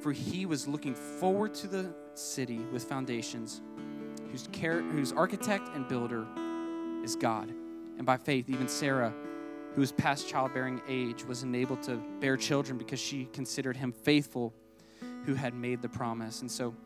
For 0.00 0.12
he 0.12 0.46
was 0.46 0.68
looking 0.68 0.94
forward 0.94 1.54
to 1.54 1.66
the 1.66 1.92
city 2.14 2.58
with 2.72 2.84
foundations, 2.84 3.62
whose, 4.30 4.48
care, 4.52 4.80
whose 4.80 5.12
architect 5.12 5.68
and 5.74 5.88
builder 5.88 6.24
is 7.02 7.16
God. 7.16 7.48
And 7.98 8.06
by 8.06 8.16
faith, 8.16 8.48
even 8.48 8.68
Sarah, 8.68 9.12
who 9.74 9.80
was 9.80 9.90
past 9.90 10.28
childbearing 10.28 10.80
age, 10.88 11.24
was 11.24 11.42
enabled 11.42 11.82
to 11.82 12.00
bear 12.20 12.36
children 12.36 12.78
because 12.78 13.00
she 13.00 13.24
considered 13.32 13.76
him 13.76 13.90
faithful 13.90 14.54
who 15.24 15.34
had 15.34 15.52
made 15.52 15.82
the 15.82 15.88
promise. 15.88 16.42
And 16.42 16.50
so, 16.50 16.76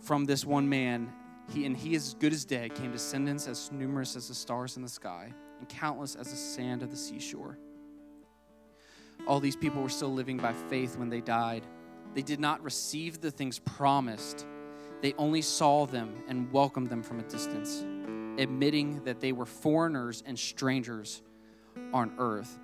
from 0.00 0.24
this 0.24 0.46
one 0.46 0.66
man, 0.66 1.12
he, 1.52 1.66
and 1.66 1.76
he, 1.76 1.94
as 1.94 2.14
good 2.14 2.32
as 2.32 2.44
dead, 2.44 2.74
came 2.74 2.92
descendants 2.92 3.46
as 3.46 3.70
numerous 3.70 4.16
as 4.16 4.28
the 4.28 4.34
stars 4.34 4.76
in 4.76 4.82
the 4.82 4.88
sky 4.88 5.32
and 5.58 5.68
countless 5.68 6.14
as 6.14 6.30
the 6.30 6.36
sand 6.36 6.82
of 6.82 6.90
the 6.90 6.96
seashore. 6.96 7.58
All 9.26 9.40
these 9.40 9.56
people 9.56 9.82
were 9.82 9.88
still 9.88 10.12
living 10.12 10.36
by 10.36 10.52
faith 10.52 10.96
when 10.96 11.08
they 11.08 11.20
died. 11.20 11.66
They 12.14 12.22
did 12.22 12.40
not 12.40 12.62
receive 12.62 13.20
the 13.20 13.30
things 13.30 13.58
promised, 13.58 14.46
they 15.00 15.12
only 15.18 15.42
saw 15.42 15.84
them 15.84 16.24
and 16.28 16.50
welcomed 16.50 16.88
them 16.88 17.02
from 17.02 17.20
a 17.20 17.24
distance, 17.24 17.84
admitting 18.40 19.04
that 19.04 19.20
they 19.20 19.32
were 19.32 19.44
foreigners 19.44 20.22
and 20.24 20.38
strangers 20.38 21.20
on 21.92 22.14
earth. 22.18 22.58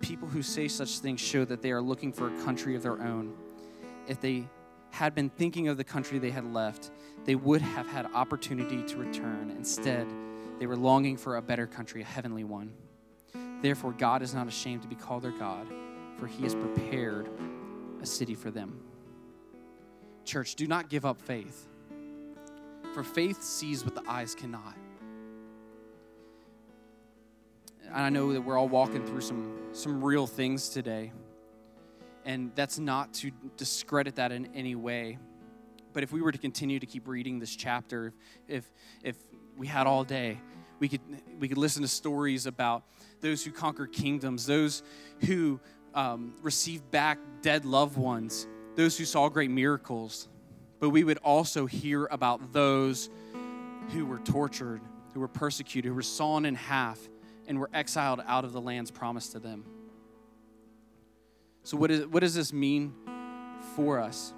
People 0.00 0.28
who 0.28 0.42
say 0.42 0.68
such 0.68 0.98
things 0.98 1.20
show 1.20 1.46
that 1.46 1.62
they 1.62 1.70
are 1.70 1.80
looking 1.80 2.12
for 2.12 2.28
a 2.28 2.42
country 2.42 2.76
of 2.76 2.82
their 2.82 3.00
own. 3.00 3.32
If 4.08 4.20
they 4.20 4.44
had 4.92 5.14
been 5.14 5.30
thinking 5.30 5.68
of 5.68 5.76
the 5.76 5.84
country 5.84 6.18
they 6.18 6.30
had 6.30 6.52
left, 6.52 6.90
they 7.24 7.34
would 7.34 7.62
have 7.62 7.88
had 7.88 8.06
opportunity 8.14 8.82
to 8.84 8.96
return. 8.98 9.50
Instead, 9.56 10.06
They 10.62 10.66
were 10.66 10.76
longing 10.76 11.16
for 11.16 11.38
a 11.38 11.42
better 11.42 11.66
country, 11.66 12.02
a 12.02 12.04
heavenly 12.04 12.44
one. 12.44 12.72
Therefore, 13.62 13.90
God 13.90 14.22
is 14.22 14.32
not 14.32 14.46
ashamed 14.46 14.82
to 14.82 14.88
be 14.88 14.94
called 14.94 15.24
their 15.24 15.32
God, 15.32 15.66
for 16.20 16.28
he 16.28 16.44
has 16.44 16.54
prepared 16.54 17.28
a 18.00 18.06
city 18.06 18.36
for 18.36 18.52
them. 18.52 18.80
Church, 20.24 20.54
do 20.54 20.68
not 20.68 20.88
give 20.88 21.04
up 21.04 21.20
faith, 21.20 21.66
for 22.94 23.02
faith 23.02 23.42
sees 23.42 23.84
what 23.84 23.96
the 23.96 24.08
eyes 24.08 24.36
cannot. 24.36 24.76
And 27.86 28.04
I 28.04 28.08
know 28.08 28.32
that 28.32 28.40
we're 28.40 28.56
all 28.56 28.68
walking 28.68 29.04
through 29.04 29.22
some, 29.22 29.58
some 29.72 30.04
real 30.04 30.28
things 30.28 30.68
today. 30.68 31.10
And 32.24 32.52
that's 32.54 32.78
not 32.78 33.14
to 33.14 33.30
discredit 33.56 34.16
that 34.16 34.32
in 34.32 34.48
any 34.54 34.74
way. 34.74 35.18
But 35.92 36.02
if 36.02 36.12
we 36.12 36.22
were 36.22 36.32
to 36.32 36.38
continue 36.38 36.78
to 36.78 36.86
keep 36.86 37.06
reading 37.06 37.38
this 37.38 37.54
chapter, 37.54 38.12
if, 38.48 38.70
if 39.02 39.16
we 39.56 39.66
had 39.66 39.86
all 39.86 40.04
day, 40.04 40.40
we 40.78 40.88
could, 40.88 41.00
we 41.38 41.48
could 41.48 41.58
listen 41.58 41.82
to 41.82 41.88
stories 41.88 42.46
about 42.46 42.84
those 43.20 43.44
who 43.44 43.52
conquer 43.52 43.86
kingdoms, 43.86 44.46
those 44.46 44.82
who 45.26 45.60
um, 45.94 46.34
received 46.42 46.90
back 46.90 47.18
dead 47.40 47.64
loved 47.64 47.96
ones, 47.96 48.46
those 48.74 48.96
who 48.96 49.04
saw 49.04 49.28
great 49.28 49.50
miracles. 49.50 50.28
But 50.80 50.90
we 50.90 51.04
would 51.04 51.18
also 51.18 51.66
hear 51.66 52.06
about 52.06 52.52
those 52.52 53.10
who 53.90 54.06
were 54.06 54.18
tortured, 54.18 54.80
who 55.14 55.20
were 55.20 55.28
persecuted, 55.28 55.88
who 55.88 55.94
were 55.94 56.02
sawn 56.02 56.44
in 56.44 56.54
half, 56.54 56.98
and 57.46 57.58
were 57.58 57.70
exiled 57.74 58.22
out 58.26 58.44
of 58.44 58.52
the 58.52 58.60
lands 58.60 58.90
promised 58.90 59.32
to 59.32 59.38
them. 59.38 59.64
So, 61.64 61.76
what, 61.76 61.90
is, 61.90 62.06
what 62.06 62.20
does 62.20 62.34
this 62.34 62.52
mean 62.52 62.92
for 63.76 64.00
us? 64.00 64.32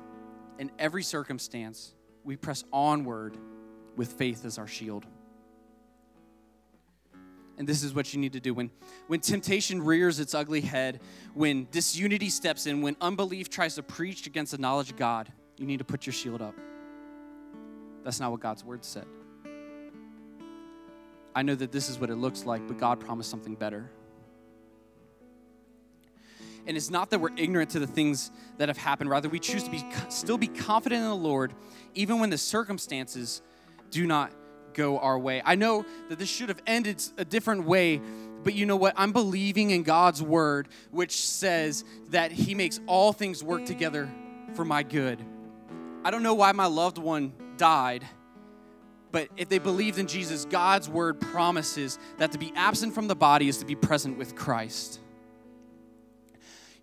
In 0.59 0.71
every 0.79 1.03
circumstance, 1.03 1.95
we 2.23 2.37
press 2.37 2.65
onward 2.73 3.37
with 3.97 4.13
faith 4.13 4.45
as 4.45 4.59
our 4.59 4.67
shield. 4.67 5.07
And 7.57 7.69
this 7.69 7.83
is 7.85 7.95
what 7.95 8.13
you 8.13 8.21
need 8.21 8.33
to 8.33 8.41
do. 8.41 8.53
When, 8.53 8.71
when 9.07 9.21
temptation 9.21 9.81
rears 9.81 10.19
its 10.19 10.35
ugly 10.35 10.61
head, 10.61 11.01
when 11.35 11.69
disunity 11.71 12.29
steps 12.29 12.67
in, 12.67 12.83
when 12.83 12.97
unbelief 13.01 13.49
tries 13.49 13.77
to 13.77 13.83
preach 13.83 14.27
against 14.27 14.53
the 14.53 14.59
knowledge 14.59 14.91
of 14.91 14.97
God, 14.97 15.33
you 15.57 15.67
need 15.67 15.79
to 15.79 15.85
put 15.85 16.05
your 16.05 16.13
shield 16.13 16.43
up. 16.43 16.55
That's 18.03 18.19
not 18.19 18.33
what 18.33 18.41
God's 18.41 18.65
word 18.65 18.85
said. 18.85 19.07
I 21.35 21.43
know 21.43 21.55
that 21.55 21.73
this 21.73 21.89
is 21.89 21.99
what 21.99 22.11
it 22.11 22.17
looks 22.17 22.45
like, 22.45 22.67
but 22.67 22.79
God 22.79 23.01
promised 23.01 23.31
something 23.31 23.55
better. 23.55 23.91
And 26.67 26.77
it's 26.77 26.91
not 26.91 27.11
that 27.11 27.21
we're 27.21 27.37
ignorant 27.37 27.71
to 27.71 27.79
the 27.79 27.87
things 27.87 28.31
that 28.59 28.69
have 28.69 28.79
happened. 28.79 29.11
Rather, 29.11 29.29
we 29.29 29.39
choose 29.39 29.65
to 29.65 29.71
be 29.71 29.85
still 30.09 30.39
be 30.39 30.47
confident 30.47 31.03
in 31.03 31.09
the 31.09 31.15
Lord, 31.15 31.53
even 31.95 32.21
when 32.21 32.31
the 32.31 32.39
circumstances 32.39 33.43
do 33.91 34.07
not 34.07 34.33
go 34.73 34.99
our 34.99 35.19
way. 35.19 35.43
I 35.45 35.55
know 35.55 35.85
that 36.09 36.19
this 36.19 36.29
should 36.29 36.49
have 36.49 36.61
ended 36.67 37.03
a 37.17 37.25
different 37.25 37.65
way, 37.65 38.01
but 38.43 38.55
you 38.55 38.67
know 38.67 38.77
what? 38.77 38.95
I'm 38.97 39.13
believing 39.13 39.71
in 39.71 39.83
God's 39.83 40.23
word, 40.23 40.69
which 40.91 41.13
says 41.13 41.85
that 42.11 42.33
He 42.33 42.55
makes 42.55 42.81
all 42.87 43.13
things 43.13 43.43
work 43.43 43.65
together 43.65 44.09
for 44.55 44.65
my 44.65 44.83
good. 44.83 45.25
I 46.05 46.11
don't 46.11 46.23
know 46.23 46.35
why 46.35 46.53
my 46.53 46.67
loved 46.67 46.99
one 46.99 47.33
died, 47.57 48.05
but 49.11 49.29
if 49.37 49.49
they 49.49 49.59
believed 49.59 49.99
in 49.99 50.07
Jesus, 50.07 50.45
God's 50.45 50.89
word 50.89 51.21
promises 51.21 51.99
that 52.19 52.33
to 52.33 52.39
be 52.39 52.53
absent 52.57 52.95
from 52.95 53.07
the 53.07 53.15
body 53.15 53.49
is 53.49 53.59
to 53.59 53.65
be 53.65 53.77
present 53.77 54.19
with 54.19 54.35
Christ. 54.35 55.01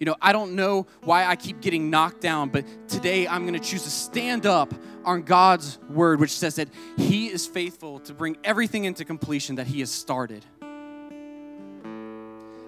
You 0.01 0.05
know, 0.05 0.15
I 0.19 0.33
don't 0.33 0.55
know 0.55 0.87
why 1.03 1.25
I 1.25 1.35
keep 1.35 1.61
getting 1.61 1.91
knocked 1.91 2.21
down, 2.21 2.49
but 2.49 2.65
today 2.87 3.27
I'm 3.27 3.43
going 3.43 3.53
to 3.53 3.59
choose 3.59 3.83
to 3.83 3.91
stand 3.91 4.47
up 4.47 4.73
on 5.05 5.21
God's 5.21 5.77
word, 5.91 6.19
which 6.19 6.35
says 6.35 6.55
that 6.55 6.69
He 6.97 7.27
is 7.27 7.45
faithful 7.45 7.99
to 7.99 8.13
bring 8.15 8.35
everything 8.43 8.85
into 8.85 9.05
completion 9.05 9.57
that 9.57 9.67
He 9.67 9.79
has 9.81 9.91
started. 9.91 10.43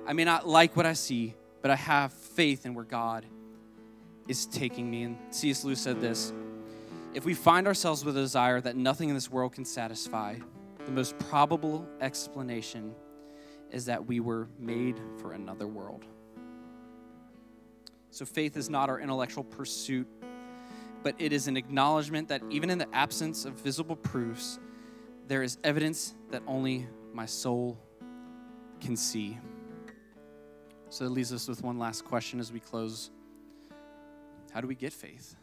I 0.05 0.13
may 0.13 0.25
not 0.25 0.47
like 0.47 0.77
what 0.77 0.85
I 0.85 0.93
see, 0.93 1.33
but 1.63 1.71
I 1.71 1.75
have 1.75 2.13
faith 2.13 2.67
in 2.67 2.75
where 2.75 2.85
God 2.85 3.25
is 4.27 4.45
taking 4.45 4.91
me. 4.91 5.01
And 5.01 5.17
C.S. 5.31 5.63
Lewis 5.63 5.79
said 5.81 6.01
this 6.01 6.31
If 7.15 7.25
we 7.25 7.33
find 7.33 7.65
ourselves 7.65 8.05
with 8.05 8.15
a 8.15 8.21
desire 8.21 8.61
that 8.61 8.75
nothing 8.75 9.09
in 9.09 9.15
this 9.15 9.31
world 9.31 9.53
can 9.53 9.65
satisfy, 9.65 10.35
the 10.85 10.91
most 10.91 11.17
probable 11.17 11.87
explanation 11.99 12.93
is 13.71 13.85
that 13.85 14.05
we 14.05 14.19
were 14.19 14.47
made 14.59 15.01
for 15.17 15.31
another 15.31 15.65
world. 15.65 16.05
So 18.13 18.25
faith 18.25 18.57
is 18.57 18.69
not 18.69 18.91
our 18.91 18.99
intellectual 18.99 19.43
pursuit, 19.43 20.07
but 21.01 21.15
it 21.17 21.33
is 21.33 21.47
an 21.47 21.57
acknowledgement 21.57 22.27
that 22.27 22.43
even 22.51 22.69
in 22.69 22.77
the 22.77 22.87
absence 22.93 23.43
of 23.43 23.53
visible 23.53 23.95
proofs, 23.95 24.59
there 25.27 25.41
is 25.41 25.57
evidence 25.63 26.13
that 26.29 26.43
only 26.45 26.87
my 27.11 27.25
soul 27.25 27.75
can 28.79 28.95
see. 28.95 29.39
So 30.89 31.05
that 31.05 31.09
leaves 31.09 31.33
us 31.33 31.47
with 31.47 31.63
one 31.63 31.79
last 31.79 32.05
question 32.05 32.39
as 32.39 32.53
we 32.53 32.59
close. 32.59 33.09
How 34.51 34.61
do 34.61 34.67
we 34.67 34.75
get 34.75 34.93
faith? 34.93 35.35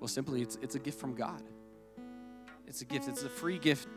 Well, 0.00 0.08
simply, 0.08 0.40
it's, 0.40 0.56
it's 0.62 0.74
a 0.74 0.78
gift 0.78 0.98
from 0.98 1.14
God. 1.14 1.42
It's 2.66 2.80
a 2.80 2.86
gift, 2.86 3.08
it's 3.08 3.24
a 3.24 3.28
free 3.28 3.58
gift 3.58 3.88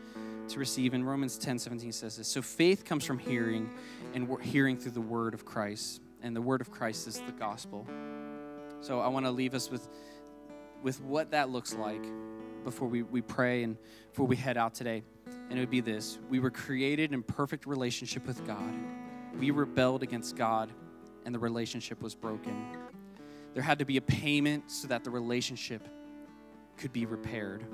to 0.48 0.58
receive. 0.58 0.92
And 0.92 1.08
Romans 1.08 1.38
10 1.38 1.58
17 1.58 1.90
says 1.92 2.18
this. 2.18 2.28
So 2.28 2.42
faith 2.42 2.84
comes 2.84 3.06
from 3.06 3.18
hearing, 3.18 3.70
and 4.12 4.28
hearing 4.42 4.76
through 4.76 4.92
the 4.92 5.00
word 5.00 5.32
of 5.32 5.46
Christ 5.46 6.02
and 6.22 6.34
the 6.34 6.40
word 6.40 6.60
of 6.60 6.70
Christ 6.70 7.06
is 7.06 7.20
the 7.20 7.32
gospel. 7.32 7.86
So 8.80 9.00
I 9.00 9.08
want 9.08 9.26
to 9.26 9.32
leave 9.32 9.54
us 9.54 9.70
with, 9.70 9.88
with 10.82 11.00
what 11.00 11.30
that 11.30 11.50
looks 11.50 11.74
like 11.74 12.04
before 12.64 12.88
we, 12.88 13.02
we 13.02 13.22
pray 13.22 13.62
and 13.62 13.76
before 14.10 14.26
we 14.26 14.36
head 14.36 14.56
out 14.56 14.74
today. 14.74 15.02
And 15.48 15.58
it 15.58 15.60
would 15.60 15.70
be 15.70 15.80
this 15.80 16.18
We 16.28 16.40
were 16.40 16.50
created 16.50 17.12
in 17.12 17.22
perfect 17.22 17.66
relationship 17.66 18.26
with 18.26 18.46
God. 18.46 18.74
We 19.38 19.50
rebelled 19.50 20.02
against 20.02 20.36
God, 20.36 20.72
and 21.24 21.34
the 21.34 21.38
relationship 21.38 22.02
was 22.02 22.14
broken. 22.14 22.66
There 23.54 23.62
had 23.62 23.78
to 23.78 23.84
be 23.84 23.96
a 23.96 24.02
payment 24.02 24.70
so 24.70 24.88
that 24.88 25.04
the 25.04 25.10
relationship 25.10 25.86
could 26.76 26.92
be 26.92 27.06
repaired. 27.06 27.64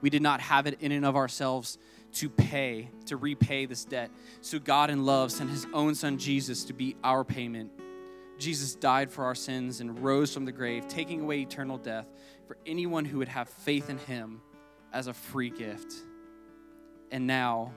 We 0.00 0.10
did 0.10 0.22
not 0.22 0.40
have 0.40 0.66
it 0.66 0.78
in 0.80 0.92
and 0.92 1.04
of 1.04 1.16
ourselves 1.16 1.78
to 2.14 2.28
pay, 2.28 2.90
to 3.06 3.16
repay 3.16 3.66
this 3.66 3.84
debt. 3.84 4.10
So 4.40 4.58
God 4.58 4.90
in 4.90 5.04
love 5.04 5.30
sent 5.30 5.50
his 5.50 5.66
own 5.72 5.94
son 5.94 6.18
Jesus 6.18 6.64
to 6.64 6.72
be 6.72 6.96
our 7.04 7.24
payment. 7.24 7.70
Jesus 8.38 8.74
died 8.74 9.10
for 9.10 9.24
our 9.24 9.34
sins 9.34 9.80
and 9.80 10.02
rose 10.02 10.32
from 10.32 10.44
the 10.44 10.52
grave, 10.52 10.88
taking 10.88 11.20
away 11.20 11.40
eternal 11.40 11.78
death 11.78 12.06
for 12.46 12.56
anyone 12.66 13.04
who 13.04 13.18
would 13.18 13.28
have 13.28 13.48
faith 13.48 13.90
in 13.90 13.98
him 13.98 14.40
as 14.92 15.06
a 15.06 15.12
free 15.12 15.50
gift. 15.50 15.92
And 17.10 17.26
now, 17.26 17.72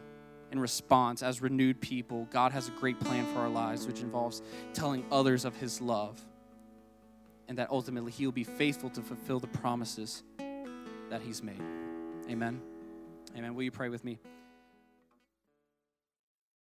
in 0.52 0.60
response, 0.60 1.22
as 1.22 1.42
renewed 1.42 1.82
people, 1.82 2.28
God 2.32 2.52
has 2.54 2.70
a 2.70 2.72
great 2.72 3.00
plan 3.00 3.26
for 3.34 3.40
our 3.40 3.50
lives, 3.50 3.86
which 3.86 4.02
involves 4.02 4.42
telling 4.74 5.06
others 5.12 5.46
of 5.46 5.56
his 5.58 5.82
love. 5.82 6.24
And 7.48 7.58
that 7.58 7.70
ultimately 7.70 8.12
he 8.12 8.26
will 8.26 8.32
be 8.32 8.46
faithful 8.46 8.90
to 8.92 9.02
fulfill 9.02 9.40
the 9.40 9.48
promises 9.48 10.24
that 11.10 11.22
he's 11.22 11.44
made. 11.44 11.62
Amen. 12.30 12.62
Amen. 13.38 13.56
Will 13.56 13.64
you 13.64 13.72
pray 13.72 13.90
with 13.90 14.04
me? 14.04 14.18